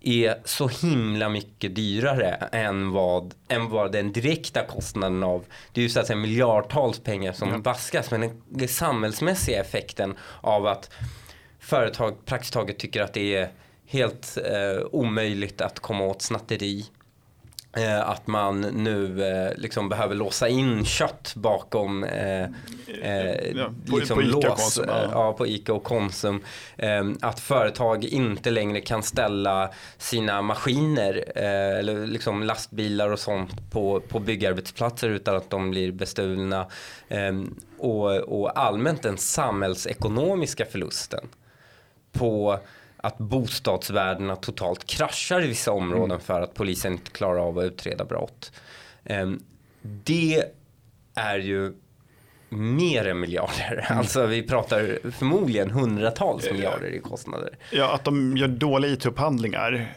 är 0.00 0.40
så 0.44 0.68
himla 0.68 1.28
mycket 1.28 1.74
dyrare 1.74 2.30
än 2.52 2.90
vad, 2.90 3.34
än 3.48 3.68
vad 3.68 3.92
den 3.92 4.12
direkta 4.12 4.64
kostnaden 4.64 5.22
av, 5.22 5.44
det 5.72 5.80
är 5.80 5.82
ju 5.82 5.88
så 5.88 6.00
att 6.00 6.06
säga 6.06 6.16
miljardtals 6.16 7.00
pengar 7.00 7.32
som 7.32 7.48
mm. 7.48 7.62
vaskas, 7.62 8.10
men 8.10 8.20
den, 8.20 8.42
den 8.48 8.68
samhällsmässiga 8.68 9.60
effekten 9.60 10.16
av 10.40 10.66
att 10.66 10.90
företag 11.60 12.26
praktiskt 12.26 12.54
taget 12.54 12.78
tycker 12.78 13.02
att 13.02 13.14
det 13.14 13.36
är 13.36 13.48
helt 13.86 14.38
eh, 14.44 14.86
omöjligt 14.92 15.60
att 15.60 15.80
komma 15.80 16.04
åt 16.04 16.22
snatteri 16.22 16.84
att 18.04 18.26
man 18.26 18.60
nu 18.60 19.24
eh, 19.24 19.52
liksom 19.56 19.88
behöver 19.88 20.14
låsa 20.14 20.48
in 20.48 20.84
kött 20.84 21.32
bakom 21.36 22.04
eh, 22.04 22.42
eh 22.42 23.56
ja, 23.56 23.70
på, 23.90 23.96
liksom 23.96 24.18
på 24.18 24.24
lås, 24.24 24.44
Konsum, 24.44 24.84
ja. 24.88 25.08
ja. 25.12 25.32
på 25.32 25.46
Ica 25.46 25.72
och 25.72 25.84
Konsum. 25.84 26.44
Eh, 26.76 27.04
att 27.20 27.40
företag 27.40 28.04
inte 28.04 28.50
längre 28.50 28.80
kan 28.80 29.02
ställa 29.02 29.70
sina 29.98 30.42
maskiner 30.42 31.24
eh, 31.34 31.78
eller 31.78 32.06
liksom 32.06 32.42
lastbilar 32.42 33.10
och 33.10 33.18
sånt 33.18 33.70
på, 33.70 34.00
på 34.00 34.18
byggarbetsplatser 34.18 35.08
utan 35.08 35.36
att 35.36 35.50
de 35.50 35.70
blir 35.70 35.92
bestulna. 35.92 36.66
Och, 37.78 38.16
och 38.16 38.58
allmänt 38.58 39.02
den 39.02 39.18
samhällsekonomiska 39.18 40.64
förlusten 40.64 41.28
på 42.12 42.58
att 43.02 43.18
bostadsvärdena 43.18 44.36
totalt 44.36 44.86
kraschar 44.86 45.44
i 45.44 45.46
vissa 45.46 45.72
områden 45.72 46.10
mm. 46.10 46.20
för 46.20 46.40
att 46.40 46.54
polisen 46.54 46.92
inte 46.92 47.10
klarar 47.10 47.38
av 47.38 47.58
att 47.58 47.64
utreda 47.64 48.04
brott. 48.04 48.52
Um, 49.04 49.42
det 49.82 50.44
är 51.14 51.38
ju 51.38 51.74
mer 52.48 53.06
än 53.06 53.20
miljarder. 53.20 53.86
Mm. 53.88 53.98
Alltså 53.98 54.26
vi 54.26 54.42
pratar 54.42 55.10
förmodligen 55.10 55.70
hundratals 55.70 56.50
miljarder 56.50 56.94
i 56.94 57.00
kostnader. 57.00 57.58
Ja, 57.72 57.94
att 57.94 58.04
de 58.04 58.36
gör 58.36 58.48
dåliga 58.48 58.92
it-upphandlingar 58.92 59.94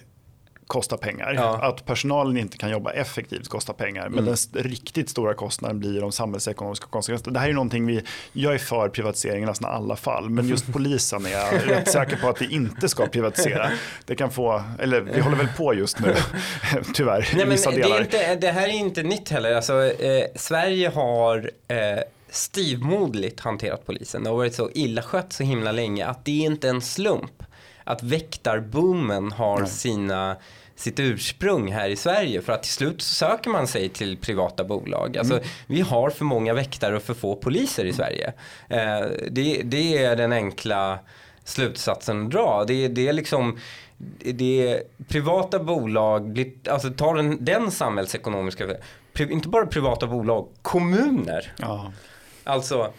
kostar 0.72 0.98
pengar. 0.98 1.34
Ja. 1.34 1.60
Att 1.62 1.86
personalen 1.86 2.38
inte 2.38 2.58
kan 2.58 2.70
jobba 2.70 2.92
effektivt 2.92 3.48
kostar 3.48 3.74
pengar. 3.74 4.10
Men 4.10 4.20
mm. 4.20 4.36
den 4.52 4.64
riktigt 4.64 5.10
stora 5.10 5.34
kostnaden 5.34 5.80
blir 5.80 6.02
de 6.02 6.12
samhällsekonomiska 6.12 6.86
konsekvenserna. 6.90 7.34
Det 7.34 7.40
här 7.40 7.50
är 7.50 7.54
någonting 7.54 7.86
vi, 7.86 8.04
jag 8.34 8.54
är 8.54 8.58
för 8.58 8.90
privatisering 8.90 9.44
i 9.44 9.46
nästan 9.46 9.72
alla 9.72 9.96
fall. 9.96 10.30
Men 10.30 10.48
just 10.48 10.74
polisen 10.74 11.26
är 11.26 11.30
jag 11.30 11.70
rätt 11.70 11.92
säker 11.92 12.18
på 12.18 12.30
att 12.30 12.42
vi 12.42 12.54
inte 12.54 12.90
ska 12.90 13.08
privatisera. 13.08 13.72
Det 14.06 14.16
kan 14.16 14.32
få, 14.32 14.64
eller 14.80 15.02
vi 15.02 15.22
håller 15.22 15.38
väl 15.38 15.48
på 15.58 15.74
just 15.74 16.00
nu, 16.00 16.16
tyvärr. 16.94 17.30
Nej, 17.36 17.46
men 17.46 17.58
det, 17.58 17.82
är 17.82 18.02
inte, 18.02 18.36
det 18.36 18.52
här 18.52 18.68
är 18.68 18.74
inte 18.74 19.04
nytt 19.04 19.30
heller. 19.30 19.56
Alltså, 19.56 19.84
eh, 19.84 20.26
Sverige 20.36 20.90
har 20.90 21.52
eh, 21.68 21.78
stivmodligt 22.30 23.40
hanterat 23.40 23.86
polisen. 23.86 24.24
Det 24.24 24.30
har 24.30 24.38
varit 24.38 24.56
så 24.56 24.70
illa 24.74 25.02
skött 25.02 25.34
så 25.34 25.44
himla 25.44 25.72
länge 25.72 26.06
att 26.06 26.26
det 26.26 26.32
är 26.42 26.46
inte 26.46 26.70
en 26.70 26.82
slump 26.82 27.44
att 27.84 28.04
väktarboomen 28.04 29.32
har 29.32 29.60
Nej. 29.60 29.70
sina 29.70 30.38
sitt 30.82 31.00
ursprung 31.00 31.72
här 31.72 31.90
i 31.90 31.96
Sverige 31.96 32.42
för 32.42 32.54
att 32.54 32.64
till 32.64 32.72
slut 32.72 33.02
så 33.02 33.16
söker 33.16 33.50
man 33.50 33.68
sig 33.68 33.90
till 33.90 34.18
privata 34.18 34.64
bolag. 34.64 35.18
Alltså, 35.18 35.34
mm. 35.34 35.48
Vi 35.68 35.82
har 35.82 36.10
för 36.10 36.26
många 36.26 36.54
väktare 36.54 36.96
och 36.96 37.04
för 37.04 37.14
få 37.14 37.36
poliser 37.36 37.86
i 37.86 37.94
Sverige. 37.94 38.34
Eh, 38.70 39.02
det, 39.30 39.62
det, 39.64 39.98
är 39.98 40.16
den 40.16 40.34
enkla 40.34 41.00
slutsatsen 41.44 42.26
att 42.26 42.32
dra. 42.32 42.64
Det, 42.68 42.88
det 42.88 43.08
är 43.08 43.14
liksom 43.14 43.60
det 44.20 44.84
privata 45.08 45.60
bolag, 45.60 46.52
alltså 46.70 46.90
tar 46.90 47.16
den, 47.16 47.46
den 47.46 47.72
samhällsekonomiska, 47.72 48.66
inte 49.20 49.48
bara 49.48 49.66
privata 49.66 50.08
bolag, 50.08 50.48
kommuner. 50.62 51.54
Ja. 51.58 51.92
Alltså 52.44 52.94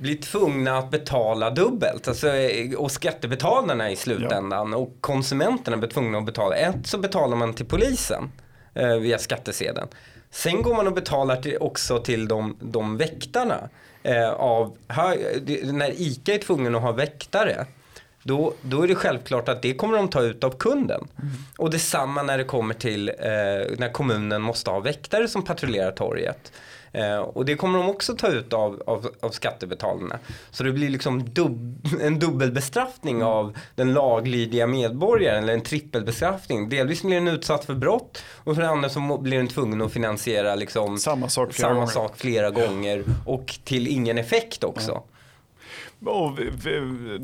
blir 0.00 0.16
tvungna 0.16 0.78
att 0.78 0.90
betala 0.90 1.50
dubbelt. 1.50 2.08
Alltså, 2.08 2.28
och 2.76 2.90
skattebetalarna 2.90 3.90
i 3.90 3.96
slutändan 3.96 4.72
ja. 4.72 4.78
och 4.78 4.96
konsumenterna 5.00 5.76
blir 5.76 5.88
tvungna 5.88 6.18
att 6.18 6.26
betala. 6.26 6.56
Ett 6.56 6.86
så 6.86 6.98
betalar 6.98 7.36
man 7.36 7.54
till 7.54 7.66
polisen 7.66 8.32
eh, 8.74 8.94
via 8.94 9.18
skattesedeln. 9.18 9.88
Sen 10.30 10.62
går 10.62 10.74
man 10.74 10.86
och 10.86 10.94
betalar 10.94 11.36
till, 11.36 11.56
också 11.60 11.98
till 11.98 12.28
de, 12.28 12.56
de 12.60 12.96
väktarna. 12.96 13.68
Eh, 14.02 14.30
av, 14.30 14.76
när 15.64 16.00
ICA 16.00 16.34
är 16.34 16.38
tvungen 16.38 16.74
att 16.74 16.82
ha 16.82 16.92
väktare 16.92 17.66
då, 18.22 18.54
då 18.62 18.82
är 18.82 18.88
det 18.88 18.94
självklart 18.94 19.48
att 19.48 19.62
det 19.62 19.74
kommer 19.74 19.96
de 19.96 20.08
ta 20.08 20.22
ut 20.22 20.44
av 20.44 20.50
kunden. 20.50 21.08
Mm. 21.18 21.34
Och 21.58 21.70
detsamma 21.70 22.22
när 22.22 22.38
det 22.38 22.44
kommer 22.44 22.74
till 22.74 23.08
eh, 23.08 23.14
när 23.78 23.92
kommunen 23.92 24.42
måste 24.42 24.70
ha 24.70 24.80
väktare 24.80 25.28
som 25.28 25.42
patrullerar 25.42 25.92
torget. 25.92 26.52
Eh, 26.92 27.18
och 27.18 27.44
det 27.44 27.54
kommer 27.54 27.78
de 27.78 27.88
också 27.88 28.16
ta 28.16 28.28
ut 28.28 28.52
av, 28.52 28.82
av, 28.86 29.10
av 29.20 29.30
skattebetalarna. 29.30 30.18
Så 30.50 30.64
det 30.64 30.72
blir 30.72 30.88
liksom 30.88 31.24
dub, 31.24 31.86
en 32.00 32.18
dubbelbestraffning 32.18 33.16
mm. 33.16 33.28
av 33.28 33.58
den 33.74 33.92
laglydiga 33.92 34.66
medborgaren, 34.66 35.42
eller 35.42 35.54
en 35.54 35.60
trippelbestraffning. 35.60 36.68
Delvis 36.68 37.02
blir 37.02 37.14
den 37.14 37.28
utsatt 37.28 37.64
för 37.64 37.74
brott 37.74 38.22
och 38.36 38.54
för 38.54 38.62
det 38.62 38.68
andra 38.68 38.88
så 38.88 39.18
blir 39.18 39.36
den 39.36 39.48
tvungen 39.48 39.82
att 39.82 39.92
finansiera 39.92 40.54
liksom 40.54 40.98
samma 40.98 41.28
sak 41.28 41.52
flera, 41.52 41.68
samma 41.68 41.80
gånger. 41.80 41.92
Sak 41.92 42.16
flera 42.16 42.50
gånger 42.50 43.04
och 43.26 43.58
till 43.64 43.88
ingen 43.88 44.18
effekt 44.18 44.64
också. 44.64 44.90
Ja. 44.90 45.04
Och 46.04 46.38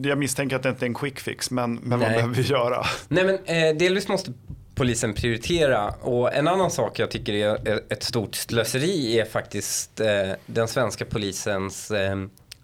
jag 0.02 0.18
misstänker 0.18 0.56
att 0.56 0.62
det 0.62 0.68
inte 0.68 0.84
är 0.84 0.86
en 0.86 0.94
quick 0.94 1.20
fix, 1.20 1.50
men, 1.50 1.74
men 1.74 2.00
vad 2.00 2.08
behöver 2.08 2.34
vi 2.34 2.42
göra? 2.42 2.84
Nej, 3.08 3.24
men, 3.24 3.34
eh, 3.34 3.76
delvis 3.76 4.08
måste 4.08 4.32
polisen 4.76 5.14
prioritera. 5.14 5.88
Och 5.88 6.34
en 6.34 6.48
annan 6.48 6.70
sak 6.70 6.98
jag 6.98 7.10
tycker 7.10 7.32
är 7.34 7.82
ett 7.92 8.02
stort 8.02 8.34
slöseri 8.34 9.18
är 9.18 9.24
faktiskt 9.24 10.00
eh, 10.00 10.32
den 10.46 10.68
svenska 10.68 11.04
polisens 11.04 11.90
eh, 11.90 12.12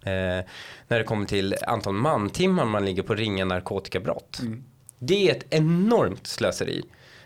eh, 0.02 0.44
när 0.88 0.98
det 0.98 1.04
kommer 1.04 1.26
till 1.26 1.56
antal 1.66 1.94
mantimmar 1.94 2.64
man 2.64 2.84
ligger 2.84 3.02
på 3.02 3.14
ringa 3.14 3.44
narkotikabrott. 3.44 4.38
Mm. 4.40 4.64
Det 4.98 5.28
är 5.28 5.34
ett 5.36 5.46
enormt 5.50 6.26
slöseri. 6.26 6.84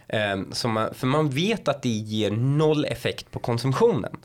Eh, 0.08 0.36
man, 0.66 0.94
för 0.94 1.06
man 1.06 1.30
vet 1.30 1.68
att 1.68 1.82
det 1.82 1.88
ger 1.88 2.30
noll 2.30 2.84
effekt 2.84 3.30
på 3.30 3.38
konsumtionen. 3.38 4.16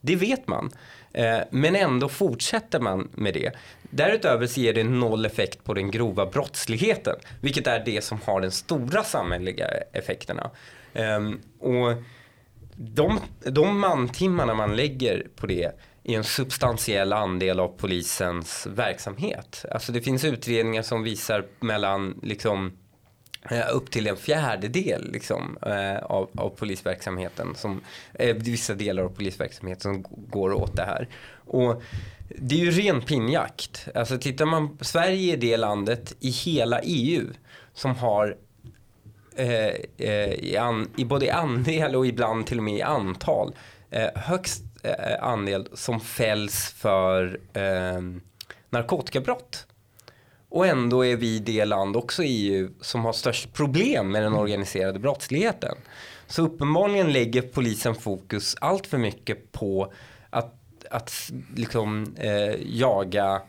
Det 0.00 0.16
vet 0.16 0.48
man. 0.48 0.70
Eh, 1.14 1.38
men 1.50 1.76
ändå 1.76 2.08
fortsätter 2.08 2.80
man 2.80 3.08
med 3.12 3.34
det. 3.34 3.52
Därutöver 3.82 4.46
så 4.46 4.60
ger 4.60 4.72
det 4.72 4.84
noll 4.84 5.26
effekt 5.26 5.64
på 5.64 5.74
den 5.74 5.90
grova 5.90 6.26
brottsligheten, 6.26 7.16
vilket 7.40 7.66
är 7.66 7.82
det 7.84 8.04
som 8.04 8.18
har 8.24 8.40
de 8.40 8.50
stora 8.50 9.04
samhälleliga 9.04 9.68
effekterna. 9.92 10.50
Ehm, 10.94 11.40
och 11.58 11.92
de, 12.76 13.20
de 13.46 13.80
mantimmarna 13.80 14.54
man 14.54 14.76
lägger 14.76 15.26
på 15.36 15.46
det 15.46 15.72
är 16.04 16.16
en 16.16 16.24
substantiell 16.24 17.12
andel 17.12 17.60
av 17.60 17.68
polisens 17.68 18.66
verksamhet. 18.66 19.64
Alltså 19.70 19.92
det 19.92 20.00
finns 20.00 20.24
utredningar 20.24 20.82
som 20.82 21.02
visar 21.02 21.46
mellan 21.60 22.20
liksom 22.22 22.72
Eh, 23.50 23.64
upp 23.72 23.90
till 23.90 24.06
en 24.06 24.16
fjärdedel 24.16 25.12
liksom, 25.12 25.58
eh, 25.66 25.96
av, 25.96 26.30
av 26.36 26.48
polisverksamheten, 26.48 27.54
som, 27.54 27.80
eh, 28.12 28.36
vissa 28.36 28.74
delar 28.74 29.02
av 29.02 29.08
polisverksamheten 29.08 29.80
som 29.80 30.04
går 30.28 30.52
åt 30.52 30.76
det 30.76 30.84
här. 30.84 31.08
Och 31.46 31.82
det 32.28 32.54
är 32.54 32.58
ju 32.58 32.70
ren 32.70 33.02
pinjakt. 33.02 33.88
Alltså 33.94 34.18
tittar 34.18 34.46
man, 34.46 34.76
på 34.76 34.84
Sverige 34.84 35.32
är 35.32 35.36
det 35.36 35.56
landet 35.56 36.16
i 36.20 36.30
hela 36.30 36.80
EU 36.82 37.26
som 37.74 37.96
har 37.96 38.36
eh, 39.36 39.74
eh, 39.96 40.32
i, 40.32 40.56
an, 40.56 40.90
i 40.96 41.04
både 41.04 41.34
andel 41.34 41.96
och 41.96 42.06
ibland 42.06 42.46
till 42.46 42.58
och 42.58 42.64
med 42.64 42.78
i 42.78 42.82
antal 42.82 43.54
eh, 43.90 44.08
högst 44.14 44.62
eh, 44.82 45.24
andel 45.24 45.68
som 45.72 46.00
fälls 46.00 46.70
för 46.70 47.40
narkotikabrott. 48.70 49.66
Och 50.54 50.66
ändå 50.66 51.04
är 51.04 51.16
vi 51.16 51.38
det 51.38 51.64
land 51.64 51.96
också 51.96 52.22
i 52.22 52.48
EU 52.48 52.70
som 52.80 53.04
har 53.04 53.12
störst 53.12 53.52
problem 53.52 54.10
med 54.10 54.22
den 54.22 54.34
organiserade 54.34 54.98
brottsligheten. 54.98 55.74
Så 56.26 56.42
uppenbarligen 56.42 57.12
lägger 57.12 57.42
polisen 57.42 57.94
fokus 57.94 58.56
allt 58.60 58.86
för 58.86 58.98
mycket 58.98 59.52
på 59.52 59.92
att, 60.30 60.54
att 60.90 61.32
liksom, 61.56 62.14
eh, 62.18 62.54
jaga 62.78 63.42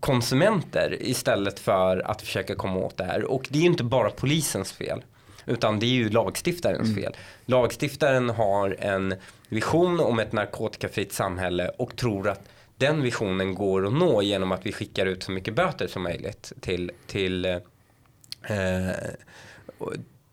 konsumenter 0.00 0.96
istället 1.00 1.58
för 1.58 2.10
att 2.10 2.22
försöka 2.22 2.54
komma 2.54 2.78
åt 2.78 2.96
det 2.96 3.04
här. 3.04 3.24
Och 3.24 3.48
det 3.50 3.58
är 3.58 3.62
ju 3.62 3.68
inte 3.68 3.84
bara 3.84 4.10
polisens 4.10 4.72
fel. 4.72 5.04
Utan 5.46 5.78
det 5.78 5.86
är 5.86 5.94
ju 5.94 6.08
lagstiftarens 6.08 6.88
mm. 6.88 7.02
fel. 7.02 7.16
Lagstiftaren 7.44 8.30
har 8.30 8.76
en 8.78 9.14
vision 9.48 10.00
om 10.00 10.18
ett 10.18 10.32
narkotikafritt 10.32 11.12
samhälle 11.12 11.68
och 11.68 11.96
tror 11.96 12.28
att 12.28 12.48
den 12.82 13.02
visionen 13.02 13.54
går 13.54 13.86
att 13.86 13.92
nå 13.92 14.22
genom 14.22 14.52
att 14.52 14.66
vi 14.66 14.72
skickar 14.72 15.06
ut 15.06 15.22
så 15.22 15.32
mycket 15.32 15.54
böter 15.54 15.86
som 15.86 16.02
möjligt 16.02 16.52
till, 16.60 16.90
till, 17.06 17.44
eh, 17.44 17.60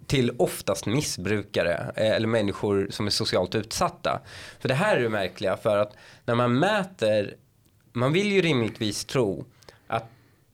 till 0.07 0.31
oftast 0.37 0.85
missbrukare 0.85 1.91
eh, 1.95 2.11
eller 2.11 2.27
människor 2.27 2.87
som 2.89 3.05
är 3.05 3.09
socialt 3.09 3.55
utsatta. 3.55 4.21
För 4.59 4.67
det 4.67 4.73
här 4.73 4.97
är 4.97 5.01
det 5.01 5.09
märkliga 5.09 5.57
för 5.57 5.77
att 5.77 5.93
när 6.25 6.35
man 6.35 6.59
mäter, 6.59 7.35
man 7.93 8.13
vill 8.13 8.31
ju 8.31 8.41
rimligtvis 8.41 9.05
tro 9.05 9.45
att 9.87 10.05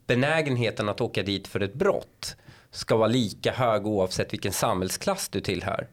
benägenheten 0.07 0.89
att 0.89 1.01
åka 1.01 1.23
dit 1.23 1.47
för 1.47 1.59
ett 1.59 1.73
brott 1.73 2.35
ska 2.71 2.95
vara 2.95 3.07
lika 3.07 3.51
hög 3.51 3.87
oavsett 3.87 4.33
vilken 4.33 4.51
samhällsklass 4.51 5.29
du 5.29 5.41
tillhör. 5.41 5.87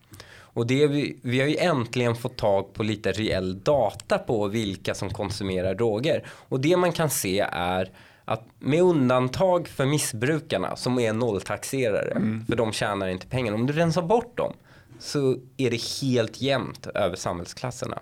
Och 0.55 0.67
det 0.67 0.87
vi, 0.87 1.19
vi 1.23 1.41
har 1.41 1.49
ju 1.49 1.57
äntligen 1.57 2.15
fått 2.15 2.37
tag 2.37 2.73
på 2.75 2.83
lite 2.83 3.13
reell 3.13 3.61
data 3.61 4.19
på 4.19 4.49
vilka 4.49 4.95
som 4.95 5.11
konsumerar 5.11 5.75
droger. 5.75 6.27
Och 6.49 6.61
det 6.61 6.77
man 6.77 6.93
kan 6.93 7.11
se 7.11 7.41
är 7.53 7.91
att 8.25 8.43
med 8.59 8.83
undantag 8.83 9.69
för 9.69 9.87
missbrukarna 9.87 10.77
som 10.77 10.99
är 10.99 11.13
nolltaxerare, 11.13 12.11
mm. 12.11 12.47
för 12.47 12.57
de 12.57 12.73
tjänar 12.73 13.09
inte 13.09 13.27
pengar. 13.27 13.53
Om 13.53 13.67
du 13.67 13.73
rensar 13.73 14.03
bort 14.03 14.37
dem 14.37 14.53
så 14.99 15.37
är 15.57 15.71
det 15.71 15.83
helt 16.03 16.41
jämnt 16.41 16.87
över 16.87 17.17
samhällsklasserna. 17.17 17.99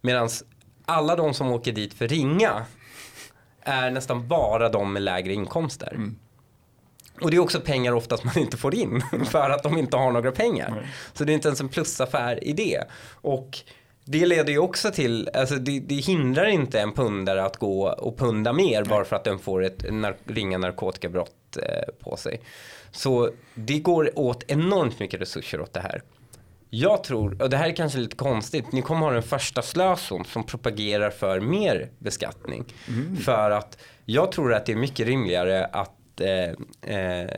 Medan 0.00 0.28
alla 0.84 1.16
de 1.16 1.34
som 1.34 1.52
åker 1.52 1.72
dit 1.72 1.94
för 1.94 2.08
ringa 2.08 2.66
är 3.60 3.90
nästan 3.90 4.28
bara 4.28 4.68
de 4.68 4.92
med 4.92 5.02
lägre 5.02 5.32
inkomster. 5.32 5.94
Mm. 5.94 6.16
Och 7.22 7.30
det 7.30 7.36
är 7.36 7.40
också 7.40 7.60
pengar 7.60 7.92
oftast 7.92 8.24
man 8.24 8.38
inte 8.38 8.56
får 8.56 8.74
in 8.74 9.02
för 9.30 9.50
att 9.50 9.62
de 9.62 9.78
inte 9.78 9.96
har 9.96 10.12
några 10.12 10.32
pengar. 10.32 10.70
Nej. 10.70 10.88
Så 11.12 11.24
det 11.24 11.32
är 11.32 11.34
inte 11.34 11.48
ens 11.48 11.60
en 11.60 11.68
plusaffär 11.68 12.44
i 12.44 12.52
det. 12.52 12.84
Och 13.10 13.58
det 14.04 14.26
leder 14.26 14.52
ju 14.52 14.58
också 14.58 14.90
till, 14.90 15.30
alltså 15.34 15.54
det, 15.54 15.80
det 15.80 15.94
hindrar 15.94 16.46
inte 16.46 16.80
en 16.80 16.92
pundare 16.92 17.44
att 17.44 17.56
gå 17.56 17.88
och 17.88 18.18
punda 18.18 18.52
mer 18.52 18.80
Nej. 18.80 18.88
bara 18.88 19.04
för 19.04 19.16
att 19.16 19.24
den 19.24 19.38
får 19.38 19.64
ett 19.64 19.92
nar 19.92 20.16
ringa 20.24 20.58
narkotikabrott 20.58 21.56
eh, 21.56 21.94
på 22.04 22.16
sig. 22.16 22.40
Så 22.90 23.30
det 23.54 23.78
går 23.78 24.18
åt 24.18 24.44
enormt 24.48 25.00
mycket 25.00 25.20
resurser 25.20 25.60
åt 25.60 25.72
det 25.72 25.80
här. 25.80 26.02
Jag 26.70 27.04
tror, 27.04 27.42
och 27.42 27.50
det 27.50 27.56
här 27.56 27.68
är 27.68 27.76
kanske 27.76 27.98
lite 27.98 28.16
konstigt, 28.16 28.72
ni 28.72 28.82
kommer 28.82 29.06
ha 29.06 29.12
den 29.12 29.22
första 29.22 29.62
slöson 29.62 30.24
som 30.24 30.44
propagerar 30.44 31.10
för 31.10 31.40
mer 31.40 31.90
beskattning. 31.98 32.64
Mm. 32.88 33.16
För 33.16 33.50
att 33.50 33.78
jag 34.04 34.32
tror 34.32 34.54
att 34.54 34.66
det 34.66 34.72
är 34.72 34.76
mycket 34.76 35.06
rimligare 35.06 35.64
att 35.64 35.92
eh, 36.20 36.50
eh, 36.96 37.30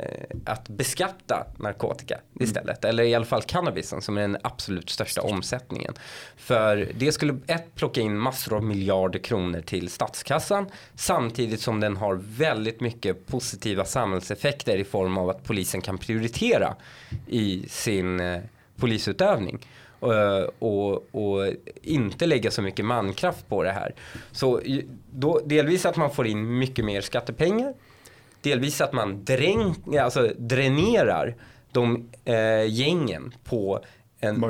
att 0.44 0.68
beskatta 0.68 1.46
narkotika 1.58 2.14
mm. 2.14 2.44
istället. 2.48 2.84
Eller 2.84 3.04
i 3.04 3.14
alla 3.14 3.24
fall 3.24 3.42
cannabisen 3.42 4.02
som 4.02 4.16
är 4.16 4.20
den 4.20 4.36
absolut 4.42 4.90
största 4.90 5.22
omsättningen. 5.22 5.94
För 6.36 6.88
det 6.94 7.12
skulle 7.12 7.36
ett 7.46 7.74
plocka 7.74 8.00
in 8.00 8.18
massor 8.18 8.56
av 8.56 8.64
miljarder 8.64 9.18
kronor 9.18 9.60
till 9.60 9.88
statskassan 9.88 10.66
samtidigt 10.94 11.60
som 11.60 11.80
den 11.80 11.96
har 11.96 12.20
väldigt 12.22 12.80
mycket 12.80 13.26
positiva 13.26 13.84
samhällseffekter 13.84 14.76
i 14.76 14.84
form 14.84 15.18
av 15.18 15.30
att 15.30 15.44
polisen 15.44 15.80
kan 15.80 15.98
prioritera 15.98 16.74
i 17.26 17.64
sin 17.68 18.20
eh, 18.20 18.40
polisutövning. 18.76 19.58
Och, 20.58 21.14
och, 21.14 21.52
inte 21.82 22.26
lägga 22.26 22.50
så 22.50 22.62
mycket 22.62 22.84
mankraft 22.84 23.48
på 23.48 23.62
det 23.62 23.72
här. 23.72 23.94
Så 24.32 24.60
då, 25.10 25.40
delvis 25.44 25.86
att 25.86 25.96
man 25.96 26.10
får 26.10 26.26
in 26.26 26.58
mycket 26.58 26.84
mer 26.84 27.00
skattepengar 27.00 27.74
delvis 28.44 28.80
att 28.80 28.92
man 28.92 29.24
dräng, 29.24 29.74
alltså 30.00 30.30
dränerar 30.38 31.36
de 31.72 32.10
eh, 32.24 32.66
gängen 32.66 33.34
på 33.44 33.80
en 34.20 34.44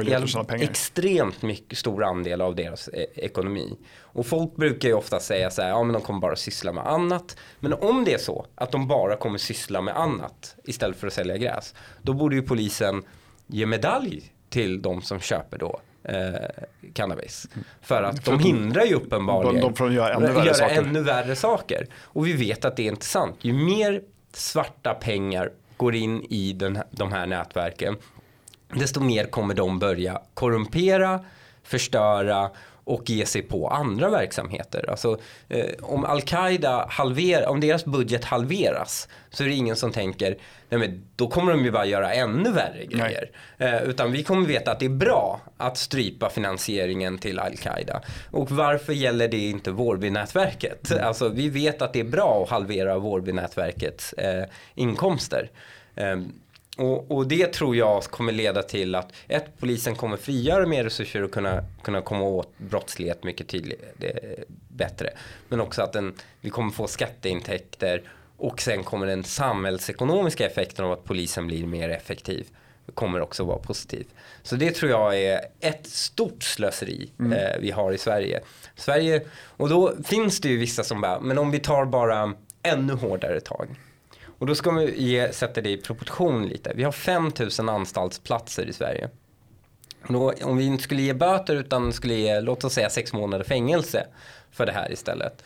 extremt 0.50 1.42
mycket 1.42 1.78
stor 1.78 2.04
andel 2.04 2.40
av 2.40 2.54
deras 2.54 2.88
eh, 2.88 3.04
ekonomi. 3.14 3.78
Och 4.00 4.26
folk 4.26 4.56
brukar 4.56 4.88
ju 4.88 4.94
ofta 4.94 5.20
säga 5.20 5.50
så 5.50 5.62
här, 5.62 5.68
ja 5.68 5.82
men 5.82 5.92
de 5.92 6.02
kommer 6.02 6.20
bara 6.20 6.36
syssla 6.36 6.72
med 6.72 6.86
annat. 6.86 7.36
Men 7.60 7.72
om 7.72 8.04
det 8.04 8.14
är 8.14 8.18
så 8.18 8.46
att 8.54 8.72
de 8.72 8.88
bara 8.88 9.16
kommer 9.16 9.38
syssla 9.38 9.80
med 9.80 9.96
annat 9.96 10.56
istället 10.64 10.96
för 10.96 11.06
att 11.06 11.12
sälja 11.12 11.36
gräs, 11.36 11.74
då 12.02 12.12
borde 12.12 12.36
ju 12.36 12.42
polisen 12.42 13.02
ge 13.46 13.66
medalj 13.66 14.32
till 14.48 14.82
de 14.82 15.02
som 15.02 15.20
köper 15.20 15.58
då 15.58 15.80
eh, 16.04 16.34
cannabis. 16.92 17.48
För 17.82 18.02
att 18.02 18.24
de 18.24 18.38
hindrar 18.38 18.84
ju 18.84 18.94
uppenbarligen 18.94 19.60
de, 19.60 19.74
de 19.74 19.92
göra, 19.92 20.14
ännu 20.14 20.26
värre, 20.26 20.46
göra 20.46 20.68
ännu 20.68 21.00
värre 21.00 21.36
saker. 21.36 21.86
Och 22.02 22.26
vi 22.26 22.32
vet 22.32 22.64
att 22.64 22.76
det 22.76 22.82
är 22.82 22.90
inte 22.90 23.06
sant. 23.06 23.36
Ju 23.40 23.52
mer 23.52 24.02
svarta 24.32 24.94
pengar 24.94 25.50
går 25.76 25.94
in 25.94 26.22
i 26.22 26.52
den, 26.52 26.78
de 26.90 27.12
här 27.12 27.26
nätverken 27.26 27.96
desto 28.74 29.00
mer 29.00 29.24
kommer 29.24 29.54
de 29.54 29.78
börja 29.78 30.20
korrumpera, 30.34 31.20
förstöra 31.62 32.50
och 32.84 33.10
ge 33.10 33.26
sig 33.26 33.42
på 33.42 33.68
andra 33.68 34.10
verksamheter. 34.10 34.90
Alltså, 34.90 35.18
eh, 35.48 35.66
om 35.82 36.04
Al-Qaida 36.04 36.86
halverar, 36.90 37.46
om 37.46 37.60
deras 37.60 37.84
budget 37.84 38.24
halveras 38.24 39.08
så 39.30 39.44
är 39.44 39.48
det 39.48 39.54
ingen 39.54 39.76
som 39.76 39.92
tänker 39.92 40.36
nej 40.68 40.88
men 40.88 41.04
då 41.16 41.28
kommer 41.28 41.52
de 41.52 41.64
ju 41.64 41.70
bara 41.70 41.86
göra 41.86 42.12
ännu 42.12 42.52
värre 42.52 42.86
grejer. 42.86 43.30
Eh, 43.58 43.82
utan 43.82 44.12
vi 44.12 44.22
kommer 44.22 44.46
veta 44.46 44.72
att 44.72 44.80
det 44.80 44.86
är 44.86 44.90
bra 44.90 45.40
att 45.56 45.78
strypa 45.78 46.30
finansieringen 46.30 47.18
till 47.18 47.38
Al-Qaida. 47.38 48.00
Och 48.30 48.50
varför 48.50 48.92
gäller 48.92 49.28
det 49.28 49.48
inte 49.48 49.70
Vårbynätverket? 49.70 50.90
Mm. 50.90 51.06
Alltså 51.06 51.28
vi 51.28 51.48
vet 51.48 51.82
att 51.82 51.92
det 51.92 52.00
är 52.00 52.04
bra 52.04 52.42
att 52.42 52.50
halvera 52.50 52.98
Vårbynätverkets 52.98 54.12
eh, 54.12 54.44
inkomster. 54.74 55.50
Och, 56.76 57.10
och, 57.10 57.28
det 57.28 57.52
tror 57.52 57.76
jag 57.76 58.02
kommer 58.02 58.32
leda 58.32 58.62
till 58.62 58.94
att 58.94 59.12
ett, 59.28 59.44
polisen 59.58 59.94
kommer 59.94 60.16
frigöra 60.16 60.66
mer 60.66 60.84
resurser 60.84 61.22
och 61.22 61.30
kunna, 61.30 61.64
kunna 61.82 62.00
komma 62.00 62.22
åt 62.22 62.58
brottslighet 62.58 63.24
mycket 63.24 63.48
tydligare, 63.48 64.44
bättre. 64.68 65.10
Men 65.48 65.60
också 65.60 65.82
att 65.82 65.92
den, 65.92 66.14
vi 66.40 66.50
kommer 66.50 66.70
få 66.70 66.86
skatteintäkter 66.86 68.02
och 68.36 68.60
sen 68.60 68.84
kommer 68.84 69.06
den 69.06 69.24
samhällsekonomiska 69.24 70.46
effekten 70.46 70.84
av 70.84 70.92
att 70.92 71.04
polisen 71.04 71.46
blir 71.46 71.66
mer 71.66 71.88
effektiv 71.88 72.46
kommer 72.94 73.20
också 73.20 73.44
vara 73.44 73.58
positiv. 73.58 74.06
Så 74.42 74.56
det 74.56 74.70
tror 74.70 74.90
jag 74.90 75.20
är 75.20 75.40
ett 75.60 75.86
stort 75.86 76.42
slöseri 76.42 77.10
mm. 77.18 77.32
eh, 77.32 77.60
vi 77.60 77.70
har 77.70 77.92
i 77.92 77.98
Sverige. 77.98 78.40
Sverige. 78.76 79.22
Och 79.56 79.68
då 79.68 79.94
finns 80.04 80.40
det 80.40 80.48
ju 80.48 80.58
vissa 80.58 80.84
som 80.84 81.00
bara, 81.00 81.20
men 81.20 81.38
om 81.38 81.50
vi 81.50 81.58
tar 81.58 81.84
bara 81.84 82.34
ännu 82.62 82.92
hårdare 82.92 83.40
tag. 83.40 83.68
Och 84.38 84.46
då 84.46 84.54
ska 84.54 84.70
vi 84.70 85.02
ge, 85.02 85.32
sätta 85.32 85.60
det 85.60 85.70
i 85.70 85.76
proportion 85.76 86.46
lite. 86.46 86.72
Vi 86.74 86.82
har 86.84 86.92
5000 86.92 87.68
anstaltsplatser 87.68 88.66
i 88.66 88.72
Sverige. 88.72 89.08
Då, 90.08 90.32
om 90.42 90.56
vi 90.56 90.64
inte 90.64 90.82
skulle 90.82 91.02
ge 91.02 91.14
böter 91.14 91.56
utan 91.56 91.92
skulle 91.92 92.14
ge, 92.14 92.40
låt 92.40 92.64
oss 92.64 92.72
säga 92.72 92.90
sex 92.90 93.12
månader 93.12 93.44
fängelse 93.44 94.06
för 94.50 94.66
det 94.66 94.72
här 94.72 94.92
istället. 94.92 95.44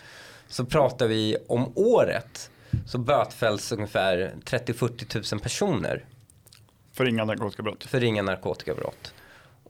Så 0.48 0.64
pratar 0.64 1.06
vi 1.06 1.36
om 1.48 1.72
året 1.74 2.50
så 2.86 2.98
bötfälls 2.98 3.72
ungefär 3.72 4.34
30-40 4.44 5.34
000 5.34 5.40
personer. 5.40 6.04
För 6.92 7.08
inga 7.08 7.24
narkotikabrott? 7.24 7.84
För 7.84 8.04
inga 8.04 8.22
narkotikabrott. 8.22 9.14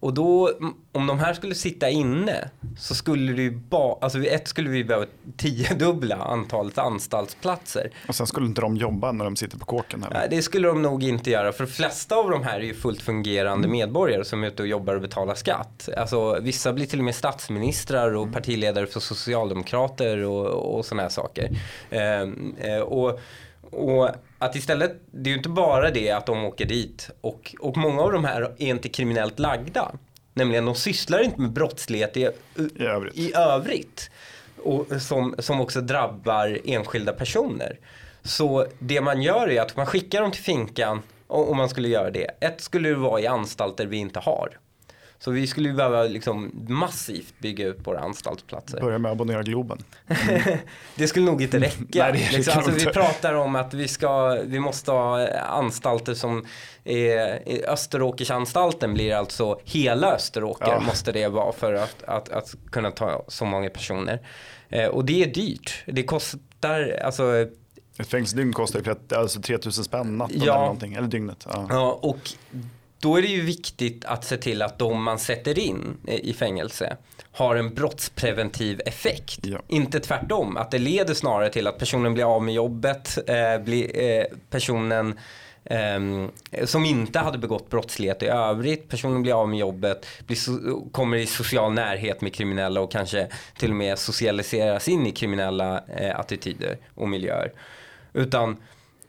Och 0.00 0.14
då, 0.14 0.50
om 0.92 1.06
de 1.06 1.18
här 1.18 1.34
skulle 1.34 1.54
sitta 1.54 1.88
inne 1.88 2.50
så 2.78 2.94
skulle 2.94 3.32
det 3.32 3.42
ju 3.42 3.50
bara, 3.50 3.96
alltså 4.00 4.24
ett 4.24 4.48
skulle 4.48 4.70
vi 4.70 4.84
behöva 4.84 5.06
tiodubbla 5.36 6.16
antalet 6.16 6.78
anstaltsplatser. 6.78 7.90
Och 8.08 8.14
sen 8.14 8.26
skulle 8.26 8.46
inte 8.46 8.60
de 8.60 8.76
jobba 8.76 9.12
när 9.12 9.24
de 9.24 9.36
sitter 9.36 9.58
på 9.58 9.64
kåken 9.64 10.02
heller? 10.02 10.18
Nej, 10.18 10.28
det 10.30 10.42
skulle 10.42 10.68
de 10.68 10.82
nog 10.82 11.02
inte 11.02 11.30
göra. 11.30 11.52
För 11.52 11.64
de 11.64 11.70
flesta 11.70 12.16
av 12.16 12.30
de 12.30 12.42
här 12.42 12.60
är 12.60 12.64
ju 12.64 12.74
fullt 12.74 13.02
fungerande 13.02 13.66
mm. 13.66 13.70
medborgare 13.70 14.24
som 14.24 14.44
är 14.44 14.48
ute 14.48 14.62
och 14.62 14.68
jobbar 14.68 14.94
och 14.94 15.00
betalar 15.00 15.34
skatt. 15.34 15.88
Alltså 15.96 16.40
vissa 16.40 16.72
blir 16.72 16.86
till 16.86 16.98
och 16.98 17.04
med 17.04 17.14
statsministrar 17.14 18.14
och 18.14 18.22
mm. 18.22 18.34
partiledare 18.34 18.86
för 18.86 19.00
socialdemokrater 19.00 20.18
och, 20.18 20.76
och 20.76 20.84
sådana 20.84 21.02
här 21.02 21.10
saker. 21.10 21.50
Ehm, 21.90 22.54
eh, 22.58 22.78
och 22.78 23.20
och 23.70 24.08
att 24.38 24.56
istället, 24.56 25.00
det 25.10 25.30
är 25.30 25.32
ju 25.32 25.36
inte 25.36 25.48
bara 25.48 25.90
det 25.90 26.10
att 26.10 26.26
de 26.26 26.44
åker 26.44 26.64
dit 26.64 27.10
och, 27.20 27.54
och 27.60 27.76
många 27.76 28.02
av 28.02 28.12
de 28.12 28.24
här 28.24 28.42
är 28.42 28.66
inte 28.66 28.88
kriminellt 28.88 29.38
lagda. 29.38 29.92
Nämligen 30.34 30.64
de 30.64 30.74
sysslar 30.74 31.24
inte 31.24 31.40
med 31.40 31.52
brottslighet 31.52 32.16
i, 32.16 32.20
I 32.20 32.30
övrigt. 32.82 33.16
I 33.16 33.34
övrigt 33.34 34.10
och 34.62 35.02
som, 35.02 35.34
som 35.38 35.60
också 35.60 35.80
drabbar 35.80 36.58
enskilda 36.64 37.12
personer. 37.12 37.78
Så 38.22 38.66
det 38.78 39.00
man 39.00 39.22
gör 39.22 39.50
är 39.50 39.60
att 39.60 39.76
man 39.76 39.86
skickar 39.86 40.22
dem 40.22 40.30
till 40.30 40.42
finkan 40.42 41.02
om 41.26 41.56
man 41.56 41.68
skulle 41.68 41.88
göra 41.88 42.10
det. 42.10 42.30
Ett 42.40 42.60
skulle 42.60 42.88
det 42.88 42.94
vara 42.94 43.20
i 43.20 43.26
anstalter 43.26 43.86
vi 43.86 43.96
inte 43.96 44.20
har. 44.20 44.58
Så 45.20 45.30
vi 45.30 45.46
skulle 45.46 45.72
behöva 45.72 46.02
liksom 46.02 46.64
massivt 46.68 47.34
bygga 47.38 47.66
ut 47.66 47.86
våra 47.86 48.00
anstaltsplatser. 48.00 48.80
Börja 48.80 48.98
med 48.98 49.10
att 49.10 49.14
abonnera 49.14 49.42
Globen. 49.42 49.78
Mm. 50.06 50.58
det 50.94 51.08
skulle 51.08 51.26
nog 51.26 51.42
inte 51.42 51.60
räcka. 51.60 51.84
Nej, 51.94 52.12
det 52.12 52.36
liksom, 52.36 52.58
alltså, 52.58 52.72
vi 52.72 52.84
pratar 52.86 53.34
om 53.34 53.56
att 53.56 53.74
vi, 53.74 53.88
ska, 53.88 54.38
vi 54.44 54.60
måste 54.60 54.90
ha 54.90 55.28
anstalter 55.38 56.14
som 56.14 56.46
är, 56.84 57.42
Österåkersanstalten 57.68 58.94
blir 58.94 59.14
alltså 59.14 59.60
hela 59.64 60.14
Österåker 60.14 60.66
ja. 60.66 60.80
måste 60.80 61.12
det 61.12 61.28
vara 61.28 61.52
för 61.52 61.74
att, 61.74 62.02
att, 62.02 62.28
att 62.28 62.54
kunna 62.70 62.90
ta 62.90 63.24
så 63.28 63.44
många 63.44 63.70
personer. 63.70 64.20
Eh, 64.68 64.86
och 64.86 65.04
det 65.04 65.22
är 65.22 65.26
dyrt. 65.26 65.82
Det 65.86 66.02
kostar, 66.02 67.00
alltså 67.04 67.46
ett 67.98 68.08
fängelsedygn 68.08 68.52
kostar 68.52 68.80
ju 68.80 69.16
alltså 69.16 69.40
3000 69.40 69.84
spänn 69.84 70.18
natten 70.18 70.40
ja. 70.44 70.52
eller 70.52 70.62
någonting, 70.62 70.94
eller 70.94 71.08
dygnet. 71.08 71.46
Ja. 71.50 71.66
ja, 71.70 71.98
och 72.02 72.30
då 73.00 73.16
är 73.16 73.22
det 73.22 73.28
ju 73.28 73.40
viktigt 73.40 74.04
att 74.04 74.24
se 74.24 74.36
till 74.36 74.62
att 74.62 74.78
de 74.78 75.02
man 75.02 75.18
sätter 75.18 75.58
in 75.58 75.96
i 76.06 76.32
fängelse 76.32 76.96
har 77.32 77.56
en 77.56 77.74
brottspreventiv 77.74 78.80
effekt. 78.86 79.38
Ja. 79.42 79.58
Inte 79.68 80.00
tvärtom, 80.00 80.56
att 80.56 80.70
det 80.70 80.78
leder 80.78 81.14
snarare 81.14 81.50
till 81.50 81.66
att 81.66 81.78
personen 81.78 82.14
blir 82.14 82.34
av 82.34 82.42
med 82.42 82.54
jobbet, 82.54 83.18
eh, 83.28 83.64
blir, 83.64 84.00
eh, 84.00 84.24
personen 84.50 85.18
eh, 85.64 86.00
som 86.64 86.84
inte 86.84 87.18
hade 87.18 87.38
begått 87.38 87.70
brottslighet 87.70 88.22
i 88.22 88.26
övrigt, 88.26 88.88
personen 88.88 89.22
blir 89.22 89.40
av 89.40 89.48
med 89.48 89.58
jobbet, 89.58 90.06
blir 90.26 90.90
kommer 90.90 91.16
i 91.16 91.26
social 91.26 91.72
närhet 91.72 92.20
med 92.20 92.34
kriminella 92.34 92.80
och 92.80 92.92
kanske 92.92 93.28
till 93.58 93.70
och 93.70 93.76
med 93.76 93.98
socialiseras 93.98 94.88
in 94.88 95.06
i 95.06 95.12
kriminella 95.12 95.82
eh, 95.96 96.18
attityder 96.18 96.78
och 96.94 97.08
miljöer. 97.08 97.52
Utan 98.12 98.56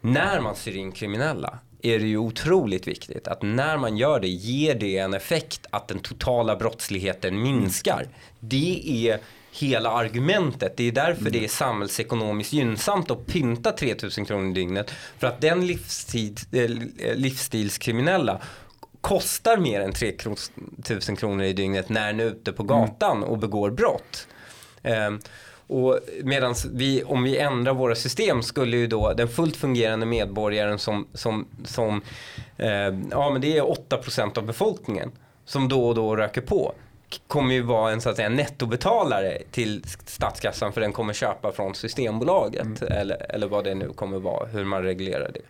när 0.02 0.40
man 0.42 0.56
syr 0.56 0.78
in 0.78 0.92
kriminella 0.92 1.60
är 1.82 2.00
det 2.00 2.08
ju 2.08 2.18
otroligt 2.18 2.88
viktigt 2.88 3.28
att 3.28 3.42
när 3.42 3.78
man 3.78 3.98
gör 3.98 4.20
det 4.20 4.28
ger 4.28 4.76
det 4.76 4.98
en 4.98 5.14
effekt 5.14 5.66
att 5.70 5.88
den 5.88 6.00
totala 6.00 6.56
brottsligheten 6.56 7.42
minskar. 7.42 8.08
Det 8.40 9.08
är 9.08 9.20
hela 9.52 9.92
argumentet. 9.92 10.78
Det 10.78 10.88
är 10.88 10.92
därför 10.92 11.22
mm. 11.22 11.34
det 11.34 11.44
är 11.44 11.48
samhällsekonomiskt 11.48 12.54
gynnsamt 12.54 13.12
att 13.12 13.26
pynta 13.26 13.72
3000 13.72 14.26
kronor 14.26 14.50
i 14.50 14.54
dygnet. 14.54 14.92
För 15.18 15.28
att 15.28 15.42
den 15.42 15.68
livstid, 15.68 16.40
eh, 16.52 16.70
livsstilskriminella 17.16 18.42
kostar 19.02 19.58
mer 19.58 19.82
än 19.82 19.94
3000 19.94 21.16
kronor 21.16 21.44
i 21.44 21.54
dygnet 21.54 21.90
när 21.90 22.08
den 22.08 22.20
är 22.20 22.26
ute 22.26 22.52
på 22.54 22.64
gatan 22.64 23.24
och 23.24 23.38
begår 23.38 23.72
brott. 23.72 24.28
Um, 24.84 25.20
och 25.70 26.00
medan 26.24 26.56
vi, 26.74 27.04
om 27.04 27.24
vi 27.24 27.38
ändrar 27.38 27.74
våra 27.74 27.96
system 27.96 28.44
skulle 28.44 28.78
ju 28.78 28.88
då 28.88 29.14
den 29.14 29.28
fullt 29.28 29.56
fungerande 29.56 30.06
medborgaren 30.06 30.80
som, 30.80 31.08
som, 31.14 31.48
som 31.66 32.02
eh, 32.58 32.70
ja 33.12 33.30
men 33.32 33.42
det 33.42 33.58
är 33.58 33.64
8% 33.64 34.38
av 34.38 34.46
befolkningen 34.46 35.12
som 35.46 35.68
då 35.68 35.88
och 35.88 35.96
då 35.96 36.16
röker 36.16 36.42
på 36.42 36.74
kommer 37.28 37.54
ju 37.54 37.62
vara 37.62 37.92
en 37.92 38.02
så 38.02 38.10
att 38.10 38.16
säga 38.16 38.30
nettobetalare 38.30 39.38
till 39.52 39.84
statskassan 40.06 40.74
för 40.74 40.82
den 40.82 40.94
kommer 40.94 41.14
köpa 41.14 41.52
från 41.52 41.76
Systembolaget 41.76 42.82
mm. 42.82 42.94
eller, 42.94 43.32
eller 43.32 43.48
vad 43.48 43.64
det 43.64 43.76
nu 43.76 43.90
kommer 43.90 44.20
vara, 44.20 44.48
hur 44.48 44.66
man 44.66 44.84
reglerar 44.84 45.32
det. 45.34 45.42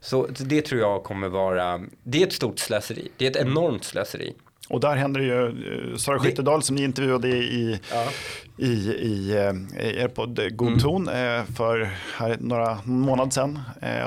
Så 0.00 0.26
det 0.26 0.62
tror 0.62 0.80
jag 0.80 1.04
kommer 1.04 1.28
vara, 1.28 1.80
det 2.02 2.22
är 2.22 2.26
ett 2.26 2.32
stort 2.32 2.58
slöseri, 2.58 3.08
det 3.16 3.26
är 3.26 3.30
ett 3.30 3.36
enormt 3.36 3.84
slöseri. 3.84 4.34
Och 4.68 4.80
där 4.80 4.96
händer 4.96 5.20
det 5.20 5.26
ju, 5.26 5.46
eh, 5.92 5.96
Sara 5.96 6.18
Skyttedal 6.18 6.62
som 6.62 6.76
ni 6.76 6.82
intervjuade 6.82 7.28
i, 7.28 7.80
ja. 7.92 8.08
i, 8.56 8.66
i, 8.88 9.30
eh, 9.36 9.86
i 9.86 9.98
er 9.98 10.08
podd 10.08 10.56
God 10.56 10.68
mm. 10.68 10.80
ton 10.80 11.08
mm. 11.08 11.46
för 11.46 11.90
här, 12.16 12.36
några 12.40 12.78
månader 12.84 13.30
sedan. 13.30 13.60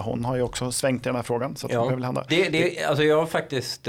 Hon 0.03 0.25
har 0.25 0.35
ju 0.35 0.41
också 0.41 0.71
svängt 0.71 1.05
i 1.05 1.09
den 1.09 1.15
här 1.15 1.23
frågan. 1.23 1.55
Så 1.55 1.67
ja. 1.71 1.85
det 1.85 1.95
väl 1.95 2.03
hända. 2.03 2.25
Det, 2.29 2.49
det, 2.49 2.83
alltså 2.83 3.03
jag 3.03 3.17
har 3.17 3.25
faktiskt 3.25 3.87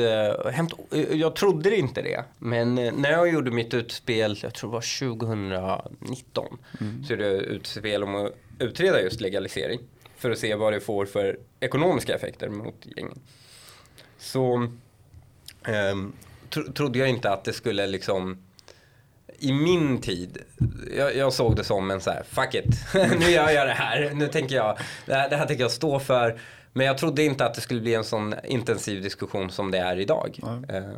hämt, 0.53 0.73
jag 1.11 1.37
trodde 1.37 1.77
inte 1.77 2.03
det. 2.03 2.25
Men 2.39 2.75
när 2.75 3.11
jag 3.11 3.33
gjorde 3.33 3.51
mitt 3.51 3.75
utspel, 3.75 4.39
jag 4.43 4.55
tror 4.55 4.71
det 4.71 4.75
var 4.75 5.17
2019, 5.17 6.59
mm. 6.81 7.05
så 7.05 7.13
är 7.13 7.17
det 7.17 7.31
utspel 7.31 8.03
om 8.03 8.15
att 8.15 8.33
utreda 8.59 9.03
just 9.03 9.21
legalisering. 9.21 9.81
För 10.17 10.31
att 10.31 10.39
se 10.39 10.55
vad 10.55 10.73
det 10.73 10.81
får 10.81 11.07
för 11.07 11.39
ekonomiska 11.61 12.15
effekter 12.15 12.49
mot 12.49 12.87
gängen. 12.97 13.19
Så 14.19 14.69
Um, 15.69 16.13
tro, 16.53 16.73
trodde 16.73 16.99
jag 16.99 17.09
inte 17.09 17.31
att 17.31 17.45
det 17.45 17.53
skulle 17.53 17.87
liksom 17.87 18.39
i 19.39 19.53
min 19.53 20.01
tid, 20.01 20.39
jag, 20.97 21.17
jag, 21.17 21.33
såg 21.33 21.57
det 21.57 21.65
som 21.65 21.91
en 21.91 22.01
så 22.01 22.11
här, 22.11 22.23
fuck 22.31 22.55
it, 22.55 22.95
nu 23.19 23.31
gör 23.31 23.51
jag 23.51 23.67
det 23.67 23.73
här, 23.73 24.11
nu 24.15 24.29
tänker 24.29 24.55
jag, 24.55 24.79
det 25.07 25.15
här, 25.15 25.31
det 25.31 25.37
här 25.37 25.47
tänker 25.47 25.65
jag 25.65 25.71
stå 25.71 25.99
för. 25.99 26.41
Men 26.73 26.87
jag 26.87 26.99
trodde 26.99 27.25
inte 27.25 27.45
att 27.45 27.55
det 27.55 27.61
skulle 27.61 27.81
bli 27.81 27.95
en 27.95 28.05
sån 28.05 28.35
intensiv 28.45 29.03
diskussion 29.03 29.51
som 29.51 29.71
det 29.71 29.79
är 29.79 30.01
idag. 30.01 30.39
Mm. 30.43 30.95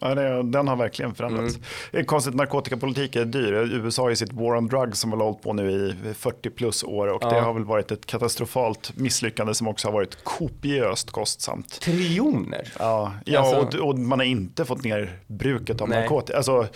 Ja, 0.00 0.14
det, 0.14 0.42
den 0.42 0.68
har 0.68 0.76
verkligen 0.76 1.14
förändrats. 1.14 1.54
Mm. 1.54 1.66
Det 1.90 1.98
är 1.98 2.04
konstigt, 2.04 2.34
narkotikapolitik 2.34 3.16
är 3.16 3.24
dyr. 3.24 3.52
USA 3.52 4.02
har 4.02 4.14
sitt 4.14 4.32
war 4.32 4.56
on 4.56 4.66
drugs 4.66 5.00
som 5.00 5.12
har 5.12 5.18
hållit 5.18 5.42
på 5.42 5.52
nu 5.52 5.70
i 5.70 6.14
40 6.14 6.50
plus 6.50 6.84
år 6.84 7.06
och 7.06 7.22
ja. 7.22 7.30
det 7.30 7.40
har 7.40 7.54
väl 7.54 7.64
varit 7.64 7.92
ett 7.92 8.06
katastrofalt 8.06 8.92
misslyckande 8.96 9.54
som 9.54 9.68
också 9.68 9.88
har 9.88 9.92
varit 9.92 10.24
kopiöst 10.24 11.10
kostsamt. 11.10 11.80
Triljoner? 11.80 12.72
Ja, 12.78 13.12
ja 13.24 13.40
alltså. 13.40 13.78
och, 13.78 13.88
och, 13.88 13.98
man 13.98 14.18
har 14.18 14.26
inte 14.26 14.64
fått 14.64 14.84
ner 14.84 15.18
bruket 15.26 15.80
av 15.80 15.88
narkotika. 15.88 16.36
Alltså, 16.36 16.66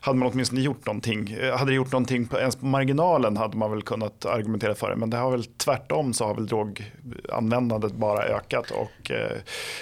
hade 0.00 0.18
man 0.18 0.28
åtminstone 0.32 0.60
gjort 0.60 0.86
någonting, 0.86 1.36
hade 1.52 1.70
det 1.70 1.74
gjort 1.74 1.92
någonting 1.92 2.26
på, 2.26 2.38
ens 2.38 2.56
på 2.56 2.66
marginalen 2.66 3.36
hade 3.36 3.56
man 3.56 3.70
väl 3.70 3.82
kunnat 3.82 4.26
argumentera 4.26 4.74
för 4.74 4.90
det. 4.90 4.96
Men 4.96 5.10
det 5.10 5.16
har 5.16 5.30
väl 5.30 5.44
tvärtom 5.44 6.14
så 6.14 6.24
har 6.24 6.34
väl 6.34 6.46
droganvändandet 6.46 7.92
bara 7.92 8.24
ökat 8.24 8.70
och 8.70 9.10
eh, 9.10 9.36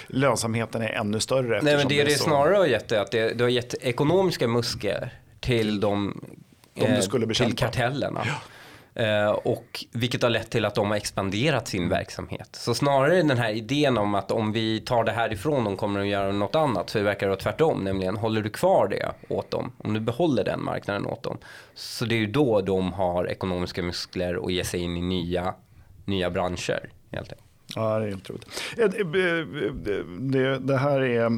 lönsamheten 0.07 0.81
är 0.81 0.89
ännu 0.89 1.19
större. 1.19 1.61
Nej 1.61 1.77
men 1.77 1.87
det 1.87 2.01
är 2.01 2.05
det 2.05 2.11
snarare 2.11 2.55
har 2.55 2.65
gett 2.65 2.84
är 2.91 2.99
att 2.99 3.11
det, 3.11 3.33
det 3.33 3.43
har 3.43 3.51
gett 3.51 3.73
ekonomiska 3.73 4.47
muskler 4.47 5.13
till 5.39 5.79
de, 5.79 6.21
de 6.73 6.85
eh, 6.85 7.29
till 7.33 7.55
kartellerna. 7.55 8.23
Ja. 8.25 8.35
Eh, 8.95 9.29
och 9.29 9.85
vilket 9.91 10.23
har 10.23 10.29
lett 10.29 10.49
till 10.49 10.65
att 10.65 10.75
de 10.75 10.89
har 10.89 10.97
expanderat 10.97 11.67
sin 11.67 11.89
verksamhet. 11.89 12.49
Så 12.51 12.73
snarare 12.73 13.23
den 13.23 13.37
här 13.37 13.51
idén 13.51 13.97
om 13.97 14.15
att 14.15 14.31
om 14.31 14.51
vi 14.51 14.79
tar 14.79 15.03
det 15.03 15.11
här 15.11 15.33
ifrån 15.33 15.63
dem 15.63 15.77
kommer 15.77 15.99
de 15.99 16.07
göra 16.07 16.31
något 16.31 16.55
annat. 16.55 16.89
Så 16.89 16.97
det 16.97 17.03
verkar 17.03 17.27
vara 17.27 17.39
tvärtom, 17.39 17.83
nämligen 17.83 18.17
håller 18.17 18.41
du 18.41 18.49
kvar 18.49 18.87
det 18.87 19.11
åt 19.29 19.51
dem, 19.51 19.71
om 19.77 19.93
du 19.93 19.99
behåller 19.99 20.43
den 20.43 20.63
marknaden 20.63 21.05
åt 21.05 21.23
dem. 21.23 21.37
Så 21.73 22.05
det 22.05 22.15
är 22.15 22.19
ju 22.19 22.27
då 22.27 22.61
de 22.61 22.93
har 22.93 23.29
ekonomiska 23.29 23.83
muskler 23.83 24.35
och 24.35 24.51
ger 24.51 24.63
sig 24.63 24.79
in 24.79 24.97
i 24.97 25.01
nya, 25.01 25.53
nya 26.05 26.29
branscher. 26.29 26.89
Helt 27.11 27.31
enkelt. 27.31 27.44
Ja, 27.75 27.99
det 27.99 28.05
är 28.05 28.09
helt 28.09 28.29
otroligt. 28.29 28.63
Eh, 28.77 28.83
eh, 28.83 29.71
det, 30.19 30.59
det, 30.59 30.77
här 30.77 31.01
är, 31.01 31.29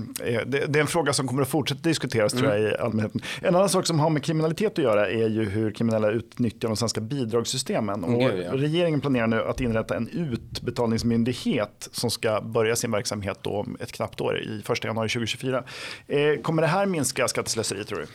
det, 0.45 0.79
är 0.79 0.81
en 0.81 0.87
fråga 0.87 1.13
som 1.13 1.27
kommer 1.27 1.41
att 1.41 1.47
fortsätta 1.47 1.81
diskuteras 1.81 2.33
mm. 2.33 2.43
tror 2.43 2.55
jag, 2.55 2.63
i 2.63 2.67
mm. 2.67 2.85
allmänheten. 2.85 3.21
En 3.41 3.55
annan 3.55 3.69
sak 3.69 3.87
som 3.87 3.99
har 3.99 4.09
med 4.09 4.23
kriminalitet 4.23 4.71
att 4.71 4.83
göra 4.83 5.09
är 5.09 5.27
ju 5.27 5.49
hur 5.49 5.71
kriminella 5.71 6.11
utnyttjar 6.11 6.69
de 6.69 6.77
svenska 6.77 7.01
bidragssystemen. 7.01 8.03
Och 8.03 8.19
Gud, 8.19 8.45
ja. 8.45 8.51
Regeringen 8.53 9.01
planerar 9.01 9.27
nu 9.27 9.41
att 9.41 9.61
inrätta 9.61 9.95
en 9.95 10.07
utbetalningsmyndighet 10.07 11.89
som 11.91 12.11
ska 12.11 12.41
börja 12.41 12.75
sin 12.75 12.91
verksamhet 12.91 13.39
då 13.41 13.49
om 13.49 13.77
ett 13.79 13.91
knappt 13.91 14.21
år, 14.21 14.39
i 14.39 14.63
1 14.71 14.83
januari 14.83 15.09
2024. 15.09 15.63
Eh, 16.07 16.41
kommer 16.41 16.61
det 16.61 16.67
här 16.67 16.85
minska 16.85 17.27
skatteslöseri 17.27 17.83
tror 17.83 17.99
du? 17.99 18.07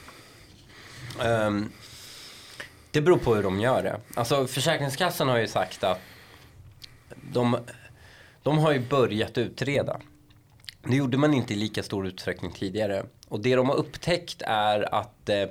Um, 1.28 1.70
det 2.90 3.00
beror 3.00 3.18
på 3.18 3.34
hur 3.34 3.42
de 3.42 3.60
gör 3.60 3.82
det. 3.82 4.00
Alltså, 4.14 4.46
Försäkringskassan 4.46 5.28
har 5.28 5.38
ju 5.38 5.48
sagt 5.48 5.84
att 5.84 5.98
de 7.32 7.56
de 8.42 8.58
har 8.58 8.72
ju 8.72 8.88
börjat 8.88 9.38
utreda. 9.38 10.00
Det 10.82 10.96
gjorde 10.96 11.16
man 11.16 11.34
inte 11.34 11.52
i 11.52 11.56
lika 11.56 11.82
stor 11.82 12.06
utsträckning 12.06 12.52
tidigare. 12.52 13.06
Och 13.28 13.40
det 13.40 13.56
de 13.56 13.68
har 13.68 13.76
upptäckt 13.76 14.42
är 14.46 14.94
att 14.94 15.28
eh, 15.28 15.44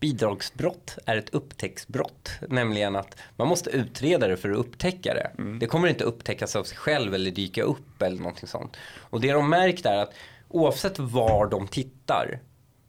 bidragsbrott 0.00 0.98
är 1.06 1.16
ett 1.16 1.30
upptäcktsbrott. 1.30 2.30
Nämligen 2.48 2.96
att 2.96 3.16
man 3.36 3.48
måste 3.48 3.70
utreda 3.70 4.28
det 4.28 4.36
för 4.36 4.50
att 4.50 4.58
upptäcka 4.58 5.14
det. 5.14 5.30
Mm. 5.38 5.58
Det 5.58 5.66
kommer 5.66 5.88
inte 5.88 6.04
upptäckas 6.04 6.56
av 6.56 6.64
sig 6.64 6.76
själv 6.76 7.14
eller 7.14 7.30
dyka 7.30 7.62
upp 7.62 8.02
eller 8.02 8.18
någonting 8.18 8.48
sånt. 8.48 8.76
Och 8.96 9.20
det 9.20 9.32
de 9.32 9.50
märkt 9.50 9.86
är 9.86 9.96
att 9.96 10.14
oavsett 10.48 10.98
var 10.98 11.46
de 11.46 11.68
tittar, 11.68 12.40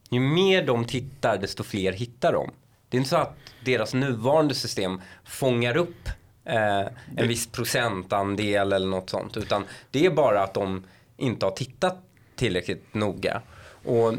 ju 0.10 0.20
mer 0.20 0.66
de 0.66 0.86
tittar 0.86 1.38
desto 1.38 1.64
fler 1.64 1.91
hittar 1.91 2.34
de. 2.34 2.52
Det 2.89 2.97
är 2.97 2.99
inte 2.99 3.10
så 3.10 3.16
att 3.16 3.38
deras 3.66 3.93
nuvarande 3.93 4.56
system 4.56 5.02
fångar 5.24 5.78
upp 5.78 6.10
eh, 6.45 6.87
en 7.17 7.27
viss 7.27 7.47
procentandel 7.47 8.73
eller 8.73 8.87
något 8.87 9.09
sånt. 9.09 9.37
Utan 9.37 9.63
det 9.91 10.05
är 10.05 10.11
bara 10.11 10.43
att 10.43 10.53
de 10.53 10.83
inte 11.17 11.45
har 11.45 11.51
tittat 11.51 11.97
tillräckligt 12.35 12.93
noga. 12.93 13.41
Och 13.85 14.13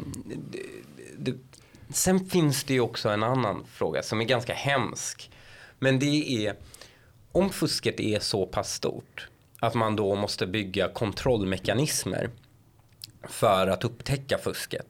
det, 0.50 0.62
det, 1.18 1.34
sen 1.88 2.26
finns 2.26 2.64
det 2.64 2.74
ju 2.74 2.80
också 2.80 3.08
en 3.08 3.22
annan 3.22 3.64
fråga 3.72 4.02
som 4.02 4.20
är 4.20 4.24
ganska 4.24 4.54
hemsk. 4.54 5.30
Men 5.78 5.98
det 5.98 6.46
är 6.46 6.54
om 7.32 7.50
fusket 7.50 8.00
är 8.00 8.18
så 8.18 8.46
pass 8.46 8.74
stort 8.74 9.28
att 9.60 9.74
man 9.74 9.96
då 9.96 10.14
måste 10.14 10.46
bygga 10.46 10.88
kontrollmekanismer 10.88 12.30
för 13.28 13.66
att 13.66 13.84
upptäcka 13.84 14.38
fusket. 14.38 14.86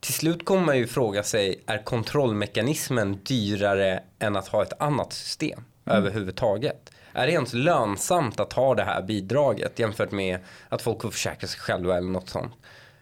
Till 0.00 0.14
slut 0.14 0.44
kommer 0.44 0.62
man 0.62 0.78
ju 0.78 0.86
fråga 0.86 1.22
sig, 1.22 1.62
är 1.66 1.84
kontrollmekanismen 1.84 3.18
dyrare 3.24 4.02
än 4.18 4.36
att 4.36 4.48
ha 4.48 4.62
ett 4.62 4.80
annat 4.80 5.12
system? 5.12 5.64
Mm. 5.86 5.98
överhuvudtaget. 5.98 6.90
Är 7.12 7.26
det 7.26 7.32
ens 7.32 7.52
lönsamt 7.52 8.40
att 8.40 8.52
ha 8.52 8.74
det 8.74 8.84
här 8.84 9.02
bidraget 9.02 9.78
jämfört 9.78 10.10
med 10.10 10.38
att 10.68 10.82
folk 10.82 11.02
får 11.02 11.10
försäkra 11.10 11.48
sig 11.48 11.60
själva 11.60 11.96
eller 11.96 12.10
något 12.10 12.28
sånt? 12.28 12.52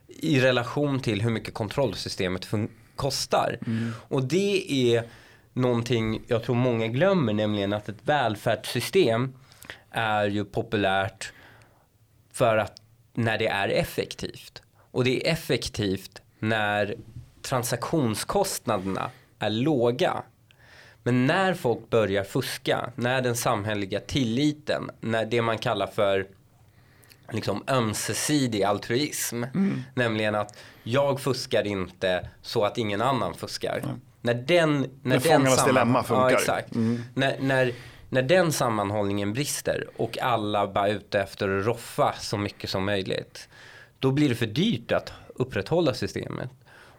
I 0.07 0.41
relation 0.41 1.01
till 1.01 1.23
hur 1.23 1.31
mycket 1.31 1.55
kontrollsystemet 1.55 2.49
kostar. 2.97 3.59
Mm. 3.67 3.93
Och 4.09 4.23
det 4.23 4.73
är 4.73 5.05
någonting 5.53 6.23
jag 6.27 6.43
tror 6.43 6.57
många 6.57 6.87
glömmer, 6.87 7.33
nämligen 7.33 7.73
att 7.73 7.89
ett 7.89 8.03
välfärdssystem 8.03 9.33
är 9.91 10.25
ju 10.25 10.45
populärt 10.45 11.33
för 12.33 12.57
att 12.57 12.83
när 13.15 13.39
det 13.39 13.47
är 13.47 13.69
effektivt. 13.69 14.63
Och 14.91 15.05
det 15.05 15.29
är 15.29 15.33
effektivt 15.33 16.23
när 16.39 16.95
transaktionskostnaderna 17.43 19.11
är 19.39 19.51
låga. 19.51 20.23
Men 21.03 21.27
när 21.27 21.55
folk 21.55 21.91
börjar 21.91 22.25
fuska, 22.25 22.93
när 22.97 23.23
den 23.23 23.37
samhälleliga 23.37 24.01
tilliten, 24.01 24.91
när 25.01 25.25
det 25.25 25.43
man 25.43 25.59
kallar 25.59 25.87
för 25.87 26.27
liksom 27.33 27.65
ömsesidig 27.69 28.63
altruism, 28.63 29.45
mm. 29.45 29.83
nämligen 29.95 30.35
att 30.35 30.59
jag 30.83 31.21
fuskar 31.21 31.67
inte 31.67 32.29
så 32.43 32.65
att 32.65 32.79
ingen 32.79 33.03
annan 33.03 33.35
fuskar. 33.35 33.79
Mm. 33.85 34.01
När 34.21 34.35
den, 34.35 34.81
när, 34.81 34.89
när 35.03 35.19
den 35.19 35.47
samman... 35.47 35.67
dilemma 35.67 36.03
funkar. 36.03 36.31
Ja, 36.31 36.31
exakt. 36.31 36.75
Mm. 36.75 37.03
När, 37.15 37.39
när, 37.41 37.73
när 38.09 38.23
den 38.23 38.53
sammanhållningen 38.53 39.33
brister 39.33 39.87
och 39.97 40.19
alla 40.19 40.67
bara 40.67 40.89
är 40.89 40.93
ute 40.93 41.21
efter 41.21 41.59
att 41.59 41.67
roffa 41.67 42.15
så 42.19 42.39
mycket 42.39 42.71
som 42.71 42.85
möjligt. 42.85 43.49
Då 43.99 44.11
blir 44.11 44.29
det 44.29 44.35
för 44.35 44.47
dyrt 44.47 44.93
att 44.93 45.13
upprätthålla 45.35 45.95
systemet. 45.95 46.51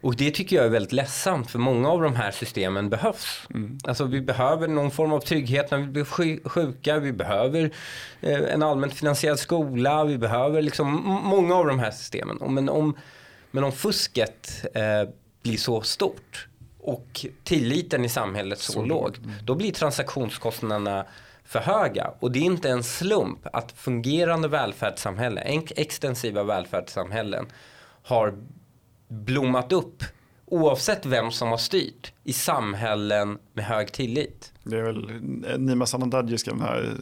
Och 0.03 0.15
det 0.15 0.31
tycker 0.31 0.55
jag 0.55 0.65
är 0.65 0.69
väldigt 0.69 0.91
ledsamt 0.91 1.51
för 1.51 1.59
många 1.59 1.89
av 1.89 2.01
de 2.01 2.15
här 2.15 2.31
systemen 2.31 2.89
behövs. 2.89 3.41
Mm. 3.53 3.77
Alltså 3.83 4.05
vi 4.05 4.21
behöver 4.21 4.67
någon 4.67 4.91
form 4.91 5.13
av 5.13 5.19
trygghet 5.19 5.71
när 5.71 5.77
vi 5.77 5.87
blir 5.87 6.49
sjuka. 6.49 6.99
Vi 6.99 7.11
behöver 7.11 7.71
eh, 8.21 8.39
en 8.39 8.63
allmänt 8.63 8.93
finansierad 8.93 9.39
skola. 9.39 10.03
Vi 10.03 10.17
behöver 10.17 10.61
liksom 10.61 10.91
många 11.23 11.55
av 11.55 11.65
de 11.65 11.79
här 11.79 11.91
systemen. 11.91 12.37
Men 12.53 12.69
om, 12.69 12.97
men 13.51 13.63
om 13.63 13.71
fusket 13.71 14.65
eh, 14.73 15.09
blir 15.43 15.57
så 15.57 15.81
stort 15.81 16.47
och 16.79 17.25
tilliten 17.43 18.05
i 18.05 18.09
samhället 18.09 18.59
så, 18.59 18.71
så 18.71 18.85
låg. 18.85 19.17
Mm. 19.17 19.31
Då 19.43 19.55
blir 19.55 19.71
transaktionskostnaderna 19.71 21.05
för 21.43 21.59
höga. 21.59 22.11
Och 22.19 22.31
det 22.31 22.39
är 22.39 22.43
inte 22.43 22.69
en 22.69 22.83
slump 22.83 23.47
att 23.53 23.71
fungerande 23.71 24.47
välfärdssamhällen, 24.47 25.63
extensiva 25.75 26.43
välfärdssamhällen 26.43 27.45
har 28.03 28.33
blommat 29.13 29.71
upp 29.71 30.03
oavsett 30.45 31.05
vem 31.05 31.31
som 31.31 31.49
har 31.49 31.57
styrt 31.57 32.13
i 32.23 32.33
samhällen 32.33 33.37
med 33.53 33.65
hög 33.65 33.91
tillit. 33.91 34.51
Det 34.63 34.77
är 34.77 34.83
väl 34.83 35.09
Nima 35.57 35.85
Sanandaji 35.85 36.37
den 36.45 36.61
här 36.61 36.95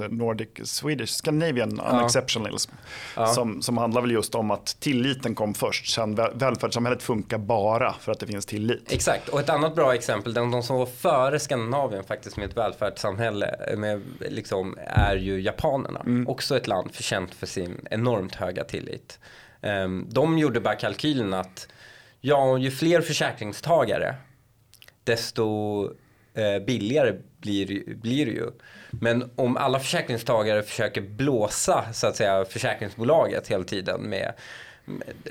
eh, 0.00 0.08
Nordic 0.08 0.48
Swedish 0.64 1.12
Scandinavian 1.12 1.80
ja. 1.84 1.98
Unexceptionalism. 1.98 2.72
Ja. 3.16 3.26
Som, 3.26 3.62
som 3.62 3.78
handlar 3.78 4.00
väl 4.00 4.10
just 4.10 4.34
om 4.34 4.50
att 4.50 4.66
tilliten 4.80 5.34
kom 5.34 5.54
först. 5.54 5.94
Sen 5.94 6.14
välfärdssamhället 6.14 7.02
funkar 7.02 7.38
bara 7.38 7.92
för 7.92 8.12
att 8.12 8.20
det 8.20 8.26
finns 8.26 8.46
tillit. 8.46 8.92
Exakt, 8.92 9.28
och 9.28 9.40
ett 9.40 9.48
annat 9.48 9.74
bra 9.74 9.94
exempel, 9.94 10.34
de 10.34 10.62
som 10.62 10.76
var 10.76 10.86
före 10.86 11.38
Skandinavien 11.38 12.04
faktiskt 12.04 12.36
med 12.36 12.50
ett 12.50 12.56
välfärdssamhälle 12.56 13.76
med, 13.76 14.02
liksom, 14.20 14.78
är 14.86 15.16
ju 15.16 15.40
japanerna. 15.40 16.00
Mm. 16.00 16.28
Också 16.28 16.56
ett 16.56 16.66
land 16.66 16.90
förkänt 16.92 17.34
för 17.34 17.46
sin 17.46 17.86
enormt 17.90 18.34
höga 18.34 18.64
tillit. 18.64 19.18
Ehm, 19.62 20.06
de 20.10 20.38
gjorde 20.38 20.60
bara 20.60 20.74
kalkylen 20.74 21.34
att 21.34 21.68
ja, 22.20 22.58
ju 22.58 22.70
fler 22.70 23.00
försäkringstagare 23.00 24.14
desto 25.04 25.84
eh, 26.34 26.64
billigare 26.66 27.14
blir, 27.38 27.94
blir 27.94 28.26
det 28.26 28.32
ju. 28.32 28.50
Men 28.90 29.30
om 29.36 29.56
alla 29.56 29.78
försäkringstagare 29.78 30.62
försöker 30.62 31.00
blåsa 31.00 31.92
så 31.92 32.06
att 32.06 32.16
säga 32.16 32.44
försäkringsbolaget 32.44 33.48
hela 33.48 33.64
tiden 33.64 34.00
med 34.00 34.32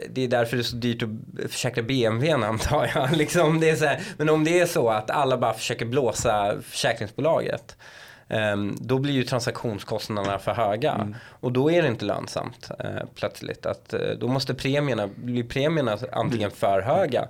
det 0.10 0.24
är 0.24 0.28
därför 0.28 0.58
det 0.58 0.62
är 0.62 0.64
så 0.64 0.76
dyrt 0.76 1.04
att 1.04 1.52
försäkra 1.52 1.84
BMW 1.84 2.46
antar 2.46 2.92
jag. 2.96 3.12
Liksom 3.18 3.60
det 3.60 3.70
är 3.70 3.76
så 3.76 3.86
här, 3.86 4.02
men 4.18 4.30
om 4.30 4.44
det 4.44 4.60
är 4.60 4.66
så 4.66 4.90
att 4.90 5.10
alla 5.10 5.38
bara 5.38 5.54
försöker 5.54 5.86
blåsa 5.86 6.62
försäkringsbolaget 6.62 7.78
då 8.80 9.00
blir 9.00 9.14
ju 9.14 9.24
transaktionskostnaderna 9.24 10.40
för 10.40 10.54
höga 10.54 10.92
mm. 10.92 11.16
och 11.26 11.52
då 11.52 11.72
är 11.72 11.82
det 11.82 11.88
inte 11.88 12.06
lönsamt 12.06 12.72
eh, 12.80 13.06
plötsligt. 13.16 13.66
Att, 13.66 13.94
eh, 13.94 14.00
då 14.20 14.28
måste 14.28 14.54
premierna, 14.54 15.10
blir 15.16 15.44
premierna 15.44 15.98
antingen 16.12 16.52
för 16.52 16.82
höga 16.82 17.28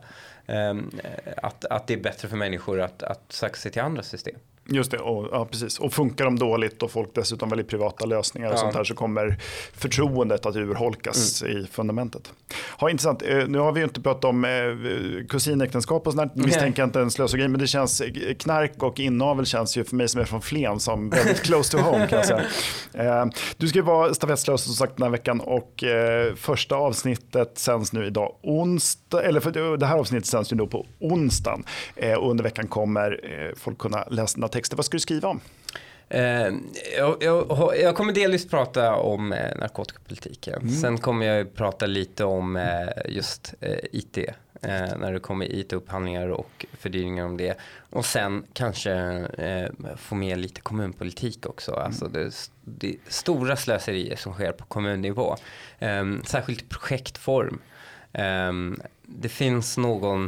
ehm, 0.47 0.91
att, 1.37 1.65
att 1.65 1.87
det 1.87 1.93
är 1.93 1.97
bättre 1.97 2.27
för 2.27 2.37
människor 2.37 2.81
att, 2.81 3.03
att 3.03 3.21
söka 3.29 3.55
sig 3.55 3.71
till 3.71 3.81
andra 3.81 4.03
system. 4.03 4.35
Just 4.71 4.91
det, 4.91 4.97
och, 4.97 5.27
ja, 5.31 5.45
precis. 5.45 5.79
och 5.79 5.93
funkar 5.93 6.25
de 6.25 6.39
dåligt 6.39 6.83
och 6.83 6.91
folk 6.91 7.09
dessutom 7.15 7.49
väljer 7.49 7.65
privata 7.65 8.05
lösningar 8.05 8.47
och 8.47 8.53
ja. 8.53 8.57
sånt 8.57 8.75
här 8.75 8.83
så 8.83 8.93
kommer 8.93 9.37
förtroendet 9.73 10.45
att 10.45 10.55
urholkas 10.55 11.43
mm. 11.43 11.57
i 11.57 11.67
fundamentet. 11.67 12.33
Ja, 12.79 12.89
intressant. 12.89 13.21
Eh, 13.21 13.47
nu 13.47 13.57
har 13.57 13.71
vi 13.71 13.79
ju 13.79 13.83
inte 13.83 14.01
pratat 14.01 14.25
om 14.25 14.45
eh, 14.45 15.25
kusinäktenskap 15.29 16.07
och 16.07 16.13
sånt 16.13 16.35
misstänker 16.35 16.81
jag 16.81 16.87
inte 16.87 17.01
en 17.01 17.11
slösogrej, 17.11 17.47
men 17.47 17.59
det 17.59 17.67
känns, 17.67 18.01
eh, 18.01 18.33
knark 18.33 18.83
och 18.83 18.99
inavel 18.99 19.45
känns 19.45 19.77
ju 19.77 19.83
för 19.83 19.95
mig 19.95 20.07
som 20.07 20.21
är 20.21 20.25
från 20.25 20.41
Flen 20.41 20.79
som 20.79 21.09
väldigt 21.09 21.41
close 21.43 21.77
to 21.77 21.83
home 21.83 22.07
kan 22.07 22.23
säga. 22.23 23.29
Du 23.57 23.67
ska 23.67 23.77
ju 23.77 23.85
vara 23.85 24.13
stafettslös 24.13 24.63
som 24.63 24.73
sagt 24.73 24.97
den 24.97 25.03
här 25.03 25.11
veckan 25.11 25.39
och 25.39 25.83
första 26.35 26.75
avsnittet 26.75 27.51
sänds 27.57 27.93
nu 27.93 28.05
idag 28.05 28.35
onsdag, 28.43 29.23
eller 29.23 29.39
för 29.39 29.77
det 29.77 29.85
här 29.85 29.97
avsnittet 29.97 30.25
sänds 30.25 30.53
ju 30.53 30.57
då 30.57 30.67
på 30.67 30.85
onsdagen 30.99 31.63
och 32.17 32.31
under 32.31 32.43
veckan 32.43 32.67
kommer 32.67 33.19
folk 33.57 33.77
kunna 33.77 34.03
läsa 34.09 34.39
texter. 34.61 34.77
Vad 34.77 34.85
ska 34.85 34.95
du 34.95 34.99
skriva 34.99 35.27
om? 35.27 35.41
Eh, 36.09 36.53
jag, 36.97 37.17
jag, 37.19 37.73
jag, 37.81 37.95
kommer 37.95 38.13
delvis 38.13 38.49
prata 38.49 38.95
om 38.95 39.33
eh, 39.33 39.57
narkotikapolitiken. 39.57 40.61
Mm. 40.61 40.75
Sen 40.75 40.97
kommer 40.97 41.25
jag 41.25 41.53
prata 41.53 41.85
lite 41.85 42.23
om 42.23 42.55
eh, 42.55 42.87
just 43.05 43.53
IT 43.91 44.17
när 44.97 45.13
det 45.13 45.19
kommer 45.19 45.45
IT-upphandlingar 45.45 46.27
och 46.27 46.65
fördyringar 46.73 47.25
om 47.25 47.37
det. 47.37 47.57
Och 47.89 48.05
sen 48.05 48.45
kanske 48.53 49.25
få 49.97 50.15
med 50.15 50.37
lite 50.37 50.61
kommunpolitik 50.61 51.45
också. 51.45 51.71
Mm. 51.71 51.85
Alltså 51.85 52.07
det, 52.07 52.49
det 52.61 52.95
stora 53.07 53.55
slöserier 53.55 54.15
som 54.15 54.33
sker 54.33 54.51
på 54.51 54.65
kommunnivå. 54.65 55.35
Eh, 55.79 56.05
särskilt 56.25 56.61
i 56.61 56.65
projektform. 56.65 57.61
Eh, 58.13 58.51
det 59.01 59.29
finns 59.29 59.77
någon, 59.77 60.27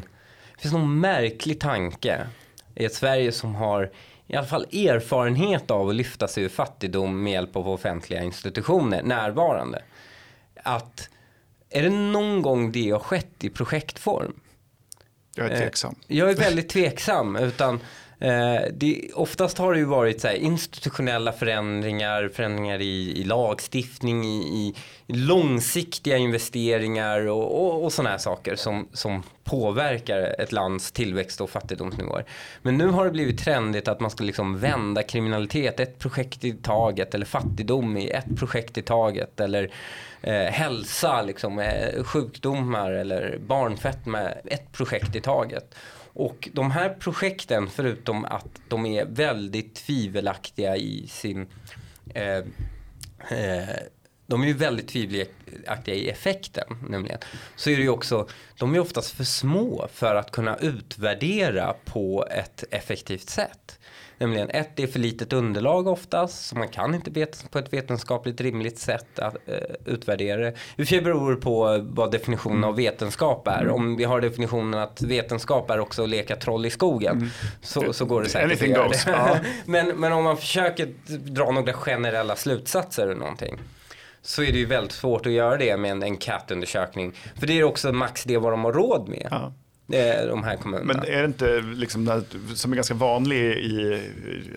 det 0.56 0.62
finns 0.62 0.74
någon 0.74 1.00
märklig 1.00 1.60
tanke 1.60 2.28
i 2.76 2.86
ett 2.86 2.94
Sverige 2.94 3.32
som 3.32 3.56
har 3.56 3.92
i 4.34 4.36
alla 4.36 4.48
fall 4.48 4.64
erfarenhet 4.64 5.72
av 5.72 5.90
att 5.90 5.96
lyfta 5.96 6.28
sig 6.28 6.44
ur 6.44 6.50
fattigdom 6.50 7.24
med 7.24 7.34
hjälp 7.34 7.56
av 7.56 7.70
offentliga 7.70 8.24
institutioner 8.24 9.04
närvarande. 9.04 9.82
Att 10.64 11.10
är 11.70 11.84
det 11.84 11.90
någon 11.90 12.42
gång 12.42 12.72
det 12.72 12.90
har 12.92 13.00
skett 13.00 13.44
i 13.44 13.50
projektform? 13.50 14.34
Jag 15.36 15.52
är 15.52 15.58
tveksam. 15.58 15.96
Eh, 16.08 16.18
jag 16.18 16.30
är 16.30 16.36
väldigt 16.36 16.70
tveksam. 16.70 17.36
Utan 17.36 17.80
Eh, 18.20 18.62
det, 18.74 19.12
oftast 19.14 19.58
har 19.58 19.74
det 19.74 19.80
ju 19.80 19.86
varit 19.86 20.22
så 20.22 20.28
här, 20.28 20.36
institutionella 20.36 21.32
förändringar, 21.32 22.30
förändringar 22.34 22.82
i, 22.82 23.22
i 23.22 23.24
lagstiftning, 23.24 24.26
i, 24.26 24.38
i, 24.38 24.74
långsiktiga 25.14 26.18
investeringar 26.18 27.28
och, 27.28 27.62
och, 27.62 27.84
och 27.84 27.94
sådana 27.94 28.10
här 28.10 28.18
saker 28.18 28.56
som, 28.56 28.88
som 28.94 29.24
påverkar 29.44 30.36
ett 30.42 30.52
lands 30.52 30.92
tillväxt 30.92 31.42
och 31.42 31.50
fattigdomsnivåer. 31.50 32.26
Men 32.62 32.78
nu 32.78 32.88
har 32.88 33.06
det 33.06 33.12
blivit 33.12 33.40
trendigt 33.40 33.88
att 33.88 34.00
man 34.00 34.12
ska 34.12 34.24
liksom 34.24 34.60
vända 34.60 35.04
kriminalitet 35.04 35.80
ett 35.80 36.00
projekt 36.00 36.44
i 36.44 36.54
taget 36.54 37.16
eller 37.16 37.26
fattigdom 37.26 37.98
i 37.98 38.10
ett 38.10 38.38
projekt 38.38 38.78
i 38.78 38.82
taget 38.82 39.40
eller 39.40 39.72
eh, 40.22 40.34
hälsa, 40.34 41.22
liksom, 41.22 41.60
eh, 41.60 42.04
sjukdomar 42.04 42.92
eller 42.92 43.38
barnfetma 43.48 44.22
ett 44.46 44.72
projekt 44.72 45.16
i 45.16 45.22
taget. 45.22 45.76
Och 46.14 46.50
de 46.54 46.72
här 46.72 46.90
projekten, 46.90 47.70
förutom 47.70 48.26
att 48.26 48.62
de 48.70 48.86
är 48.86 49.06
väldigt 49.06 49.76
tvivelaktiga 49.76 50.78
i 50.78 51.08
sin 51.08 51.48
eh, 52.14 52.38
eh, 53.30 53.76
de 54.28 54.44
är 54.44 54.48
ju 54.48 54.54
väldigt 54.54 54.88
tvivelaktiga 54.88 55.96
i 55.96 56.10
effekten 56.10 56.68
nämligen. 56.90 57.20
Så 57.56 57.70
är 57.70 57.76
det 57.76 57.82
ju 57.82 57.90
också, 57.90 58.28
de 58.60 58.76
är 58.76 58.80
oftast 58.80 59.12
för 59.12 59.24
små 59.24 59.88
för 59.94 60.16
att 60.16 60.32
kunna 60.32 60.58
utvärdera 60.58 61.74
på 61.86 62.28
ett 62.32 62.64
effektivt 62.72 63.30
sätt. 63.30 63.80
Nämligen 64.18 64.50
ett, 64.50 64.70
det 64.76 64.84
är 64.84 64.88
för 64.88 65.00
litet 65.00 65.34
underlag 65.34 65.88
oftast, 65.88 66.46
så 66.46 66.58
man 66.58 66.68
kan 66.68 66.96
inte 66.96 67.28
på 67.52 67.60
ett 67.60 67.74
vetenskapligt 67.74 68.42
rimligt 68.42 68.80
sätt 68.80 69.20
att, 69.20 69.36
uh, 69.36 69.56
utvärdera 69.86 70.42
det. 70.42 70.50
I 70.50 70.52
och 70.52 70.56
för 70.76 70.86
sig 70.86 71.02
beror 71.02 71.32
det 71.32 71.42
på 71.42 71.80
vad 71.82 72.12
definitionen 72.12 72.64
av 72.64 72.76
vetenskap 72.76 73.48
är. 73.48 73.62
Mm. 73.62 73.74
Om 73.74 73.96
vi 73.96 74.04
har 74.04 74.22
definitionen 74.22 74.80
att 74.80 75.02
vetenskap 75.02 75.70
är 75.70 75.80
också 75.80 76.04
att 76.04 76.10
leka 76.10 76.36
troll 76.36 76.66
i 76.66 76.70
skogen 76.70 77.18
mm. 77.18 77.30
så, 77.62 77.94
så 77.94 78.06
går 78.06 78.22
det 78.22 78.30
säkert 78.30 78.46
Anything 78.46 78.72
att 78.72 79.08
göra 79.08 79.34
det. 79.34 79.46
men, 79.66 79.88
men 79.88 80.14
om 80.14 80.24
man 80.24 80.38
försöker 80.38 80.94
dra 81.18 81.52
några 81.52 81.74
generella 81.74 82.36
slutsatser 82.36 83.04
eller 83.04 83.16
någonting 83.16 83.60
så 84.22 84.44
är 84.44 84.52
det 84.52 84.58
ju 84.58 84.66
väldigt 84.66 84.92
svårt 84.92 85.26
att 85.26 85.32
göra 85.32 85.58
det 85.58 85.78
med 85.78 85.92
en 85.92 86.04
enkätundersökning. 86.04 87.14
För 87.40 87.48
det 87.48 87.60
är 87.60 87.64
också 87.64 87.92
max 87.92 88.24
det 88.24 88.38
vad 88.38 88.54
de 88.54 88.64
har 88.64 88.74
råd 88.74 89.10
med. 89.10 89.28
Ja. 89.32 89.54
De 89.88 90.44
här 90.44 90.56
kommunerna. 90.56 90.94
Men 90.94 91.14
är 91.14 91.20
det 91.20 91.26
inte, 91.26 91.62
liksom, 91.62 92.24
som 92.56 92.72
är 92.72 92.76
ganska 92.76 92.94
vanlig 92.94 93.38
i, 93.42 94.02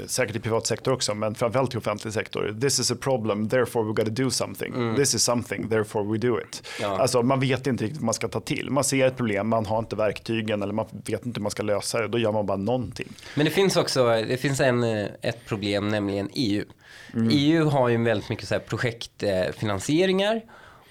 säkert 0.06 0.36
i 0.36 0.40
privat 0.40 0.66
sektor 0.66 0.92
också, 0.92 1.14
men 1.14 1.34
framförallt 1.34 1.74
i 1.74 1.78
offentlig 1.78 2.12
sektor. 2.12 2.56
This 2.60 2.80
is 2.80 2.90
a 2.90 2.96
problem, 3.00 3.48
therefore 3.48 3.84
we 3.84 3.92
gotta 3.92 4.10
do 4.10 4.30
something. 4.30 4.74
Mm. 4.74 4.96
This 4.96 5.14
is 5.14 5.22
something, 5.22 5.68
therefore 5.68 6.12
we 6.12 6.18
do 6.18 6.40
it. 6.40 6.68
Ja. 6.80 6.98
Alltså, 6.98 7.22
man 7.22 7.40
vet 7.40 7.66
inte 7.66 7.84
riktigt 7.84 8.00
vad 8.00 8.04
man 8.04 8.14
ska 8.14 8.28
ta 8.28 8.40
till. 8.40 8.70
Man 8.70 8.84
ser 8.84 9.06
ett 9.06 9.16
problem, 9.16 9.48
man 9.48 9.66
har 9.66 9.78
inte 9.78 9.96
verktygen 9.96 10.62
eller 10.62 10.72
man 10.72 10.86
vet 11.06 11.26
inte 11.26 11.38
hur 11.38 11.42
man 11.42 11.50
ska 11.50 11.62
lösa 11.62 12.00
det. 12.00 12.08
Då 12.08 12.18
gör 12.18 12.32
man 12.32 12.46
bara 12.46 12.56
någonting. 12.56 13.08
Men 13.34 13.44
det 13.44 13.50
finns 13.50 13.76
också 13.76 14.08
det 14.08 14.36
finns 14.36 14.60
en, 14.60 14.84
ett 15.20 15.46
problem, 15.46 15.88
nämligen 15.88 16.28
EU. 16.34 16.64
Mm. 17.14 17.28
EU 17.32 17.64
har 17.68 17.88
ju 17.88 18.04
väldigt 18.04 18.28
mycket 18.28 18.48
så 18.48 18.58
projektfinansieringar. 18.58 20.40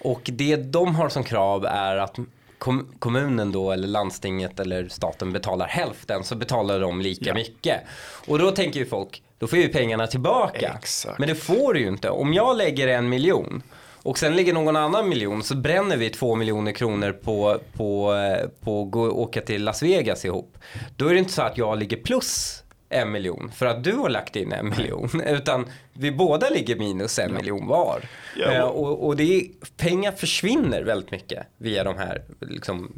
Och 0.01 0.21
det 0.33 0.55
de 0.55 0.95
har 0.95 1.09
som 1.09 1.23
krav 1.23 1.65
är 1.65 1.97
att 1.97 2.17
kom, 2.65 2.87
kommunen 2.99 3.51
då 3.51 3.71
eller 3.71 3.87
landstinget 3.87 4.59
eller 4.59 4.87
staten 4.87 5.31
betalar 5.33 5.67
hälften 5.67 6.23
så 6.23 6.35
betalar 6.35 6.79
de 6.79 7.01
lika 7.01 7.25
ja. 7.25 7.33
mycket. 7.33 7.81
Och 8.27 8.39
då 8.39 8.51
tänker 8.51 8.79
ju 8.79 8.85
folk, 8.85 9.23
då 9.39 9.47
får 9.47 9.59
ju 9.59 9.67
pengarna 9.67 10.07
tillbaka. 10.07 10.75
Exakt. 10.79 11.19
Men 11.19 11.29
det 11.29 11.35
får 11.35 11.73
du 11.73 11.79
ju 11.79 11.87
inte. 11.87 12.09
Om 12.09 12.33
jag 12.33 12.57
lägger 12.57 12.87
en 12.87 13.09
miljon 13.09 13.63
och 14.03 14.17
sen 14.17 14.35
ligger 14.35 14.53
någon 14.53 14.75
annan 14.75 15.09
miljon 15.09 15.43
så 15.43 15.55
bränner 15.55 15.97
vi 15.97 16.09
två 16.09 16.35
miljoner 16.35 16.71
kronor 16.71 17.11
på, 17.11 17.59
på, 17.73 18.15
på 18.61 18.81
att 18.81 18.95
åka 18.95 19.41
till 19.41 19.63
Las 19.63 19.83
Vegas 19.83 20.25
ihop. 20.25 20.57
Då 20.95 21.07
är 21.07 21.13
det 21.13 21.19
inte 21.19 21.33
så 21.33 21.41
att 21.41 21.57
jag 21.57 21.79
ligger 21.79 21.97
plus 21.97 22.63
en 22.89 23.11
miljon 23.11 23.51
för 23.51 23.65
att 23.65 23.83
du 23.83 23.91
har 23.91 24.09
lagt 24.09 24.35
in 24.35 24.51
en 24.51 24.69
miljon. 24.69 25.21
Utan 25.27 25.65
vi 25.93 26.11
båda 26.11 26.49
ligger 26.49 26.75
minus 26.75 27.19
en 27.19 27.31
ja. 27.31 27.37
miljon 27.37 27.67
var. 27.67 28.01
Ja. 28.35 28.51
Eh, 28.51 28.63
och, 28.63 29.05
och 29.05 29.15
det 29.15 29.37
är, 29.37 29.43
pengar 29.77 30.11
försvinner 30.11 30.83
väldigt 30.83 31.11
mycket 31.11 31.47
via 31.57 31.83
de 31.83 31.97
här 31.97 32.23
liksom, 32.39 32.91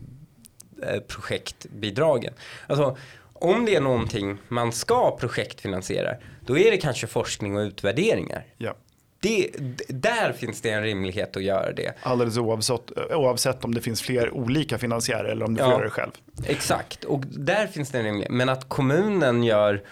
eh, 0.83 0.99
projektbidragen. 0.99 2.33
Alltså, 2.67 2.97
om 3.33 3.65
det 3.65 3.75
är 3.75 3.81
någonting 3.81 4.37
man 4.47 4.71
ska 4.71 5.17
projektfinansiera, 5.17 6.15
då 6.41 6.57
är 6.57 6.71
det 6.71 6.77
kanske 6.77 7.07
forskning 7.07 7.57
och 7.57 7.61
utvärderingar. 7.61 8.45
Ja 8.57 8.75
det, 9.19 9.49
där 9.87 10.33
finns 10.33 10.61
det 10.61 10.69
en 10.69 10.83
rimlighet 10.83 11.37
att 11.37 11.43
göra 11.43 11.71
det. 11.71 11.93
Alldeles 12.03 12.37
oavsett, 12.37 12.91
oavsett 13.11 13.63
om 13.63 13.75
det 13.75 13.81
finns 13.81 14.01
fler 14.01 14.33
olika 14.33 14.77
finansiärer 14.77 15.29
eller 15.29 15.45
om 15.45 15.53
du 15.53 15.63
får 15.63 15.71
göra 15.71 15.83
det 15.83 15.89
själv. 15.89 16.11
Exakt, 16.45 17.03
och 17.03 17.23
där 17.27 17.67
finns 17.67 17.89
det 17.89 17.97
en 17.97 18.05
rimlighet. 18.05 18.31
Men 18.31 18.49
att 18.49 18.69
kommunen 18.69 19.43
gör 19.43 19.83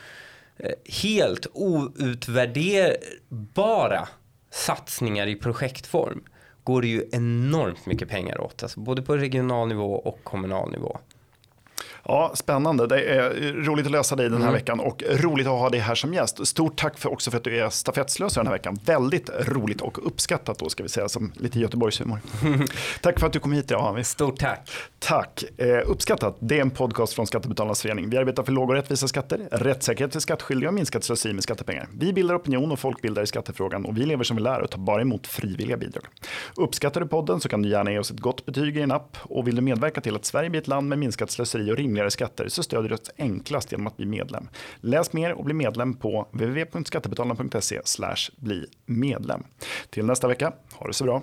eh, 0.57 0.71
helt 1.03 1.47
outvärderbara 1.53 4.07
satsningar 4.51 5.27
i 5.27 5.35
projektform 5.35 6.23
går 6.63 6.81
det 6.81 6.87
ju 6.87 7.09
enormt 7.11 7.85
mycket 7.85 8.09
pengar 8.09 8.41
åt. 8.41 8.63
Alltså 8.63 8.79
både 8.79 9.01
på 9.01 9.17
regional 9.17 9.67
nivå 9.67 9.95
och 9.95 10.23
kommunal 10.23 10.71
nivå. 10.71 10.97
Ja, 12.07 12.31
spännande. 12.35 12.87
Det 12.87 13.03
är 13.03 13.53
roligt 13.53 13.85
att 13.85 13.91
läsa 13.91 14.15
dig 14.15 14.29
den 14.29 14.41
här 14.41 14.49
mm. 14.49 14.53
veckan 14.53 14.79
och 14.79 15.03
roligt 15.09 15.47
att 15.47 15.59
ha 15.59 15.69
dig 15.69 15.79
här 15.79 15.95
som 15.95 16.13
gäst. 16.13 16.47
Stort 16.47 16.77
tack 16.77 16.97
för 16.97 17.11
också 17.11 17.31
för 17.31 17.37
att 17.37 17.43
du 17.43 17.57
är 17.57 17.69
stafettslösare 17.69 18.43
den 18.43 18.47
här 18.47 18.53
veckan. 18.53 18.79
Väldigt 18.85 19.29
roligt 19.47 19.81
och 19.81 20.07
uppskattat 20.07 20.59
då 20.59 20.69
ska 20.69 20.83
vi 20.83 20.89
säga 20.89 21.09
som 21.09 21.31
lite 21.35 21.59
Göteborgshumor. 21.59 22.19
tack 23.01 23.19
för 23.19 23.27
att 23.27 23.33
du 23.33 23.39
kom 23.39 23.51
hit 23.51 23.71
idag 23.71 23.81
Hanvi. 23.81 24.03
Stort 24.03 24.39
tack. 24.39 24.69
Tack. 24.99 25.43
Eh, 25.57 25.81
uppskattat. 25.85 26.37
Det 26.39 26.57
är 26.57 26.61
en 26.61 26.71
podcast 26.71 27.13
från 27.13 27.27
Skattebetalarnas 27.27 27.81
förening. 27.81 28.09
Vi 28.09 28.17
arbetar 28.17 28.43
för 28.43 28.51
låga 28.51 28.67
och 28.67 28.75
rättvisa 28.75 29.07
skatter, 29.07 29.39
rättssäkerhet 29.51 30.13
för 30.13 30.19
skattskyldiga 30.19 30.69
och 30.69 30.73
minskat 30.73 31.03
slöseri 31.03 31.33
med 31.33 31.43
skattepengar. 31.43 31.87
Vi 31.93 32.13
bildar 32.13 32.35
opinion 32.35 32.71
och 32.71 32.79
folkbildar 32.79 33.23
i 33.23 33.27
skattefrågan 33.27 33.85
och 33.85 33.97
vi 33.97 34.05
lever 34.05 34.23
som 34.23 34.37
vi 34.37 34.43
lär 34.43 34.61
och 34.61 34.71
tar 34.71 34.79
bara 34.79 35.01
emot 35.01 35.27
frivilliga 35.27 35.77
bidrag. 35.77 36.03
Uppskattar 36.55 37.01
du 37.01 37.07
podden 37.07 37.39
så 37.39 37.49
kan 37.49 37.61
du 37.61 37.69
gärna 37.69 37.91
ge 37.91 37.99
oss 37.99 38.11
ett 38.11 38.19
gott 38.19 38.45
betyg 38.45 38.77
i 38.77 38.81
en 38.81 38.91
app 38.91 39.17
och 39.21 39.47
vill 39.47 39.55
du 39.55 39.61
medverka 39.61 40.01
till 40.01 40.15
att 40.15 40.25
Sverige 40.25 40.49
blir 40.49 40.61
ett 40.61 40.67
land 40.67 40.89
med 40.89 40.99
minskat 40.99 41.31
slöseri 41.31 41.71
och 41.71 41.75
rimligare 41.95 42.11
skatter 42.11 42.47
så 42.47 42.63
stödjer 42.63 42.89
du 42.89 42.95
oss 42.95 43.11
enklast 43.17 43.71
genom 43.71 43.87
att 43.87 43.97
bli 43.97 44.05
medlem. 44.05 44.47
Läs 44.81 45.13
mer 45.13 45.31
och 45.31 45.43
bli 45.43 45.53
medlem 45.53 45.93
på 45.93 46.27
www.skattebetalarna.se 46.31 47.81
bli 48.37 48.65
medlem. 48.85 49.43
Till 49.89 50.05
nästa 50.05 50.27
vecka, 50.27 50.53
ha 50.73 50.87
det 50.87 50.93
så 50.93 51.03
bra. 51.03 51.21